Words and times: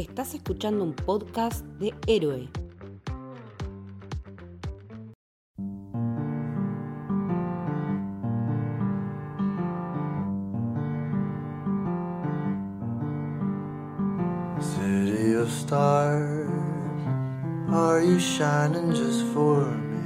Estás 0.00 0.32
escuchando 0.32 0.82
un 0.82 0.94
podcast 0.94 1.62
de 1.78 1.92
Héroe. 2.06 2.48
City 14.58 15.34
of 15.34 15.50
stars, 15.50 16.48
are 17.68 18.02
you 18.02 18.18
shining 18.18 18.92
just 18.92 19.26
for 19.34 19.66
me? 19.66 19.98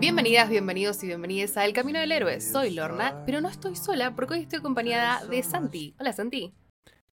Bienvenidas, 0.00 0.48
bienvenidos 0.48 1.04
y 1.04 1.08
bienvenidas 1.08 1.58
a 1.58 1.66
El 1.66 1.74
Camino 1.74 2.00
del 2.00 2.12
Héroe. 2.12 2.40
Soy 2.40 2.70
Lorna, 2.70 3.22
pero 3.26 3.42
no 3.42 3.50
estoy 3.50 3.76
sola 3.76 4.14
porque 4.14 4.32
hoy 4.32 4.40
estoy 4.40 4.60
acompañada 4.60 5.22
de 5.26 5.42
Santi. 5.42 5.94
Hola 6.00 6.14
Santi. 6.14 6.54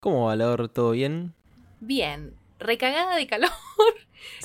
¿Cómo 0.09 0.25
va, 0.25 0.37
Laura? 0.37 0.69
¿Todo 0.69 0.93
bien? 0.93 1.35
Bien, 1.80 2.33
recagada 2.59 3.15
de 3.15 3.27
calor. 3.27 3.51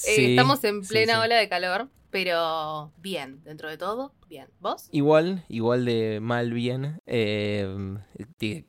Eh, 0.08 0.32
estamos 0.32 0.64
en 0.66 0.82
plena 0.82 1.14
sí. 1.14 1.20
ola 1.20 1.36
de 1.36 1.50
calor, 1.50 1.88
pero 2.12 2.92
bien, 2.98 3.44
dentro 3.44 3.70
de 3.70 3.78
todo, 3.78 4.14
bien. 4.30 4.48
¿Vos? 4.60 4.88
Igual, 4.92 5.46
igual 5.50 5.86
de 5.86 6.20
mal 6.22 6.54
bien. 6.54 7.02
Eh, 7.08 7.98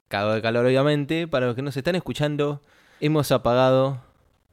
cago 0.09 0.33
de 0.33 0.41
calor, 0.41 0.65
obviamente. 0.65 1.29
Para 1.29 1.47
los 1.47 1.57
que 1.57 1.63
nos 1.63 1.77
están 1.77 1.95
escuchando, 1.95 2.63
hemos 3.01 3.33
apagado 3.33 4.03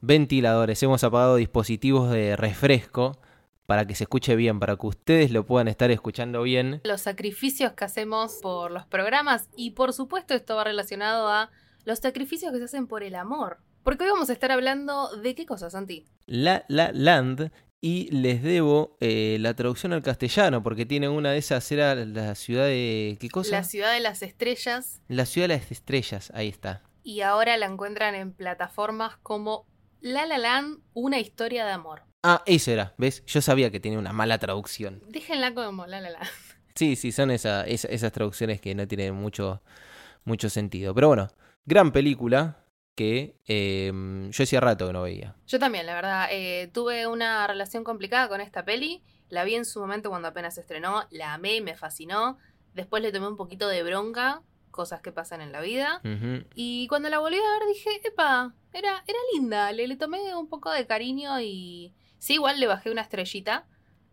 ventiladores, 0.01 0.83
hemos 0.83 1.03
apagado 1.05 1.37
dispositivos 1.37 2.11
de 2.11 2.35
refresco 2.35 3.17
para 3.65 3.87
que 3.87 3.95
se 3.95 4.03
escuche 4.03 4.35
bien, 4.35 4.59
para 4.59 4.75
que 4.75 4.87
ustedes 4.87 5.31
lo 5.31 5.45
puedan 5.45 5.69
estar 5.69 5.89
escuchando 5.89 6.41
bien. 6.41 6.81
Los 6.83 7.01
sacrificios 7.01 7.71
que 7.73 7.85
hacemos 7.85 8.39
por 8.41 8.71
los 8.71 8.85
programas 8.85 9.49
y 9.55 9.71
por 9.71 9.93
supuesto 9.93 10.33
esto 10.33 10.57
va 10.57 10.65
relacionado 10.65 11.29
a 11.29 11.49
los 11.85 11.99
sacrificios 11.99 12.51
que 12.51 12.59
se 12.59 12.65
hacen 12.65 12.87
por 12.87 13.03
el 13.03 13.15
amor. 13.15 13.59
Porque 13.83 14.03
hoy 14.03 14.11
vamos 14.11 14.29
a 14.29 14.33
estar 14.33 14.51
hablando 14.51 15.09
de 15.17 15.33
qué 15.35 15.45
cosas, 15.45 15.71
Santi. 15.73 16.05
La 16.25 16.65
La 16.67 16.91
Land. 16.93 17.51
Y 17.83 18.11
les 18.15 18.43
debo 18.43 18.95
eh, 18.99 19.37
la 19.39 19.55
traducción 19.55 19.91
al 19.91 20.03
castellano, 20.03 20.61
porque 20.61 20.85
tiene 20.85 21.09
una 21.09 21.31
de 21.31 21.39
esas, 21.39 21.71
era 21.71 21.95
la 21.95 22.35
ciudad 22.35 22.65
de... 22.65 23.17
¿Qué 23.19 23.27
cosa? 23.27 23.49
La 23.55 23.63
ciudad 23.63 23.91
de 23.91 23.99
las 24.01 24.21
estrellas 24.21 25.01
La 25.07 25.25
ciudad 25.25 25.47
de 25.47 25.55
las 25.55 25.71
estrellas, 25.71 26.31
ahí 26.35 26.47
está. 26.47 26.83
y 27.01 27.21
ahora 27.21 27.57
la 27.57 27.65
encuentran 27.65 28.13
en 28.13 28.33
plataformas 28.33 29.17
como 29.23 29.65
La 29.99 30.27
La 30.27 30.37
Land, 30.37 30.77
una 30.93 31.17
historia 31.19 31.65
de 31.65 31.71
amor. 31.71 32.03
Ah, 32.21 32.43
eso 32.45 32.69
era, 32.69 32.93
¿ves? 32.99 33.25
Yo 33.25 33.41
sabía 33.41 33.71
que 33.71 33.79
tenía 33.79 33.97
una 33.97 34.13
mala 34.13 34.37
traducción. 34.37 35.01
Déjenla 35.07 35.55
como 35.55 35.87
La 35.87 36.01
La 36.01 36.11
Land. 36.11 36.27
Sí, 36.75 36.95
sí, 36.95 37.11
son 37.11 37.31
esa- 37.31 37.63
esa- 37.65 37.87
esas 37.87 38.11
traducciones 38.11 38.61
que 38.61 38.75
no 38.75 38.87
tienen 38.87 39.15
mucho, 39.15 39.63
mucho 40.23 40.49
sentido. 40.49 40.93
Pero 40.93 41.07
bueno, 41.07 41.27
gran 41.65 41.91
película 41.91 42.57
que 42.95 43.37
eh, 43.47 43.91
yo 44.31 44.43
hacía 44.43 44.59
rato 44.59 44.87
que 44.87 44.93
no 44.93 45.03
veía. 45.03 45.35
Yo 45.47 45.59
también, 45.59 45.85
la 45.85 45.95
verdad, 45.95 46.27
eh, 46.31 46.69
tuve 46.73 47.07
una 47.07 47.47
relación 47.47 47.83
complicada 47.83 48.27
con 48.27 48.41
esta 48.41 48.65
peli. 48.65 49.01
La 49.29 49.43
vi 49.43 49.55
en 49.55 49.65
su 49.65 49.79
momento 49.79 50.09
cuando 50.09 50.27
apenas 50.27 50.55
se 50.55 50.61
estrenó, 50.61 51.05
la 51.09 51.33
amé, 51.33 51.61
me 51.61 51.75
fascinó. 51.75 52.37
Después 52.73 53.01
le 53.01 53.11
tomé 53.11 53.27
un 53.27 53.37
poquito 53.37 53.67
de 53.67 53.83
bronca, 53.83 54.41
cosas 54.71 55.01
que 55.01 55.11
pasan 55.11 55.41
en 55.41 55.51
la 55.51 55.61
vida. 55.61 56.01
Y 56.55 56.87
cuando 56.87 57.09
la 57.09 57.19
volví 57.19 57.37
a 57.37 57.59
ver 57.59 57.67
dije, 57.67 57.89
epa, 58.03 58.53
era, 58.73 59.03
era 59.07 59.19
linda, 59.33 59.71
le, 59.71 59.87
le 59.87 59.95
tomé 59.95 60.35
un 60.35 60.47
poco 60.47 60.71
de 60.71 60.85
cariño 60.85 61.39
y... 61.41 61.93
Sí, 62.17 62.33
igual 62.33 62.59
le 62.59 62.67
bajé 62.67 62.91
una 62.91 63.01
estrellita, 63.01 63.67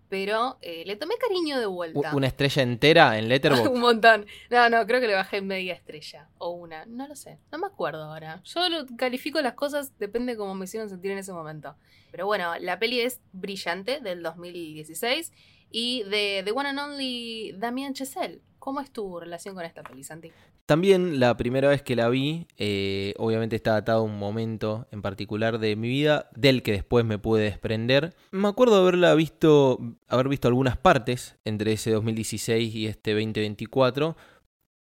pero 0.08 0.58
eh, 0.62 0.84
le 0.86 0.96
tomé 0.96 1.14
cariño 1.16 1.58
de 1.58 1.66
vuelta. 1.66 2.14
Una 2.14 2.26
estrella 2.26 2.62
entera 2.62 3.18
en 3.18 3.28
Letterboxd. 3.28 3.66
un 3.72 3.80
montón. 3.80 4.26
No, 4.50 4.68
no, 4.68 4.86
creo 4.86 5.00
que 5.00 5.06
le 5.06 5.14
bajé 5.14 5.40
media 5.42 5.74
estrella. 5.74 6.28
O 6.38 6.50
una. 6.50 6.86
No 6.86 7.06
lo 7.06 7.16
sé. 7.16 7.38
No 7.52 7.58
me 7.58 7.66
acuerdo 7.66 8.04
ahora. 8.04 8.40
Yo 8.44 8.68
lo 8.68 8.86
califico 8.96 9.40
las 9.40 9.54
cosas, 9.54 9.92
depende 9.98 10.32
de 10.32 10.38
cómo 10.38 10.54
me 10.54 10.64
hicieron 10.64 10.88
sentir 10.88 11.10
en 11.10 11.18
ese 11.18 11.32
momento. 11.32 11.76
Pero 12.10 12.26
bueno, 12.26 12.58
la 12.58 12.78
peli 12.78 13.00
es 13.00 13.20
brillante 13.32 14.00
del 14.00 14.22
2016 14.22 15.32
y 15.70 16.02
de 16.04 16.42
The 16.44 16.52
One 16.52 16.68
and 16.70 16.78
Only 16.78 17.52
Damien 17.56 17.94
Chazelle. 17.94 18.40
¿Cómo 18.68 18.82
es 18.82 18.90
tu 18.90 19.18
relación 19.18 19.54
con 19.54 19.64
esta 19.64 19.82
peli, 19.82 20.04
Santi? 20.04 20.30
También 20.66 21.18
la 21.18 21.38
primera 21.38 21.70
vez 21.70 21.80
que 21.80 21.96
la 21.96 22.10
vi, 22.10 22.46
eh, 22.58 23.14
obviamente 23.16 23.56
está 23.56 23.76
atado 23.76 24.00
a 24.00 24.02
un 24.02 24.18
momento 24.18 24.86
en 24.90 25.00
particular 25.00 25.58
de 25.58 25.74
mi 25.74 25.88
vida, 25.88 26.28
del 26.36 26.62
que 26.62 26.72
después 26.72 27.02
me 27.06 27.18
pude 27.18 27.44
desprender. 27.44 28.14
Me 28.30 28.46
acuerdo 28.46 28.76
haberla 28.76 29.14
visto, 29.14 29.78
haber 30.06 30.28
visto 30.28 30.48
algunas 30.48 30.76
partes 30.76 31.38
entre 31.46 31.72
ese 31.72 31.92
2016 31.92 32.74
y 32.74 32.88
este 32.88 33.12
2024, 33.12 34.18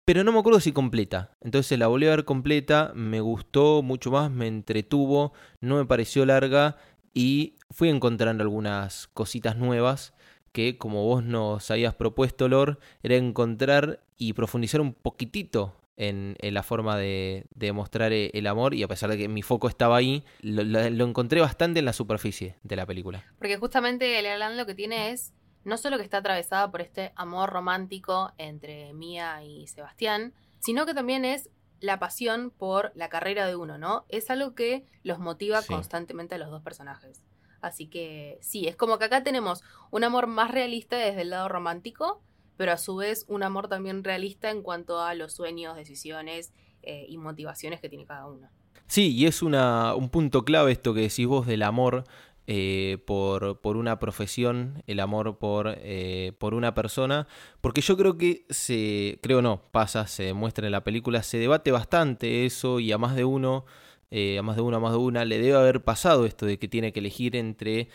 pero 0.04 0.24
no 0.24 0.32
me 0.32 0.40
acuerdo 0.40 0.58
si 0.58 0.72
completa. 0.72 1.30
Entonces 1.40 1.78
la 1.78 1.86
volví 1.86 2.08
a 2.08 2.10
ver 2.10 2.24
completa, 2.24 2.90
me 2.96 3.20
gustó 3.20 3.82
mucho 3.84 4.10
más, 4.10 4.28
me 4.28 4.48
entretuvo, 4.48 5.34
no 5.60 5.76
me 5.76 5.86
pareció 5.86 6.26
larga 6.26 6.78
y 7.14 7.54
fui 7.70 7.90
encontrando 7.90 8.42
algunas 8.42 9.06
cositas 9.06 9.56
nuevas 9.56 10.14
que 10.58 10.76
como 10.76 11.04
vos 11.04 11.22
nos 11.22 11.70
habías 11.70 11.94
propuesto, 11.94 12.48
Lor, 12.48 12.80
era 13.04 13.14
encontrar 13.14 14.00
y 14.16 14.32
profundizar 14.32 14.80
un 14.80 14.92
poquitito 14.92 15.76
en, 15.96 16.36
en 16.40 16.52
la 16.54 16.64
forma 16.64 16.96
de, 16.96 17.44
de 17.54 17.72
mostrar 17.72 18.12
eh, 18.12 18.32
el 18.34 18.48
amor 18.48 18.74
y 18.74 18.82
a 18.82 18.88
pesar 18.88 19.08
de 19.10 19.16
que 19.18 19.28
mi 19.28 19.42
foco 19.42 19.68
estaba 19.68 19.96
ahí, 19.96 20.24
lo, 20.40 20.64
lo- 20.64 20.90
lo 20.90 21.04
encontré 21.04 21.40
bastante 21.40 21.78
en 21.78 21.84
la 21.84 21.92
superficie 21.92 22.56
de 22.64 22.74
la 22.74 22.86
película. 22.86 23.24
Porque 23.38 23.56
justamente 23.56 24.20
La 24.20 24.36
Land 24.36 24.56
lo 24.56 24.66
que 24.66 24.74
tiene 24.74 25.10
es 25.12 25.32
no 25.64 25.76
solo 25.76 25.96
que 25.96 26.02
está 26.02 26.16
atravesada 26.18 26.68
por 26.72 26.80
este 26.80 27.12
amor 27.14 27.50
romántico 27.50 28.32
entre 28.38 28.92
Mía 28.94 29.44
y 29.44 29.66
Sebastián, 29.68 30.32
sino 30.58 30.86
que 30.86 30.94
también 30.94 31.24
es 31.24 31.50
la 31.80 32.00
pasión 32.00 32.50
por 32.50 32.90
la 32.96 33.08
carrera 33.08 33.46
de 33.46 33.54
uno, 33.54 33.78
¿no? 33.78 34.04
Es 34.08 34.28
algo 34.30 34.56
que 34.56 34.86
los 35.04 35.20
motiva 35.20 35.62
Sí. 35.62 35.72
constantemente 35.72 36.34
a 36.34 36.38
los 36.38 36.50
dos 36.50 36.62
personajes. 36.62 37.22
Así 37.60 37.86
que 37.86 38.38
sí, 38.40 38.68
es 38.68 38.76
como 38.76 38.98
que 38.98 39.06
acá 39.06 39.22
tenemos 39.22 39.62
un 39.90 40.04
amor 40.04 40.26
más 40.26 40.50
realista 40.50 40.96
desde 40.96 41.22
el 41.22 41.30
lado 41.30 41.48
romántico, 41.48 42.22
pero 42.56 42.72
a 42.72 42.76
su 42.76 42.96
vez 42.96 43.24
un 43.28 43.42
amor 43.42 43.68
también 43.68 44.04
realista 44.04 44.50
en 44.50 44.62
cuanto 44.62 45.00
a 45.00 45.14
los 45.14 45.32
sueños, 45.32 45.76
decisiones 45.76 46.52
eh, 46.82 47.06
y 47.08 47.18
motivaciones 47.18 47.80
que 47.80 47.88
tiene 47.88 48.04
cada 48.04 48.26
uno. 48.26 48.48
Sí, 48.86 49.14
y 49.14 49.26
es 49.26 49.42
una, 49.42 49.94
un 49.94 50.08
punto 50.08 50.44
clave 50.44 50.72
esto 50.72 50.94
que 50.94 51.02
decís 51.02 51.26
vos 51.26 51.46
del 51.46 51.62
amor 51.62 52.04
eh, 52.50 52.96
por, 53.06 53.60
por 53.60 53.76
una 53.76 53.98
profesión, 53.98 54.82
el 54.86 55.00
amor 55.00 55.36
por, 55.36 55.74
eh, 55.76 56.32
por 56.38 56.54
una 56.54 56.72
persona, 56.72 57.28
porque 57.60 57.82
yo 57.82 57.94
creo 57.98 58.16
que 58.16 58.46
se, 58.48 59.18
creo 59.22 59.42
no, 59.42 59.60
pasa, 59.70 60.06
se 60.06 60.22
demuestra 60.22 60.64
en 60.64 60.72
la 60.72 60.82
película, 60.82 61.22
se 61.22 61.36
debate 61.36 61.70
bastante 61.72 62.46
eso 62.46 62.80
y 62.80 62.90
a 62.90 62.96
más 62.96 63.14
de 63.14 63.26
uno, 63.26 63.66
eh, 64.10 64.38
a 64.38 64.42
más 64.42 64.56
de 64.56 64.62
uno, 64.62 64.76
a 64.76 64.80
más 64.80 64.92
de 64.92 64.98
una, 64.98 65.24
le 65.24 65.38
debe 65.38 65.56
haber 65.56 65.82
pasado 65.82 66.26
esto 66.26 66.46
de 66.46 66.58
que 66.58 66.68
tiene 66.68 66.92
que 66.92 67.00
elegir 67.00 67.36
entre 67.36 67.88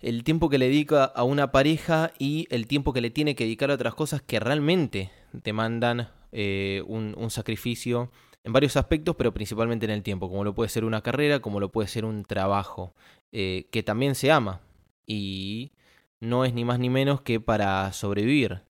el 0.00 0.22
tiempo 0.24 0.48
que 0.48 0.58
le 0.58 0.68
dedica 0.68 1.04
a 1.04 1.24
una 1.24 1.50
pareja 1.50 2.12
y 2.18 2.46
el 2.50 2.66
tiempo 2.66 2.92
que 2.92 3.00
le 3.00 3.10
tiene 3.10 3.34
que 3.34 3.44
dedicar 3.44 3.70
a 3.70 3.74
otras 3.74 3.94
cosas 3.94 4.22
que 4.22 4.38
realmente 4.40 5.10
demandan 5.32 6.08
eh, 6.32 6.82
un, 6.86 7.14
un 7.16 7.30
sacrificio 7.30 8.10
en 8.44 8.52
varios 8.52 8.76
aspectos, 8.76 9.16
pero 9.16 9.34
principalmente 9.34 9.86
en 9.86 9.90
el 9.90 10.02
tiempo, 10.02 10.28
como 10.28 10.44
lo 10.44 10.54
puede 10.54 10.68
ser 10.68 10.84
una 10.84 11.02
carrera, 11.02 11.40
como 11.40 11.60
lo 11.60 11.70
puede 11.70 11.88
ser 11.88 12.04
un 12.04 12.24
trabajo, 12.24 12.94
eh, 13.32 13.68
que 13.70 13.82
también 13.82 14.14
se 14.14 14.30
ama 14.30 14.60
y 15.06 15.72
no 16.20 16.44
es 16.44 16.54
ni 16.54 16.64
más 16.64 16.78
ni 16.78 16.90
menos 16.90 17.20
que 17.20 17.40
para 17.40 17.92
sobrevivir. 17.92 18.62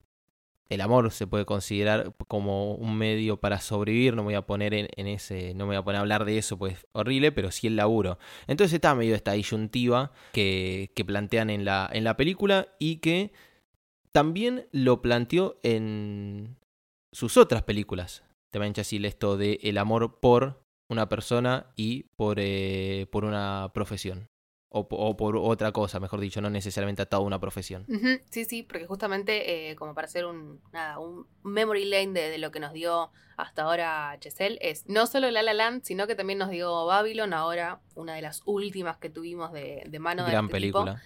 El 0.68 0.80
amor 0.82 1.10
se 1.10 1.26
puede 1.26 1.46
considerar 1.46 2.14
como 2.26 2.74
un 2.74 2.98
medio 2.98 3.38
para 3.38 3.60
sobrevivir, 3.60 4.14
no 4.14 4.22
me 4.22 4.26
voy 4.26 4.34
a 4.34 4.46
poner 4.46 4.74
en, 4.74 5.06
ese, 5.06 5.54
no 5.54 5.64
me 5.64 5.68
voy 5.68 5.76
a 5.76 5.84
poner 5.84 5.98
a 5.98 6.00
hablar 6.00 6.24
de 6.24 6.36
eso, 6.36 6.58
pues 6.58 6.86
horrible, 6.92 7.32
pero 7.32 7.50
sí 7.50 7.66
el 7.66 7.76
laburo. 7.76 8.18
Entonces 8.46 8.74
está 8.74 8.94
medio 8.94 9.14
esta 9.14 9.32
disyuntiva 9.32 10.12
que, 10.32 10.92
que 10.94 11.04
plantean 11.04 11.48
en 11.48 11.64
la, 11.64 11.88
en 11.92 12.04
la 12.04 12.16
película 12.16 12.68
y 12.78 12.96
que 12.96 13.32
también 14.12 14.68
lo 14.72 15.00
planteó 15.00 15.58
en 15.62 16.56
sus 17.12 17.36
otras 17.36 17.62
películas. 17.62 18.24
Te 18.50 18.80
así 18.80 19.04
esto 19.04 19.36
de 19.36 19.58
el 19.62 19.78
amor 19.78 20.20
por 20.20 20.62
una 20.90 21.08
persona 21.08 21.66
y 21.76 22.04
por, 22.16 22.38
eh, 22.40 23.06
por 23.10 23.25
una 23.25 23.70
profesión. 23.75 24.28
O, 24.70 24.87
po- 24.87 24.97
o 24.97 25.17
por 25.17 25.37
otra 25.38 25.73
cosa, 25.73 25.99
mejor 25.99 26.20
dicho, 26.20 26.43
no 26.43 26.50
necesariamente 26.50 27.00
atado 27.00 27.23
a 27.23 27.26
una 27.26 27.41
profesión. 27.41 27.87
Sí, 28.29 28.44
sí, 28.44 28.62
porque 28.62 28.87
justamente 28.87 29.70
eh, 29.70 29.76
como 29.76 29.94
para 29.94 30.06
hacer 30.06 30.26
un, 30.26 30.61
nada, 30.73 30.99
un 30.99 31.26
memory 31.43 31.87
lane 31.87 32.09
de, 32.12 32.29
de 32.29 32.37
lo 32.38 32.50
que 32.50 32.61
nos 32.61 32.75
dio 32.75 33.11
hasta 33.38 33.62
ahora 33.62 34.15
Chesel 34.20 34.59
es 34.61 34.87
no 34.87 35.06
solo 35.06 35.31
La 35.31 35.43
La 35.43 35.55
Land, 35.55 35.85
sino 35.85 36.06
que 36.06 36.15
también 36.15 36.38
nos 36.38 36.50
dio 36.50 36.85
Babylon, 36.85 37.32
ahora 37.32 37.81
una 37.94 38.15
de 38.15 38.20
las 38.20 38.43
últimas 38.44 38.99
que 38.99 39.09
tuvimos 39.09 39.53
de, 39.53 39.85
de 39.88 39.99
mano 40.00 40.25
de 40.25 40.32
Gran 40.32 40.44
este 40.47 40.53
película. 40.53 41.03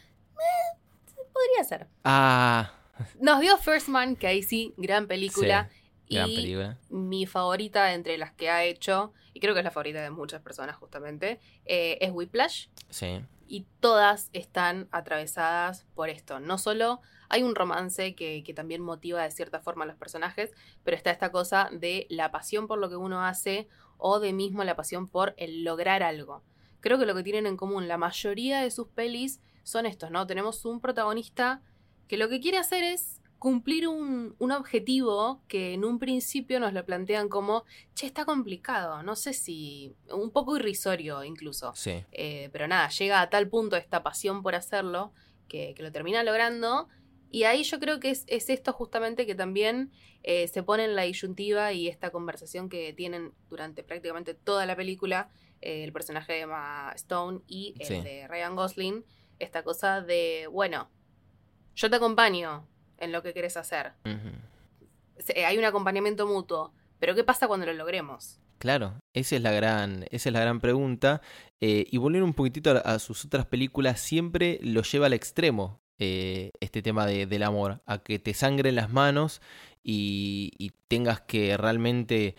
Podría 1.32 1.64
ser. 1.64 1.86
Ah, 2.04 2.72
Nos 3.20 3.40
dio 3.40 3.56
First 3.58 3.88
Man, 3.88 4.16
que 4.16 4.26
ahí 4.26 4.42
sí, 4.42 4.74
gran 4.76 5.06
película. 5.06 5.70
Gran 6.14 6.30
y 6.30 6.36
película. 6.36 6.78
mi 6.88 7.26
favorita 7.26 7.92
entre 7.94 8.18
las 8.18 8.32
que 8.32 8.50
ha 8.50 8.64
hecho, 8.64 9.12
y 9.32 9.40
creo 9.40 9.54
que 9.54 9.60
es 9.60 9.64
la 9.64 9.70
favorita 9.70 10.02
de 10.02 10.10
muchas 10.10 10.40
personas 10.42 10.76
justamente, 10.76 11.40
eh, 11.64 11.98
es 12.00 12.10
Whiplash. 12.10 12.68
Sí. 12.90 13.20
y 13.48 13.66
todas 13.80 14.30
están 14.32 14.88
atravesadas 14.92 15.86
por 15.94 16.08
esto. 16.08 16.40
No 16.40 16.56
solo 16.56 17.00
hay 17.28 17.42
un 17.42 17.54
romance 17.54 18.14
que, 18.14 18.42
que 18.44 18.54
también 18.54 18.80
motiva 18.80 19.22
de 19.22 19.30
cierta 19.30 19.60
forma 19.60 19.84
a 19.84 19.86
los 19.86 19.96
personajes, 19.96 20.52
pero 20.84 20.96
está 20.96 21.10
esta 21.10 21.30
cosa 21.30 21.68
de 21.70 22.06
la 22.08 22.30
pasión 22.30 22.66
por 22.66 22.78
lo 22.78 22.88
que 22.88 22.96
uno 22.96 23.24
hace 23.24 23.68
o 23.98 24.20
de 24.20 24.32
mismo 24.32 24.64
la 24.64 24.74
pasión 24.76 25.06
por 25.06 25.34
el 25.36 25.64
lograr 25.64 26.02
algo. 26.02 26.42
Creo 26.80 26.98
que 26.98 27.06
lo 27.06 27.14
que 27.14 27.22
tienen 27.22 27.46
en 27.46 27.56
común 27.56 27.88
la 27.88 27.96
mayoría 27.96 28.60
de 28.60 28.70
sus 28.70 28.88
pelis 28.88 29.40
son 29.62 29.86
estos, 29.86 30.10
¿no? 30.10 30.26
Tenemos 30.26 30.64
un 30.64 30.80
protagonista 30.80 31.62
que 32.08 32.16
lo 32.16 32.28
que 32.28 32.40
quiere 32.40 32.58
hacer 32.58 32.82
es 32.82 33.21
cumplir 33.42 33.88
un, 33.88 34.36
un, 34.38 34.52
objetivo 34.52 35.42
que 35.48 35.74
en 35.74 35.84
un 35.84 35.98
principio 35.98 36.60
nos 36.60 36.72
lo 36.72 36.86
plantean 36.86 37.28
como, 37.28 37.64
che, 37.92 38.06
está 38.06 38.24
complicado, 38.24 39.02
no 39.02 39.16
sé 39.16 39.32
si, 39.32 39.96
un 40.12 40.30
poco 40.30 40.56
irrisorio 40.56 41.24
incluso. 41.24 41.72
Sí. 41.74 42.04
Eh, 42.12 42.50
pero 42.52 42.68
nada, 42.68 42.88
llega 42.90 43.20
a 43.20 43.30
tal 43.30 43.48
punto 43.48 43.74
esta 43.74 44.04
pasión 44.04 44.44
por 44.44 44.54
hacerlo 44.54 45.12
que, 45.48 45.74
que 45.74 45.82
lo 45.82 45.90
termina 45.90 46.22
logrando. 46.22 46.86
Y 47.32 47.42
ahí 47.42 47.64
yo 47.64 47.80
creo 47.80 47.98
que 47.98 48.10
es, 48.10 48.22
es 48.28 48.48
esto 48.48 48.72
justamente 48.72 49.26
que 49.26 49.34
también 49.34 49.90
eh, 50.22 50.46
se 50.46 50.62
pone 50.62 50.84
en 50.84 50.94
la 50.94 51.02
disyuntiva 51.02 51.72
y 51.72 51.88
esta 51.88 52.12
conversación 52.12 52.68
que 52.68 52.92
tienen 52.92 53.32
durante 53.50 53.82
prácticamente 53.82 54.34
toda 54.34 54.66
la 54.66 54.76
película 54.76 55.30
eh, 55.62 55.82
el 55.82 55.92
personaje 55.92 56.34
de 56.34 56.40
Emma 56.42 56.92
Stone 56.94 57.40
y 57.48 57.74
el 57.80 57.86
Sí. 57.88 58.00
de 58.02 58.28
Ryan 58.28 58.54
Gosling. 58.54 59.04
Esta 59.40 59.64
cosa 59.64 60.00
de, 60.00 60.46
bueno, 60.46 60.88
yo 61.74 61.90
te 61.90 61.96
acompaño 61.96 62.68
en 62.98 63.12
lo 63.12 63.22
que 63.22 63.32
querés 63.34 63.56
hacer. 63.56 63.92
Se- 65.18 65.44
Hay 65.44 65.58
un 65.58 65.64
acompañamiento 65.64 66.26
mutuo, 66.26 66.72
pero 66.98 67.14
¿qué 67.14 67.24
pasa 67.24 67.46
cuando 67.48 67.66
lo 67.66 67.72
logremos? 67.72 68.38
Claro, 68.58 68.94
esa 69.12 69.36
es 69.36 69.42
la 69.42 69.50
gran, 69.50 70.04
esa 70.10 70.28
es 70.28 70.32
la 70.32 70.40
gran 70.40 70.60
pregunta. 70.60 71.20
Eh, 71.60 71.86
y 71.90 71.96
volviendo 71.98 72.26
un 72.26 72.34
poquitito 72.34 72.70
a, 72.70 72.78
a 72.78 72.98
sus 72.98 73.24
otras 73.24 73.46
películas, 73.46 74.00
siempre 74.00 74.58
lo 74.62 74.82
lleva 74.82 75.06
al 75.06 75.12
extremo 75.12 75.80
eh, 75.98 76.50
este 76.60 76.80
tema 76.82 77.06
de- 77.06 77.26
del 77.26 77.42
amor, 77.42 77.82
a 77.86 77.98
que 77.98 78.18
te 78.18 78.34
sangren 78.34 78.76
las 78.76 78.90
manos 78.90 79.40
y, 79.84 80.52
y 80.58 80.70
tengas 80.88 81.20
que 81.20 81.56
realmente 81.56 82.34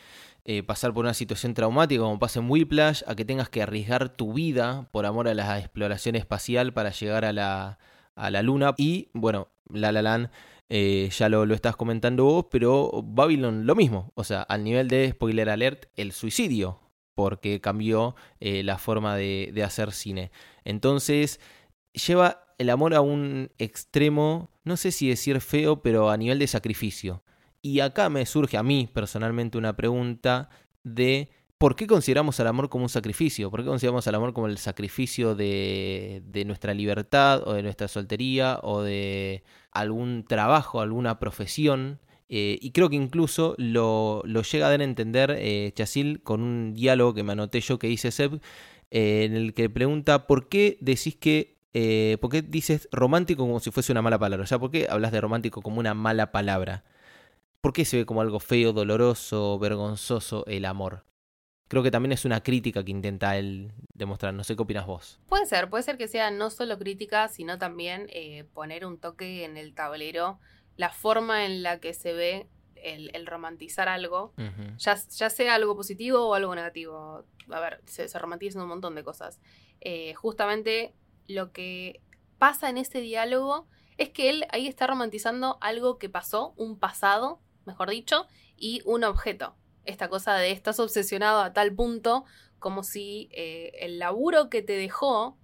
eh, 0.46 0.64
pasar 0.64 0.94
por 0.94 1.06
una 1.06 1.14
situación 1.14 1.54
traumática 1.54 2.02
como 2.02 2.20
pasa 2.20 2.40
en 2.40 2.50
Whiplash, 2.50 3.04
a 3.08 3.16
que 3.16 3.24
tengas 3.26 3.50
que 3.50 3.62
arriesgar 3.62 4.10
tu 4.10 4.34
vida 4.34 4.88
por 4.92 5.06
amor 5.06 5.28
a 5.30 5.34
la 5.34 5.60
exploración 5.60 6.16
espacial 6.16 6.74
para 6.74 6.92
llegar 6.92 7.24
a 7.26 7.32
la, 7.34 7.80
a 8.16 8.32
la 8.32 8.42
luna. 8.42 8.74
Y 8.78 9.10
bueno, 9.14 9.48
La 9.70 9.92
La 9.92 10.02
Land 10.02 10.30
eh, 10.70 11.10
ya 11.12 11.30
lo, 11.30 11.46
lo 11.46 11.54
estás 11.54 11.76
comentando 11.76 12.24
vos, 12.26 12.46
pero 12.50 12.90
Babylon 13.04 13.66
lo 13.66 13.76
mismo. 13.76 14.12
O 14.16 14.24
sea, 14.24 14.42
al 14.42 14.64
nivel 14.64 14.88
de 14.88 15.12
spoiler 15.12 15.50
alert, 15.50 15.86
el 15.96 16.12
suicidio, 16.12 16.80
porque 17.16 17.62
cambió 17.62 18.16
eh, 18.40 18.64
la 18.64 18.78
forma 18.78 19.16
de, 19.16 19.52
de 19.54 19.64
hacer 19.64 19.92
cine. 19.92 20.32
Entonces, 20.64 21.40
lleva 21.94 22.56
el 22.58 22.70
amor 22.70 22.96
a 22.96 23.02
un 23.02 23.52
extremo, 23.58 24.50
no 24.64 24.78
sé 24.78 24.92
si 24.92 25.10
decir 25.10 25.42
feo, 25.42 25.82
pero 25.82 26.10
a 26.10 26.18
nivel 26.18 26.40
de 26.40 26.48
sacrificio. 26.48 27.24
Y 27.62 27.80
acá 27.80 28.10
me 28.10 28.26
surge 28.26 28.58
a 28.58 28.64
mí 28.64 28.90
personalmente 28.92 29.58
una 29.58 29.76
pregunta 29.76 30.50
de 30.84 31.30
¿por 31.64 31.78
qué 31.78 31.88
consideramos 31.88 32.38
al 32.42 32.48
amor 32.48 32.68
como 32.68 32.84
un 32.84 32.90
sacrificio? 32.90 33.50
¿Por 33.50 33.62
qué 33.62 33.68
consideramos 33.68 34.06
al 34.06 34.16
amor 34.16 34.34
como 34.34 34.48
el 34.48 34.58
sacrificio 34.58 35.34
de, 35.34 36.22
nuestra 36.46 36.74
libertad 36.74 37.42
o 37.48 37.54
de 37.54 37.64
nuestra 37.64 37.88
soltería 37.88 38.60
o 38.64 38.82
de 38.82 39.46
algún 39.72 40.26
trabajo, 40.28 40.82
alguna 40.82 41.20
profesión? 41.20 42.02
Eh, 42.28 42.60
y 42.62 42.72
creo 42.72 42.90
que 42.90 42.98
incluso 42.98 43.56
lo, 43.58 44.24
llega 44.24 44.68
a 44.68 44.72
dar 44.72 44.82
a 44.82 44.84
entender 44.84 45.38
eh, 45.40 45.72
Chasil 45.74 46.22
con 46.22 46.42
un 46.42 46.74
diálogo 46.74 47.14
que 47.14 47.24
me 47.24 47.32
anoté 47.32 47.62
yo 47.62 47.80
que 47.80 47.88
dice 47.88 48.12
Seb, 48.12 48.42
eh, 48.92 49.24
en 49.24 49.34
el 49.34 49.54
que 49.54 49.70
pregunta 49.70 50.28
¿por 50.28 50.50
qué 50.50 50.78
decís 50.82 51.16
que 51.16 51.56
¿por 52.20 52.30
qué 52.30 52.42
dices 52.42 52.90
romántico 52.92 53.44
como 53.44 53.62
si 53.62 53.72
fuese 53.72 53.94
una 53.94 54.02
mala 54.02 54.20
palabra? 54.20 54.44
O 54.44 54.48
sea, 54.48 54.60
¿por 54.60 54.70
qué 54.70 54.88
hablas 54.90 55.14
de 55.14 55.22
romántico 55.22 55.62
como 55.62 55.80
una 55.80 55.94
mala 55.94 56.34
palabra? 56.34 56.84
¿Por 57.62 57.72
qué 57.72 57.86
se 57.86 58.00
ve 58.00 58.06
como 58.06 58.20
algo 58.20 58.42
feo, 58.42 58.74
doloroso, 58.74 59.58
vergonzoso 59.60 60.46
el 60.48 60.66
amor? 60.66 61.06
Creo 61.74 61.82
que 61.82 61.90
también 61.90 62.12
es 62.12 62.24
una 62.24 62.44
crítica 62.44 62.86
que 62.86 62.92
intenta 62.92 63.36
él 63.36 63.72
demostrar. 63.96 64.32
No 64.32 64.44
sé 64.44 64.56
qué 64.56 64.62
opinas 64.62 64.86
vos. 64.86 65.20
Puede 65.28 65.48
ser, 65.48 65.72
puede 65.72 65.82
ser 65.82 65.98
que 65.98 66.08
sea 66.08 66.30
no 66.30 66.52
solo 66.52 66.78
crítica, 66.78 67.28
sino 67.30 67.58
también 67.58 68.06
eh, 68.12 68.44
poner 68.54 68.86
un 68.86 69.00
toque 69.00 69.44
en 69.44 69.58
el 69.58 69.74
tablero, 69.74 70.40
la 70.78 70.92
forma 70.92 71.46
en 71.46 71.64
la 71.64 71.80
que 71.80 71.96
se 71.96 72.14
ve 72.14 72.48
el, 72.76 73.10
el 73.16 73.26
romantizar 73.26 73.90
algo, 73.90 74.36
ya, 74.78 74.96
ya 74.96 75.32
sea 75.32 75.56
algo 75.56 75.76
positivo 75.76 76.28
o 76.28 76.36
algo 76.36 76.54
negativo. 76.54 77.26
A 77.50 77.60
ver, 77.60 77.82
se, 77.88 78.08
se 78.08 78.20
romantizan 78.20 78.62
un 78.62 78.68
montón 78.68 78.94
de 78.94 79.04
cosas. 79.04 79.42
Eh, 79.82 80.14
justamente 80.14 80.94
lo 81.28 81.54
que 81.54 82.02
pasa 82.38 82.70
en 82.70 82.78
ese 82.78 83.02
diálogo 83.02 83.68
es 83.98 84.10
que 84.10 84.30
él 84.30 84.46
ahí 84.52 84.68
está 84.68 84.86
romantizando 84.86 85.58
algo 85.60 85.98
que 85.98 86.08
pasó, 86.08 86.54
un 86.56 86.78
pasado, 86.78 87.42
mejor 87.66 87.90
dicho, 87.90 88.28
y 88.58 88.84
un 88.86 89.04
objeto. 89.04 89.56
Esta 89.86 90.08
cosa 90.10 90.36
de 90.36 90.52
estás 90.52 90.80
obsesionado 90.80 91.42
a 91.42 91.54
tal 91.54 91.74
punto 91.74 92.26
como 92.60 92.84
si 92.84 93.30
eh, 93.34 93.72
el 93.80 94.00
laburo 94.00 94.50
que 94.50 94.62
te 94.62 94.74
dejó, 94.74 95.38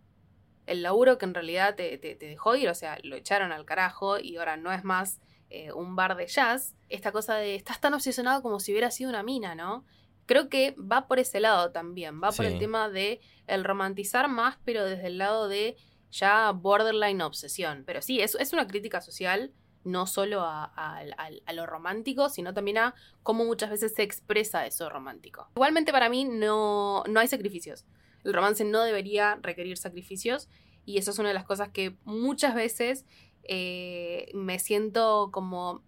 el 0.66 0.84
laburo 0.84 1.18
que 1.18 1.26
en 1.26 1.34
realidad 1.34 1.76
te, 1.76 1.98
te- 1.98 2.16
te 2.16 2.26
dejó 2.28 2.56
ir, 2.56 2.70
o 2.70 2.76
sea, 2.76 2.98
lo 3.04 3.16
echaron 3.16 3.52
al 3.52 3.66
carajo 3.66 4.20
y 4.20 4.38
ahora 4.38 4.56
no 4.56 4.72
es 4.72 4.84
más 4.84 5.20
eh, 5.50 5.72
un 5.74 5.96
bar 5.96 6.16
de 6.16 6.28
jazz, 6.28 6.76
esta 6.90 7.12
cosa 7.12 7.36
de 7.36 7.56
estás 7.56 7.82
tan 7.82 7.94
obsesionado 7.94 8.42
como 8.44 8.60
si 8.60 8.72
hubiera 8.72 8.92
sido 8.92 9.10
una 9.10 9.24
mina, 9.24 9.56
¿no? 9.56 9.84
Creo 10.28 10.48
que 10.48 10.76
va 10.78 11.08
por 11.08 11.18
ese 11.18 11.40
lado 11.40 11.72
también, 11.72 12.22
va 12.22 12.32
por 12.32 12.46
Sí. 12.46 12.52
el 12.54 12.60
tema 12.60 12.88
de 12.90 13.20
el 13.48 13.64
romantizar 13.64 14.30
más, 14.30 14.58
pero 14.64 14.86
desde 14.86 15.08
el 15.08 15.18
lado 15.18 15.48
de 15.48 15.76
ya 16.12 16.52
borderline 16.52 17.22
obsesión. 17.24 17.84
Pero 17.86 18.02
sí, 18.04 18.22
es, 18.22 18.36
es 18.36 18.54
una 18.54 18.68
crítica 18.68 19.02
social, 19.02 19.52
no 19.84 20.06
solo 20.08 20.42
a, 20.42 20.66
a- 20.66 21.00
a- 21.18 21.30
a 21.46 21.54
lo 21.54 21.66
romántico, 21.66 22.30
sino 22.30 22.54
también 22.54 22.78
a 22.78 22.96
cómo 23.24 23.46
muchas 23.46 23.70
veces 23.70 23.94
se 23.96 24.04
expresa 24.04 24.66
eso 24.66 24.90
romántico. 24.90 25.50
Igualmente 25.56 25.92
para 25.92 26.10
mí 26.10 26.26
no, 26.26 27.04
no 27.08 27.20
hay 27.20 27.28
sacrificios. 27.28 27.86
El 28.24 28.34
romance 28.34 28.64
no 28.66 28.84
debería 28.84 29.40
requerir 29.42 29.78
sacrificios 29.78 30.50
y 30.86 30.98
eso 30.98 31.12
es 31.12 31.20
una 31.20 31.30
de 31.30 31.34
las 31.34 31.46
cosas 31.46 31.70
que 31.70 31.96
muchas 32.04 32.54
veces 32.56 33.06
eh, 33.44 34.30
me 34.34 34.60
siento 34.60 35.30
como 35.32 35.84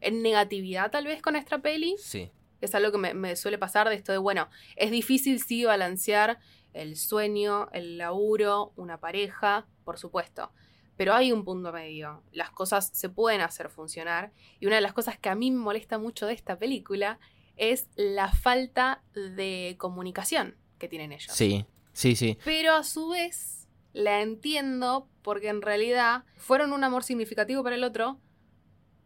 en 0.00 0.22
negatividad 0.22 0.90
tal 0.90 1.06
vez 1.06 1.22
con 1.22 1.36
esta 1.36 1.58
peli. 1.60 1.96
Sí. 1.98 2.30
Es 2.60 2.74
algo 2.74 2.92
que 2.92 2.98
me, 2.98 3.14
me 3.14 3.36
suele 3.36 3.58
pasar 3.58 3.88
de 3.88 3.94
esto 3.94 4.12
de, 4.12 4.18
bueno, 4.18 4.48
es 4.76 4.90
difícil 4.90 5.40
sí 5.42 5.64
balancear 5.64 6.38
el 6.74 6.96
sueño, 6.96 7.68
el 7.72 7.98
laburo, 7.98 8.72
una 8.76 8.98
pareja, 9.00 9.66
por 9.84 9.98
supuesto. 9.98 10.52
Pero 11.00 11.14
hay 11.14 11.32
un 11.32 11.46
punto 11.46 11.72
medio. 11.72 12.22
Las 12.30 12.50
cosas 12.50 12.90
se 12.92 13.08
pueden 13.08 13.40
hacer 13.40 13.70
funcionar. 13.70 14.34
Y 14.58 14.66
una 14.66 14.74
de 14.74 14.82
las 14.82 14.92
cosas 14.92 15.18
que 15.18 15.30
a 15.30 15.34
mí 15.34 15.50
me 15.50 15.56
molesta 15.56 15.96
mucho 15.96 16.26
de 16.26 16.34
esta 16.34 16.58
película 16.58 17.18
es 17.56 17.88
la 17.96 18.30
falta 18.30 19.02
de 19.14 19.76
comunicación 19.78 20.58
que 20.78 20.88
tienen 20.88 21.12
ellos. 21.12 21.32
Sí, 21.32 21.64
sí, 21.94 22.16
sí. 22.16 22.36
Pero 22.44 22.74
a 22.74 22.84
su 22.84 23.08
vez 23.08 23.66
la 23.94 24.20
entiendo 24.20 25.08
porque 25.22 25.48
en 25.48 25.62
realidad 25.62 26.24
fueron 26.36 26.74
un 26.74 26.84
amor 26.84 27.02
significativo 27.02 27.62
para 27.62 27.76
el 27.76 27.84
otro, 27.84 28.20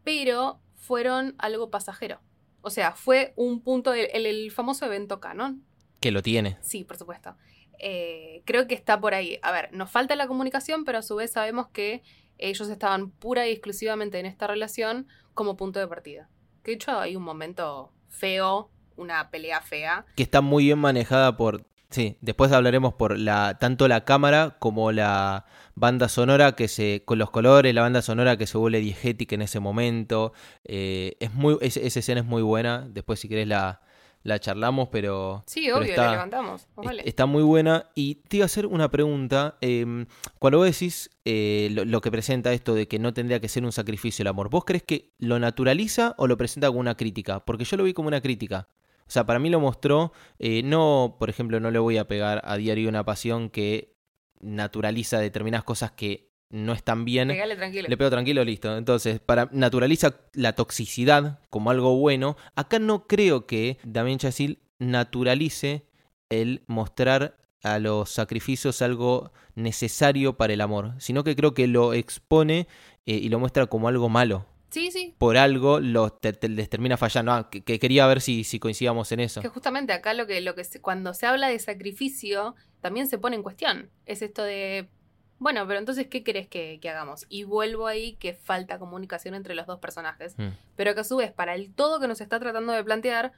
pero 0.02 0.60
fueron 0.74 1.36
algo 1.38 1.70
pasajero. 1.70 2.20
O 2.60 2.70
sea, 2.70 2.96
fue 2.96 3.34
un 3.36 3.60
punto 3.60 3.92
del 3.92 4.08
el, 4.12 4.26
el 4.26 4.50
famoso 4.50 4.84
evento 4.84 5.20
canon. 5.20 5.64
Que 6.00 6.10
lo 6.10 6.22
tiene. 6.22 6.58
Sí, 6.60 6.82
por 6.82 6.96
supuesto. 6.96 7.36
Eh, 7.78 8.42
creo 8.44 8.66
que 8.66 8.74
está 8.74 9.00
por 9.00 9.14
ahí. 9.14 9.38
A 9.42 9.52
ver, 9.52 9.72
nos 9.72 9.90
falta 9.90 10.16
la 10.16 10.26
comunicación, 10.26 10.84
pero 10.84 10.98
a 10.98 11.02
su 11.02 11.16
vez 11.16 11.32
sabemos 11.32 11.68
que 11.68 12.02
ellos 12.38 12.68
estaban 12.68 13.10
pura 13.10 13.46
y 13.46 13.52
exclusivamente 13.52 14.18
en 14.18 14.26
esta 14.26 14.46
relación 14.46 15.06
como 15.34 15.56
punto 15.56 15.78
de 15.80 15.86
partida. 15.88 16.28
Que 16.62 16.72
de 16.72 16.74
hecho 16.76 16.98
hay 16.98 17.16
un 17.16 17.22
momento 17.22 17.92
feo, 18.08 18.70
una 18.96 19.30
pelea 19.30 19.60
fea, 19.60 20.06
Que 20.16 20.22
está 20.22 20.40
muy 20.40 20.64
bien 20.64 20.78
manejada 20.78 21.36
por. 21.36 21.66
Sí, 21.90 22.16
después 22.22 22.50
hablaremos 22.50 22.94
por 22.94 23.16
la 23.18 23.56
tanto 23.60 23.86
la 23.86 24.04
cámara 24.04 24.56
como 24.58 24.90
la 24.90 25.44
banda 25.76 26.08
sonora 26.08 26.56
que 26.56 26.66
se 26.66 27.02
con 27.04 27.18
los 27.18 27.30
colores, 27.30 27.72
la 27.72 27.82
banda 27.82 28.02
sonora 28.02 28.36
que 28.36 28.48
se 28.48 28.58
vuelve 28.58 28.80
diegética 28.80 29.36
en 29.36 29.42
ese 29.42 29.60
momento. 29.60 30.32
Eh, 30.64 31.16
es 31.20 31.32
muy 31.34 31.56
es- 31.60 31.76
esa 31.76 32.00
escena 32.00 32.20
es 32.20 32.26
muy 32.26 32.42
buena. 32.42 32.84
Después 32.88 33.20
si 33.20 33.28
querés 33.28 33.46
la, 33.46 33.80
la 34.24 34.40
charlamos, 34.40 34.88
pero 34.90 35.44
Sí, 35.46 35.62
pero 35.66 35.78
obvio, 35.78 35.90
está- 35.90 36.06
la 36.06 36.10
levantamos. 36.12 36.66
Más 36.76 36.86
vale. 36.86 37.02
Es- 37.02 37.06
Está 37.08 37.26
muy 37.26 37.42
buena. 37.44 37.90
Y 37.94 38.16
te 38.26 38.38
iba 38.38 38.44
a 38.44 38.46
hacer 38.46 38.66
una 38.66 38.90
pregunta. 38.90 39.56
eh, 39.60 40.06
cuando 40.40 40.58
vos 40.58 40.66
decís 40.66 41.10
eh, 41.24 41.68
lo, 41.70 41.84
lo 41.84 42.00
que 42.00 42.10
presenta 42.10 42.52
esto 42.52 42.74
de 42.74 42.88
que 42.88 42.98
no 42.98 43.14
tendría 43.14 43.38
que 43.40 43.48
ser 43.48 43.64
un 43.64 43.70
sacrificio 43.72 44.22
el 44.22 44.26
amor, 44.28 44.50
¿vos 44.50 44.64
crees 44.64 44.82
que 44.82 45.12
lo 45.18 45.38
naturaliza 45.38 46.14
o 46.18 46.26
lo 46.26 46.36
presenta 46.36 46.66
como 46.68 46.80
una 46.80 46.96
crítica? 46.96 47.44
Porque 47.44 47.64
yo 47.64 47.76
lo 47.76 47.84
vi 47.84 47.92
como 47.94 48.08
una 48.08 48.20
crítica. 48.20 48.66
O 49.06 49.10
sea, 49.10 49.24
para 49.26 49.38
mí 49.38 49.50
lo 49.50 49.60
mostró, 49.60 50.12
eh, 50.38 50.62
no, 50.64 51.16
por 51.18 51.28
ejemplo, 51.30 51.60
no 51.60 51.70
le 51.70 51.78
voy 51.78 51.98
a 51.98 52.08
pegar 52.08 52.40
a 52.44 52.56
diario 52.56 52.88
una 52.88 53.04
pasión 53.04 53.50
que 53.50 53.94
naturaliza 54.40 55.18
determinadas 55.18 55.64
cosas 55.64 55.92
que 55.92 56.33
no 56.50 56.72
están 56.72 57.04
bien. 57.04 57.28
Pegale 57.28 57.56
tranquilo. 57.56 57.88
Le 57.88 57.96
pego 57.96 58.10
tranquilo, 58.10 58.44
listo. 58.44 58.76
Entonces, 58.76 59.18
para 59.20 59.48
naturaliza 59.52 60.14
la 60.34 60.52
toxicidad 60.54 61.40
como 61.50 61.70
algo 61.70 61.96
bueno. 61.96 62.36
Acá 62.54 62.78
no 62.78 63.06
creo 63.06 63.46
que 63.46 63.78
Damien 63.84 64.18
Chazelle 64.18 64.58
naturalice 64.78 65.86
el 66.30 66.62
mostrar 66.66 67.36
a 67.62 67.78
los 67.78 68.10
sacrificios 68.10 68.82
algo 68.82 69.32
necesario 69.54 70.36
para 70.36 70.52
el 70.52 70.60
amor, 70.60 70.92
sino 70.98 71.24
que 71.24 71.34
creo 71.36 71.54
que 71.54 71.66
lo 71.66 71.94
expone 71.94 72.66
eh, 73.06 73.14
y 73.16 73.28
lo 73.28 73.38
muestra 73.38 73.66
como 73.66 73.88
algo 73.88 74.08
malo. 74.08 74.46
Sí, 74.70 74.90
sí. 74.90 75.14
por 75.18 75.36
algo 75.36 75.78
los, 75.78 76.20
te- 76.20 76.32
te- 76.32 76.48
les 76.48 76.68
termina 76.68 76.96
fallando. 76.96 77.30
Ah, 77.30 77.48
que, 77.48 77.62
que 77.62 77.78
quería 77.78 78.08
ver 78.08 78.20
si, 78.20 78.42
si 78.42 78.58
coincidíamos 78.58 79.12
en 79.12 79.20
eso. 79.20 79.40
Que 79.40 79.46
justamente 79.48 79.92
acá 79.92 80.14
lo 80.14 80.26
que, 80.26 80.40
lo 80.40 80.56
que 80.56 80.64
se- 80.64 80.80
cuando 80.80 81.14
se 81.14 81.26
habla 81.26 81.46
de 81.48 81.60
sacrificio, 81.60 82.56
también 82.80 83.06
se 83.06 83.16
pone 83.18 83.36
en 83.36 83.44
cuestión. 83.44 83.90
Es 84.04 84.20
esto 84.20 84.42
de, 84.42 84.88
bueno, 85.38 85.66
pero 85.66 85.78
entonces, 85.78 86.06
¿qué 86.08 86.22
querés 86.22 86.48
que, 86.48 86.78
que 86.80 86.88
hagamos? 86.90 87.26
Y 87.28 87.44
vuelvo 87.44 87.86
ahí 87.86 88.14
que 88.16 88.34
falta 88.34 88.78
comunicación 88.78 89.34
entre 89.34 89.54
los 89.54 89.66
dos 89.66 89.78
personajes. 89.80 90.34
Mm. 90.38 90.48
Pero 90.76 90.94
que 90.94 91.00
a 91.00 91.04
su 91.04 91.16
vez, 91.16 91.32
para 91.32 91.54
el 91.54 91.72
todo 91.74 92.00
que 92.00 92.08
nos 92.08 92.20
está 92.20 92.38
tratando 92.40 92.72
de 92.72 92.82
plantear, 92.84 93.32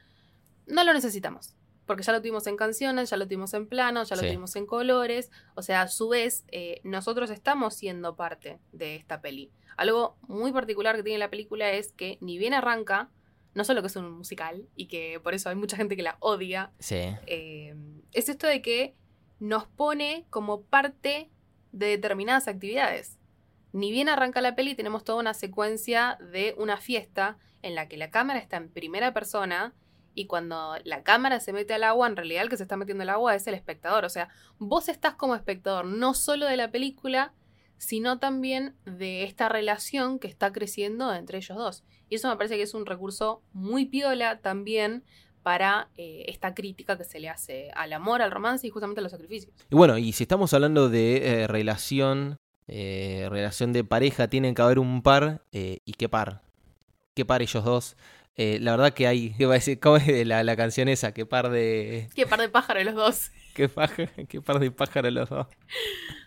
no 0.67 0.85
lo 0.85 0.93
necesitamos. 0.93 1.55
Porque 1.87 2.03
ya 2.03 2.13
lo 2.13 2.21
tuvimos 2.21 2.47
en 2.49 2.57
canciones, 2.57 3.11
ya 3.11 3.17
lo 3.17 3.27
tuvimos 3.27 3.55
en 3.55 3.69
planos, 3.69 4.09
ya 4.09 4.17
lo 4.17 4.23
Sí. 4.23 4.29
tuvimos 4.29 4.57
en 4.57 4.67
colores. 4.67 5.31
O 5.55 5.63
sea, 5.63 5.83
a 5.83 5.89
su 5.89 6.09
vez, 6.09 6.45
eh, 6.49 6.81
nosotros 6.83 7.31
estamos 7.31 7.75
siendo 7.75 8.17
parte 8.17 8.59
de 8.73 8.97
esta 8.97 9.21
peli. 9.21 9.53
Algo 9.77 10.17
muy 10.27 10.53
particular 10.53 10.97
que 10.97 11.03
tiene 11.05 11.19
la 11.19 11.31
película 11.31 11.71
es 11.71 11.93
que 11.93 12.19
ni 12.21 12.39
bien 12.39 12.55
arranca, 12.55 13.11
no 13.55 13.63
solo 13.65 13.81
que 13.83 13.87
es 13.87 13.97
un 13.97 14.11
musical 14.11 14.67
y 14.75 14.87
que 14.87 15.21
por 15.23 15.35
eso 15.35 15.49
hay 15.49 15.55
mucha 15.57 15.77
gente 15.77 15.97
que 15.97 16.03
la 16.03 16.17
odia, 16.21 16.73
Sí. 16.79 16.97
eh, 17.27 17.75
es 18.13 18.29
esto 18.29 18.47
de 18.49 18.63
que 18.63 18.95
nos 19.39 19.67
pone 19.67 20.27
como 20.31 20.63
parte 20.63 21.31
de 21.77 21.89
determinadas 21.89 22.49
actividades. 22.49 23.19
Ni 23.73 23.93
bien 23.93 24.09
arranca 24.09 24.41
la 24.41 24.57
peli, 24.57 24.75
tenemos 24.75 25.05
toda 25.05 25.21
una 25.21 25.35
secuencia 25.35 26.19
de 26.33 26.55
una 26.57 26.79
fiesta 26.79 27.37
en 27.61 27.75
la 27.75 27.89
que 27.89 27.99
la 27.99 28.11
cámara 28.11 28.39
está 28.39 28.57
en 28.57 28.71
primera 28.71 29.13
persona 29.13 29.75
y 30.15 30.27
cuando 30.27 30.77
la 30.85 31.03
cámara 31.03 31.41
se 31.41 31.53
mete 31.53 31.75
al 31.75 31.85
agua, 31.85 32.07
en 32.07 32.17
realidad 32.17 32.43
el 32.45 32.49
que 32.49 32.57
se 32.57 32.63
está 32.63 32.79
metiendo 32.79 33.03
al 33.03 33.11
agua 33.11 33.35
es 33.35 33.47
el 33.47 33.53
espectador. 33.53 34.07
O 34.07 34.09
sea, 34.09 34.31
vos 34.59 34.89
estás 34.89 35.15
como 35.15 35.35
espectador 35.35 35.85
no 35.85 36.15
solo 36.15 36.47
de 36.47 36.57
la 36.57 36.71
película, 36.71 37.35
sino 37.77 38.19
también 38.19 38.75
de 38.87 39.25
esta 39.25 39.51
relación 39.51 40.19
que 40.19 40.29
está 40.29 40.53
creciendo 40.53 41.13
entre 41.13 41.37
ellos 41.37 41.59
dos. 41.59 41.85
Y 42.09 42.15
eso 42.15 42.31
me 42.31 42.37
parece 42.37 42.57
que 42.57 42.63
es 42.63 42.73
un 42.73 42.87
recurso 42.87 43.43
muy 43.53 43.85
piola 43.85 44.41
también 44.41 45.05
para 45.47 45.87
eh, 45.97 46.25
esta 46.27 46.55
crítica 46.57 46.99
que 46.99 47.05
se 47.05 47.21
le 47.21 47.29
hace 47.29 47.71
al 47.77 47.93
amor, 47.93 48.21
al 48.21 48.33
romance 48.33 48.67
y 48.67 48.71
justamente 48.71 48.99
a 48.99 49.03
los 49.05 49.13
sacrificios. 49.13 49.55
Y 49.71 49.77
bueno, 49.77 49.97
y 49.97 50.11
si 50.13 50.25
estamos 50.25 50.53
hablando 50.55 50.89
de 50.89 51.43
eh, 51.43 51.47
relación, 51.47 52.39
eh, 52.67 53.29
relación 53.31 53.73
de 53.73 53.85
pareja, 53.85 54.27
tienen 54.27 54.57
que 54.57 54.63
haber 54.63 54.81
un 54.81 55.03
par. 55.03 55.45
¿Y 55.53 55.93
qué 55.93 56.09
par? 56.09 56.43
¿Qué 57.15 57.25
par 57.25 57.43
ellos 57.43 57.63
dos? 57.65 57.97
La 58.37 58.73
verdad 58.73 58.93
que 58.93 59.07
hay, 59.07 59.35
iba 59.39 59.53
a 59.53 59.55
decir, 59.55 59.79
¿cómo 59.79 59.99
es 59.99 60.27
la, 60.27 60.43
la 60.43 60.57
canción 60.57 60.89
esa? 60.89 61.15
¿Qué 61.15 61.27
par 61.27 61.49
de... 61.51 62.09
Qué 62.17 62.27
par 62.27 62.41
de 62.41 62.49
pájaros 62.49 62.85
los 62.85 62.95
dos. 62.97 63.31
¿Qué, 63.55 63.69
paja- 63.69 64.09
qué 64.29 64.41
par 64.43 64.59
de 64.59 64.73
pájaros 64.73 65.13
los 65.13 65.29
dos? 65.31 65.47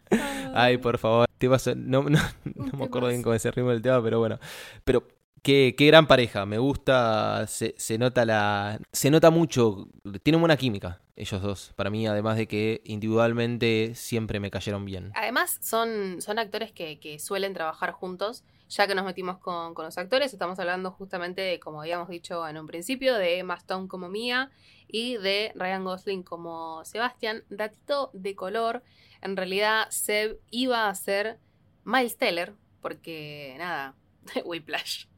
Ay, 0.53 0.77
por 0.77 0.97
favor. 0.97 1.27
Te 1.37 1.49
vas 1.49 1.67
a- 1.67 1.75
no, 1.75 2.03
no, 2.03 2.19
no 2.55 2.77
me 2.77 2.85
acuerdo 2.85 3.09
bien 3.09 3.21
cómo 3.21 3.35
es 3.35 3.45
el 3.45 3.51
ritmo 3.51 3.71
del 3.71 3.81
tema, 3.81 4.01
pero 4.01 4.19
bueno. 4.19 4.39
Pero 4.85 5.03
qué, 5.43 5.75
qué 5.77 5.87
gran 5.87 6.07
pareja. 6.07 6.45
Me 6.45 6.57
gusta. 6.57 7.45
Se, 7.47 7.75
se 7.77 7.97
nota 7.97 8.25
la. 8.25 8.79
Se 8.91 9.09
nota 9.09 9.29
mucho. 9.29 9.87
Tienen 10.23 10.41
buena 10.41 10.57
química, 10.57 11.01
ellos 11.15 11.41
dos. 11.41 11.73
Para 11.75 11.89
mí, 11.89 12.07
además 12.07 12.37
de 12.37 12.47
que 12.47 12.81
individualmente 12.85 13.93
siempre 13.95 14.39
me 14.39 14.51
cayeron 14.51 14.85
bien. 14.85 15.11
Además, 15.15 15.57
son, 15.61 16.21
son 16.21 16.39
actores 16.39 16.71
que, 16.71 17.19
suelen 17.19 17.53
trabajar 17.53 17.91
juntos. 17.91 18.43
Ya 18.69 18.85
que 18.85 18.93
nos 18.93 19.03
metimos 19.03 19.39
con, 19.39 19.73
con 19.73 19.85
los 19.85 19.97
actores, 19.97 20.31
estamos 20.31 20.59
hablando 20.59 20.91
justamente, 20.91 21.41
de, 21.41 21.59
como 21.59 21.81
habíamos 21.81 22.07
dicho 22.07 22.47
en 22.47 22.55
un 22.59 22.67
principio, 22.67 23.15
de 23.15 23.39
Emma 23.39 23.55
Stone 23.55 23.87
como 23.87 24.09
Mia 24.09 24.51
y 24.87 25.17
de 25.17 25.51
Ryan 25.55 25.83
Gosling 25.83 26.21
como 26.21 26.85
Sebastian. 26.85 27.43
Datito 27.49 28.11
de 28.13 28.35
color, 28.35 28.83
en 29.21 29.37
realidad 29.37 29.87
Seb 29.89 30.39
iba 30.51 30.87
a 30.87 30.93
ser 30.93 31.39
Miles 31.83 32.17
Teller, 32.17 32.53
porque 32.81 33.55
nada, 33.57 33.95
Whiplash. 34.45 35.08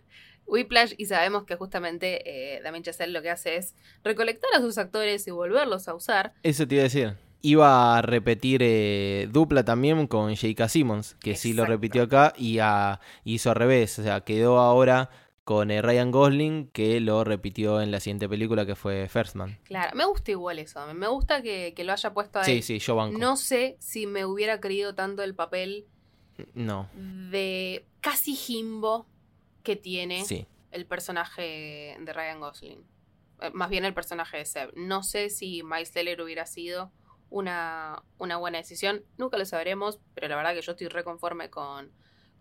Whiplash 0.52 0.94
y 0.98 1.06
sabemos 1.06 1.46
que 1.46 1.56
justamente 1.56 2.22
eh, 2.58 2.62
Damien 2.62 2.84
Chazelle 2.84 3.14
lo 3.14 3.22
que 3.22 3.30
hace 3.32 3.56
es 3.56 3.74
recolectar 4.04 4.50
a 4.56 4.60
sus 4.60 4.78
actores 4.78 5.26
y 5.28 5.32
volverlos 5.32 5.88
a 5.88 5.96
usar. 5.96 6.34
Eso 6.44 6.68
te 6.68 6.76
iba 6.76 6.82
a 6.82 6.84
decir. 6.84 7.16
Iba 7.42 7.98
a 7.98 8.02
repetir 8.04 8.62
eh, 8.64 9.28
dupla 9.32 9.66
también 9.66 10.06
con 10.08 10.36
J.K. 10.36 10.70
Simmons, 10.70 11.16
que 11.20 11.36
sí 11.36 11.54
lo 11.54 11.66
repitió 11.66 12.04
acá 12.04 12.34
y 12.38 12.60
a- 12.60 13.00
hizo 13.24 13.50
al 13.50 13.56
revés. 13.56 13.98
O 13.98 14.04
sea, 14.04 14.22
quedó 14.22 14.60
ahora 14.60 15.10
con 15.44 15.72
eh, 15.72 15.82
Ryan 15.82 16.12
Gosling, 16.12 16.68
que 16.72 17.00
lo 17.00 17.24
repitió 17.24 17.82
en 17.82 17.90
la 17.90 18.00
siguiente 18.00 18.30
película 18.30 18.66
que 18.68 18.76
fue 18.76 19.10
First 19.10 19.36
Man. 19.36 19.58
Claro, 19.64 19.96
me 19.96 20.06
gusta 20.06 20.30
igual 20.32 20.60
eso, 20.60 20.86
me 20.94 21.08
gusta 21.08 21.42
que, 21.42 21.74
que 21.76 21.84
lo 21.84 21.94
haya 21.94 22.14
puesto 22.14 22.40
ahí. 22.40 22.62
Sí, 22.62 22.62
sí, 22.62 22.78
yo 22.80 22.96
banco. 22.96 23.18
No 23.18 23.36
sé 23.38 23.76
si 23.80 24.06
me 24.06 24.24
hubiera 24.26 24.62
querido 24.62 24.94
tanto 24.94 25.24
el 25.24 25.34
papel 25.34 25.88
No, 26.54 26.90
de 26.94 27.86
casi 28.02 28.36
Jimbo 28.36 29.08
que 29.64 29.76
tiene 29.76 30.26
sí. 30.26 30.46
el 30.72 30.86
personaje 30.86 31.98
de 32.00 32.14
Ryan 32.14 32.40
Gosling. 32.40 32.84
Eh, 33.42 33.50
Más 33.54 33.70
bien 33.70 33.86
el 33.86 33.94
personaje 33.94 34.38
de 34.38 34.46
Seb. 34.46 34.72
No 34.76 35.04
sé 35.04 35.30
si 35.30 35.64
Miles 35.64 35.92
Teller 35.92 36.22
hubiera 36.22 36.46
sido 36.46 36.92
una, 37.30 38.04
una 38.18 38.38
buena 38.38 38.58
decisión. 38.58 39.04
Nunca 39.18 39.38
lo 39.38 39.46
sabremos, 39.46 40.00
pero 40.14 40.28
la 40.28 40.36
verdad 40.36 40.54
que 40.54 40.62
yo 40.62 40.72
estoy 40.74 40.88
reconforme 40.90 41.50
con, 41.50 41.92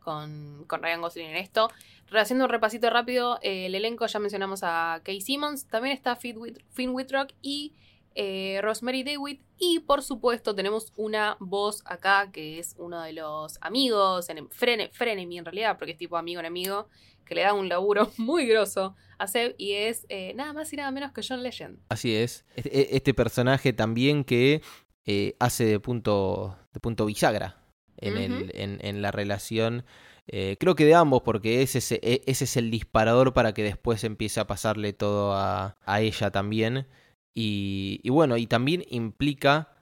con, 0.00 0.65
con 0.67 0.83
Ryan 0.83 1.00
Gosling 1.00 1.27
en 1.29 1.37
esto. 1.37 1.71
Haciendo 2.12 2.47
un 2.47 2.50
repasito 2.50 2.91
rápido, 2.91 3.39
eh, 3.43 3.67
el 3.67 3.75
elenco 3.75 4.07
ya 4.07 4.19
mencionamos 4.19 4.61
a 4.62 5.00
Kay 5.05 5.21
Simmons, 5.21 5.67
también 5.69 5.95
está 5.95 6.17
Finn 6.17 6.37
Whit- 6.39 6.65
Finn 6.71 6.91
Wittrock 6.91 7.31
y 7.41 7.75
eh, 8.17 8.59
Rosemary 8.62 9.05
DeWitt. 9.05 9.43
Y 9.59 9.79
por 9.81 10.03
supuesto 10.03 10.55
tenemos 10.55 10.93
una 10.97 11.37
voz 11.39 11.83
acá 11.85 12.31
que 12.33 12.59
es 12.59 12.75
uno 12.79 13.00
de 13.03 13.12
los 13.12 13.59
amigos, 13.61 14.29
en, 14.29 14.49
frene, 14.50 14.89
frenemy 14.91 15.39
en 15.39 15.45
realidad, 15.45 15.79
porque 15.79 15.93
es 15.93 15.99
tipo 15.99 16.17
amigo 16.17 16.41
enemigo, 16.41 16.89
que 17.30 17.37
le 17.37 17.42
da 17.42 17.54
un 17.54 17.68
laburo 17.68 18.10
muy 18.18 18.44
grosso 18.44 18.96
a 19.18 19.26
Seb 19.28 19.54
y 19.56 19.72
es 19.75 20.04
eh, 20.08 20.32
nada 20.34 20.52
más 20.52 20.72
y 20.72 20.76
nada 20.76 20.90
menos 20.90 21.12
que 21.12 21.22
John 21.26 21.42
Legend. 21.44 21.78
Así 21.88 22.14
es. 22.16 22.44
Este, 22.56 22.96
este 22.96 23.14
personaje 23.14 23.72
también 23.72 24.25
que 24.25 24.62
eh, 25.06 25.37
hace 25.38 25.64
de 25.64 25.78
punto, 25.78 26.58
de 26.75 26.80
punto 26.80 27.06
bisagra 27.06 27.62
en, 27.99 28.16
el, 28.16 28.50
en, 28.54 28.78
en 28.82 29.00
la 29.00 29.12
relación. 29.12 29.84
eh, 30.26 30.56
creo 30.58 30.75
que 30.75 30.84
de 30.84 30.94
ambos, 30.94 31.22
porque 31.22 31.62
ese 31.62 31.78
es, 31.78 31.92
e- 31.92 32.22
ese 32.26 32.44
es 32.44 32.56
el 32.56 32.70
disparador 32.70 33.32
para 33.32 33.52
que 33.54 33.62
después 33.62 34.02
empiece 34.04 34.40
a 34.40 34.46
pasarle 34.49 34.92
todo 34.92 35.34
a, 35.34 35.76
a 35.84 36.00
ella 36.00 36.30
también. 36.32 36.87
Y, 37.34 38.00
y 38.02 38.10
bueno, 38.10 38.37
y 38.38 38.46
también 38.49 38.84
implica 38.90 39.76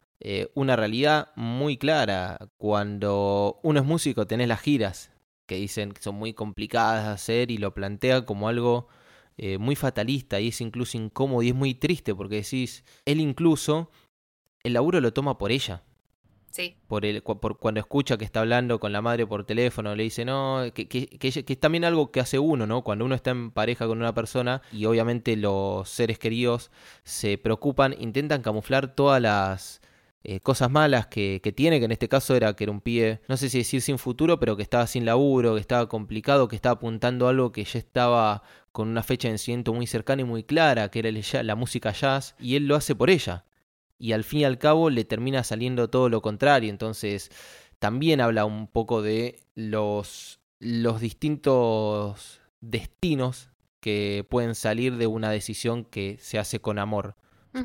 una 0.54 0.74
realidad 0.76 1.28
muy 1.36 1.76
clara. 1.78 2.38
Cuando 2.56 3.60
uno 3.62 3.78
es 3.80 3.86
músico, 3.86 4.26
tenés 4.26 4.48
las 4.48 4.60
giras, 4.60 5.10
que 5.48 5.56
dicen 5.56 5.90
que 5.92 6.02
son 6.02 6.14
muy 6.14 6.34
complicadas 6.34 7.06
de 7.06 7.10
hacer 7.12 7.50
y 7.50 7.58
lo 7.58 7.74
plantea 7.74 8.24
como 8.24 8.48
algo 8.48 8.86
eh, 9.38 9.58
muy 9.58 9.74
fatalista 9.74 10.38
y 10.40 10.48
es 10.48 10.60
incluso 10.60 10.96
incómodo 10.96 11.42
y 11.42 11.48
es 11.48 11.54
muy 11.56 11.74
triste 11.74 12.14
porque 12.14 12.36
decís, 12.36 12.84
él 13.06 13.20
incluso, 13.20 13.90
el 14.64 14.74
laburo 14.74 15.00
lo 15.00 15.12
toma 15.12 15.38
por 15.38 15.52
ella. 15.52 15.82
Sí, 16.50 16.76
Por, 16.88 17.04
el, 17.04 17.22
cu- 17.22 17.38
por 17.40 17.58
cuando 17.58 17.80
escucha 17.80 18.16
que 18.16 18.24
está 18.24 18.40
hablando 18.40 18.80
con 18.80 18.92
la 18.92 19.02
madre 19.02 19.26
por 19.26 19.44
teléfono, 19.44 19.94
le 19.94 20.04
dice, 20.04 20.24
no, 20.24 20.64
que, 20.74 20.88
que, 20.88 21.06
que, 21.06 21.44
que 21.44 21.52
es 21.52 21.60
también 21.60 21.84
algo 21.84 22.10
que 22.10 22.20
hace 22.20 22.38
uno, 22.38 22.66
¿no? 22.66 22.82
Cuando 22.82 23.04
uno 23.04 23.14
está 23.14 23.30
en 23.30 23.50
pareja 23.50 23.86
con 23.86 23.98
una 23.98 24.14
persona 24.14 24.62
y 24.72 24.86
obviamente 24.86 25.36
los 25.36 25.88
seres 25.88 26.18
queridos 26.18 26.70
se 27.04 27.38
preocupan, 27.38 27.94
intentan 28.00 28.42
camuflar 28.42 28.94
todas 28.94 29.20
las 29.22 29.80
eh, 30.24 30.40
cosas 30.40 30.70
malas 30.70 31.06
que, 31.06 31.40
tiene, 31.54 31.78
que 31.78 31.86
en 31.86 31.92
este 31.92 32.08
caso 32.08 32.34
era 32.34 32.54
que 32.54 32.64
era 32.64 32.72
un 32.72 32.80
pibe, 32.80 33.20
no 33.28 33.36
sé 33.36 33.48
si 33.48 33.58
decir 33.58 33.80
sin 33.82 33.98
futuro, 33.98 34.38
pero 34.38 34.56
que 34.56 34.62
estaba 34.62 34.86
sin 34.86 35.04
laburo, 35.04 35.54
que 35.54 35.60
estaba 35.60 35.88
complicado, 35.88 36.48
que 36.48 36.56
estaba 36.56 36.74
apuntando 36.74 37.26
a 37.26 37.30
algo 37.30 37.52
que 37.52 37.64
ya 37.64 37.78
estaba 37.78 38.42
con 38.72 38.88
una 38.88 39.02
fecha 39.02 39.28
de 39.28 39.32
vencimiento 39.32 39.72
muy 39.72 39.86
cercana 39.86 40.22
y 40.22 40.24
muy 40.24 40.44
clara, 40.44 40.90
que 40.90 41.00
era 41.00 41.42
la 41.42 41.54
música 41.54 41.92
jazz, 41.92 42.34
y 42.38 42.56
él 42.56 42.66
lo 42.66 42.76
hace 42.76 42.94
por 42.94 43.10
ella 43.10 43.44
y 43.98 44.12
al 44.12 44.24
fin 44.24 44.40
y 44.40 44.44
al 44.44 44.58
cabo 44.58 44.90
le 44.90 45.04
termina 45.04 45.44
saliendo 45.44 45.90
todo 45.90 46.08
lo 46.08 46.22
contrario. 46.22 46.70
Entonces, 46.70 47.30
también 47.78 48.20
habla 48.20 48.44
un 48.44 48.68
poco 48.68 49.02
de 49.02 49.40
los, 49.54 50.40
los 50.60 51.00
distintos 51.00 52.40
destinos 52.60 53.50
que 53.80 54.26
pueden 54.28 54.54
salir 54.54 54.96
de 54.96 55.06
una 55.06 55.30
decisión 55.30 55.84
que 55.84 56.16
se 56.20 56.38
hace 56.38 56.60
con 56.60 56.78
amor. 56.78 57.16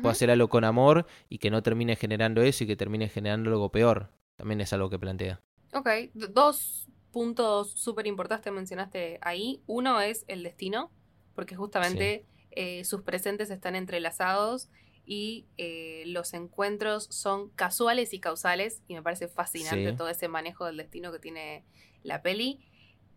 Puede 0.02 0.12
hacer 0.12 0.30
algo 0.30 0.48
con 0.48 0.64
amor 0.64 1.06
y 1.28 1.38
que 1.38 1.50
no 1.50 1.62
termine 1.62 1.96
generando 1.96 2.42
eso 2.42 2.64
y 2.64 2.66
que 2.66 2.76
termine 2.76 3.08
generando 3.08 3.50
algo 3.50 3.70
peor. 3.70 4.10
También 4.36 4.60
es 4.60 4.72
algo 4.72 4.90
que 4.90 4.98
plantea. 4.98 5.40
Ok, 5.72 5.88
dos 6.14 6.88
puntos 7.12 7.70
súper 7.72 8.06
importantes 8.06 8.52
mencionaste 8.52 9.18
ahí. 9.22 9.62
Uno 9.66 10.00
es 10.00 10.24
el 10.28 10.42
destino, 10.42 10.90
porque 11.34 11.54
justamente 11.56 12.26
eh, 12.50 12.84
sus 12.84 13.02
presentes 13.02 13.50
están 13.50 13.76
entrelazados 13.76 14.68
y 15.06 15.46
eh, 15.58 16.04
los 16.06 16.32
encuentros 16.34 17.04
son 17.10 17.50
casuales 17.50 18.14
y 18.14 18.20
causales, 18.20 18.82
y 18.88 18.94
me 18.94 19.02
parece 19.02 19.28
fascinante 19.28 19.90
Sí. 19.90 19.96
todo 19.96 20.08
ese 20.08 20.28
manejo 20.28 20.64
del 20.64 20.76
destino 20.78 21.12
que 21.12 21.18
tiene 21.18 21.64
la 22.02 22.22
peli. 22.22 22.60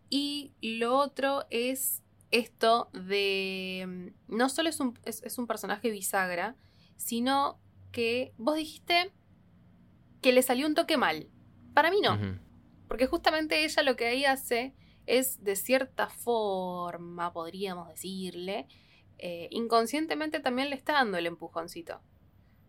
Y 0.10 0.51
lo 0.62 0.98
otro 0.98 1.46
es 1.50 2.01
esto 2.31 2.89
de... 2.93 3.86
mm, 4.29 4.36
No 4.36 4.50
solo 4.50 4.69
es 4.69 4.79
un, 4.79 4.98
es, 5.05 5.24
es 5.24 5.38
un 5.38 5.48
personaje 5.48 5.89
bisagra, 5.91 6.55
sino 6.98 7.60
que 7.92 8.34
vos 8.38 8.56
dijiste 8.58 9.12
que 10.22 10.34
le 10.34 10.42
salió 10.42 10.68
un 10.68 10.75
toque 10.75 10.98
mal. 10.98 11.30
Para 11.74 11.89
mí 11.92 12.01
no. 12.01 12.18
Porque 12.88 13.08
justamente 13.08 13.63
ella 13.63 13.84
lo 13.84 13.96
que 13.96 14.08
ahí 14.08 14.25
hace 14.25 14.74
es 15.06 15.44
de 15.44 15.56
cierta 15.56 16.08
forma, 16.10 17.32
podríamos 17.34 17.88
decirle, 17.88 18.68
eh, 19.20 19.48
inconscientemente 19.51 20.39
también 20.39 20.70
le 20.70 20.75
está 20.75 20.94
dando 20.94 21.18
el 21.18 21.25
empujoncito. 21.27 22.01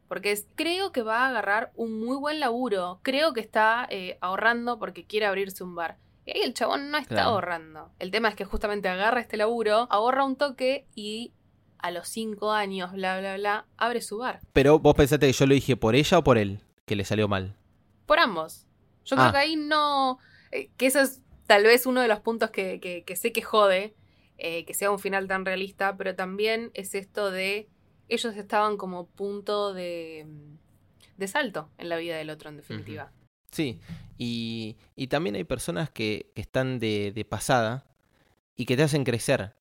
Porque 0.08 0.32
es- 0.32 0.46
creo 0.54 0.92
que 0.92 1.02
va 1.02 1.24
a 1.24 1.28
agarrar 1.28 1.72
un 1.74 2.00
muy 2.00 2.16
buen 2.16 2.40
laburo. 2.40 3.00
Creo 3.02 3.32
que 3.34 3.40
está 3.40 3.86
eh, 3.90 4.16
ahorrando 4.20 4.78
porque 4.78 5.04
quiere 5.04 5.26
abrirse 5.26 5.62
un 5.64 5.74
bar. 5.74 5.98
Y 6.24 6.30
ahí 6.32 6.40
el 6.42 6.54
chabón 6.54 6.90
no 6.90 6.98
está 6.98 7.14
Claro. 7.16 7.30
ahorrando. 7.30 7.90
El 7.98 8.10
tema 8.10 8.28
es 8.28 8.34
que 8.34 8.44
justamente 8.44 8.88
agarra 8.88 9.20
este 9.20 9.36
laburo, 9.36 9.86
ahorra 9.90 10.24
un 10.24 10.36
toque 10.36 10.86
y 10.94 11.32
a 11.78 11.90
los 11.90 12.08
cinco 12.08 12.52
años, 12.52 12.92
bla, 12.92 13.18
bla, 13.20 13.36
bla, 13.36 13.66
abre 13.76 14.00
su 14.00 14.18
bar. 14.18 14.40
Pero 14.52 14.78
vos 14.78 14.94
pensaste 14.94 15.26
que 15.26 15.32
yo 15.32 15.46
lo 15.46 15.54
dije 15.54 15.76
por 15.76 15.94
ella 15.94 16.18
o 16.18 16.24
por 16.24 16.38
él, 16.38 16.60
que 16.86 16.96
le 16.96 17.04
salió 17.04 17.28
mal. 17.28 17.54
Por 18.06 18.18
ambos. 18.18 18.66
Yo 19.04 19.16
Ah. 19.18 19.22
creo 19.22 19.32
que 19.32 19.38
ahí 19.38 19.56
no. 19.56 20.18
eh, 20.50 20.70
que 20.76 20.86
eso 20.86 21.00
es 21.00 21.20
tal 21.46 21.64
vez 21.64 21.84
uno 21.86 22.00
de 22.00 22.08
los 22.08 22.20
puntos 22.20 22.50
que, 22.50 22.80
que- 22.80 23.04
que 23.04 23.16
sé 23.16 23.32
que 23.32 23.42
jode, 23.42 23.94
eh, 24.38 24.64
que 24.64 24.72
sea 24.74 24.90
un 24.90 24.98
final 24.98 25.26
tan 25.28 25.44
realista, 25.44 25.96
pero 25.96 26.14
también 26.14 26.70
es 26.74 26.94
esto 26.94 27.30
de. 27.30 27.68
Ellos 28.08 28.34
estaban 28.36 28.76
como 28.78 29.06
punto 29.06 29.74
de. 29.74 30.26
de 31.18 31.28
salto 31.28 31.68
en 31.78 31.88
la 31.90 31.96
vida 31.96 32.16
del 32.16 32.30
otro, 32.30 32.48
en 32.48 32.56
definitiva. 32.56 33.12
Sí, 33.50 33.80
y, 34.18 34.76
y 34.96 35.06
también 35.08 35.34
hay 35.36 35.44
personas 35.44 35.90
que, 35.90 36.30
que 36.34 36.40
están 36.42 36.78
de, 36.78 37.12
de 37.14 37.24
pasada 37.24 37.84
y 38.56 38.64
que 38.66 38.76
te 38.76 38.82
hacen 38.84 39.04
crecer. 39.04 39.54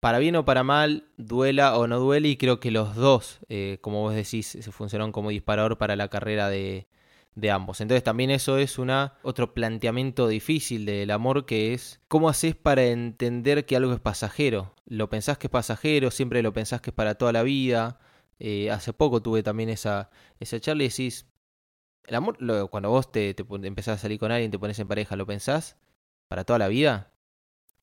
Para 0.00 0.18
bien 0.18 0.36
o 0.36 0.44
para 0.44 0.62
mal, 0.62 1.08
duela 1.16 1.76
o 1.76 1.86
no 1.88 1.98
duele, 1.98 2.28
y 2.28 2.36
creo 2.36 2.60
que 2.60 2.70
los 2.70 2.94
dos, 2.94 3.40
eh, 3.48 3.78
como 3.80 4.02
vos 4.02 4.14
decís, 4.14 4.46
se 4.46 4.72
funcionaron 4.72 5.10
como 5.12 5.30
disparador 5.30 5.76
para 5.76 5.96
la 5.96 6.08
carrera 6.08 6.48
de, 6.48 6.86
de 7.34 7.50
ambos. 7.50 7.80
Entonces 7.80 8.02
también 8.04 8.30
eso 8.30 8.58
es 8.58 8.78
una 8.78 9.14
otro 9.22 9.54
planteamiento 9.54 10.28
difícil 10.28 10.86
del 10.86 11.10
amor 11.10 11.46
que 11.46 11.74
es 11.74 12.00
cómo 12.08 12.28
haces 12.28 12.54
para 12.56 12.84
entender 12.84 13.66
que 13.66 13.76
algo 13.76 13.92
es 13.92 14.00
pasajero. 14.00 14.74
Lo 14.86 15.08
pensás 15.08 15.38
que 15.38 15.46
es 15.48 15.50
pasajero, 15.50 16.10
siempre 16.10 16.42
lo 16.42 16.52
pensás 16.52 16.80
que 16.80 16.90
es 16.90 16.94
para 16.94 17.14
toda 17.16 17.32
la 17.32 17.42
vida. 17.42 17.98
Eh, 18.40 18.70
hace 18.70 18.92
poco 18.92 19.22
tuve 19.22 19.42
también 19.42 19.68
esa, 19.68 20.10
esa 20.40 20.60
charla 20.60 20.84
y 20.84 20.88
decís, 20.88 21.26
el 22.06 22.14
amor, 22.14 22.38
cuando 22.70 22.90
vos 22.90 23.12
te, 23.12 23.34
te 23.34 23.44
empezás 23.66 23.98
a 23.98 24.02
salir 24.02 24.18
con 24.18 24.32
alguien, 24.32 24.50
te 24.50 24.58
pones 24.58 24.78
en 24.78 24.88
pareja, 24.88 25.16
¿lo 25.16 25.26
pensás 25.26 25.76
para 26.28 26.44
toda 26.44 26.58
la 26.58 26.68
vida? 26.68 27.12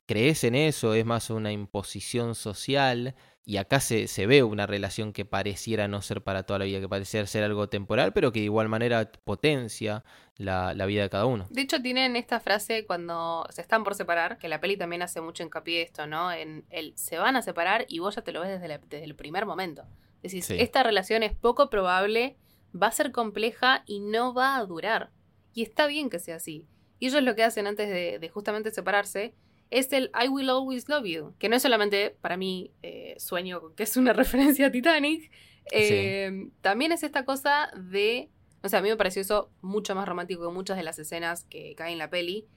¿Crees 0.06 0.44
en 0.44 0.56
eso? 0.56 0.94
¿Es 0.94 1.06
más 1.06 1.30
una 1.30 1.52
imposición 1.52 2.36
social? 2.36 3.16
Y 3.48 3.58
acá 3.58 3.80
se, 3.80 4.08
se 4.08 4.26
ve 4.26 4.42
una 4.44 4.66
relación 4.66 5.14
que 5.14 5.24
pareciera 5.26 5.88
no 5.88 6.02
ser 6.02 6.22
para 6.24 6.44
toda 6.44 6.60
la 6.60 6.66
vida, 6.66 6.80
que 6.80 6.90
pareciera 6.90 7.28
ser 7.28 7.44
algo 7.44 7.70
temporal, 7.70 8.12
pero 8.14 8.32
que 8.32 8.40
de 8.40 8.46
igual 8.46 8.70
manera 8.70 9.12
potencia 9.24 10.04
la, 10.38 10.74
la 10.74 10.86
vida 10.88 11.04
de 11.04 11.10
cada 11.12 11.26
uno. 11.28 11.46
De 11.52 11.62
hecho, 11.62 11.80
tienen 11.82 12.16
esta 12.16 12.40
frase 12.40 12.86
cuando 12.88 13.46
se 13.52 13.62
están 13.62 13.84
por 13.84 13.94
separar, 13.96 14.38
que 14.40 14.48
la 14.48 14.60
peli 14.62 14.78
también 14.78 15.04
hace 15.04 15.22
mucho 15.22 15.44
hincapié 15.44 15.84
esto, 15.84 16.08
¿no? 16.08 16.32
En 16.32 16.66
el 16.72 16.94
se 16.98 17.18
van 17.20 17.36
a 17.36 17.44
separar 17.44 17.86
y 17.88 18.00
vos 18.00 18.16
ya 18.16 18.24
te 18.24 18.32
lo 18.32 18.42
ves 18.42 18.50
desde, 18.50 18.68
la- 18.68 18.80
desde 18.80 19.04
el 19.06 19.16
primer 19.16 19.46
momento. 19.46 19.86
Decís, 20.24 20.46
Sí. 20.46 20.56
esta 20.60 20.82
relación 20.82 21.22
es 21.22 21.34
poco 21.36 21.70
probable, 21.70 22.36
va 22.76 22.88
a 22.88 22.92
ser 22.92 23.12
compleja 23.12 23.84
y 23.86 24.00
no 24.00 24.34
va 24.34 24.58
a 24.58 24.66
durar. 24.66 25.12
Y 25.54 25.62
está 25.62 25.86
bien 25.86 26.10
que 26.10 26.18
sea 26.18 26.38
así. 26.38 26.66
Y 27.00 27.08
ellos 27.08 27.22
lo 27.22 27.36
que 27.36 27.44
hacen 27.44 27.68
antes 27.68 27.90
de, 27.90 28.18
de 28.18 28.30
justamente 28.30 28.72
separarse 28.72 29.36
es 29.72 29.92
el 29.94 30.12
I 30.20 30.28
will 30.28 30.50
always 30.50 30.88
love 30.90 31.06
you, 31.06 31.34
que 31.40 31.50
no 31.50 31.56
es 31.56 31.62
solamente 31.62 32.16
para 32.22 32.38
mí 32.38 32.72
eh, 32.84 33.16
sueño 33.18 33.74
que 33.76 33.84
es 33.84 33.98
una 33.98 34.14
referencia 34.14 34.68
a 34.68 34.72
Titanic, 34.72 35.32
eh, 35.72 36.50
también 36.62 36.92
es 36.92 37.04
esta 37.04 37.26
cosa 37.26 37.72
de 37.76 38.30
o 38.64 38.70
sea, 38.70 38.80
a 38.80 38.82
mí 38.82 38.90
me 38.90 38.98
pareció 38.98 39.22
eso 39.22 39.52
mucho 39.62 39.94
más 39.94 40.08
romántico 40.08 40.48
que 40.48 40.54
muchas 40.54 40.76
de 40.78 40.82
las 40.84 40.98
escenas 40.98 41.44
que 41.46 41.76
caen 41.76 41.94
en 41.94 42.00
la 42.00 42.10
peli. 42.10 42.48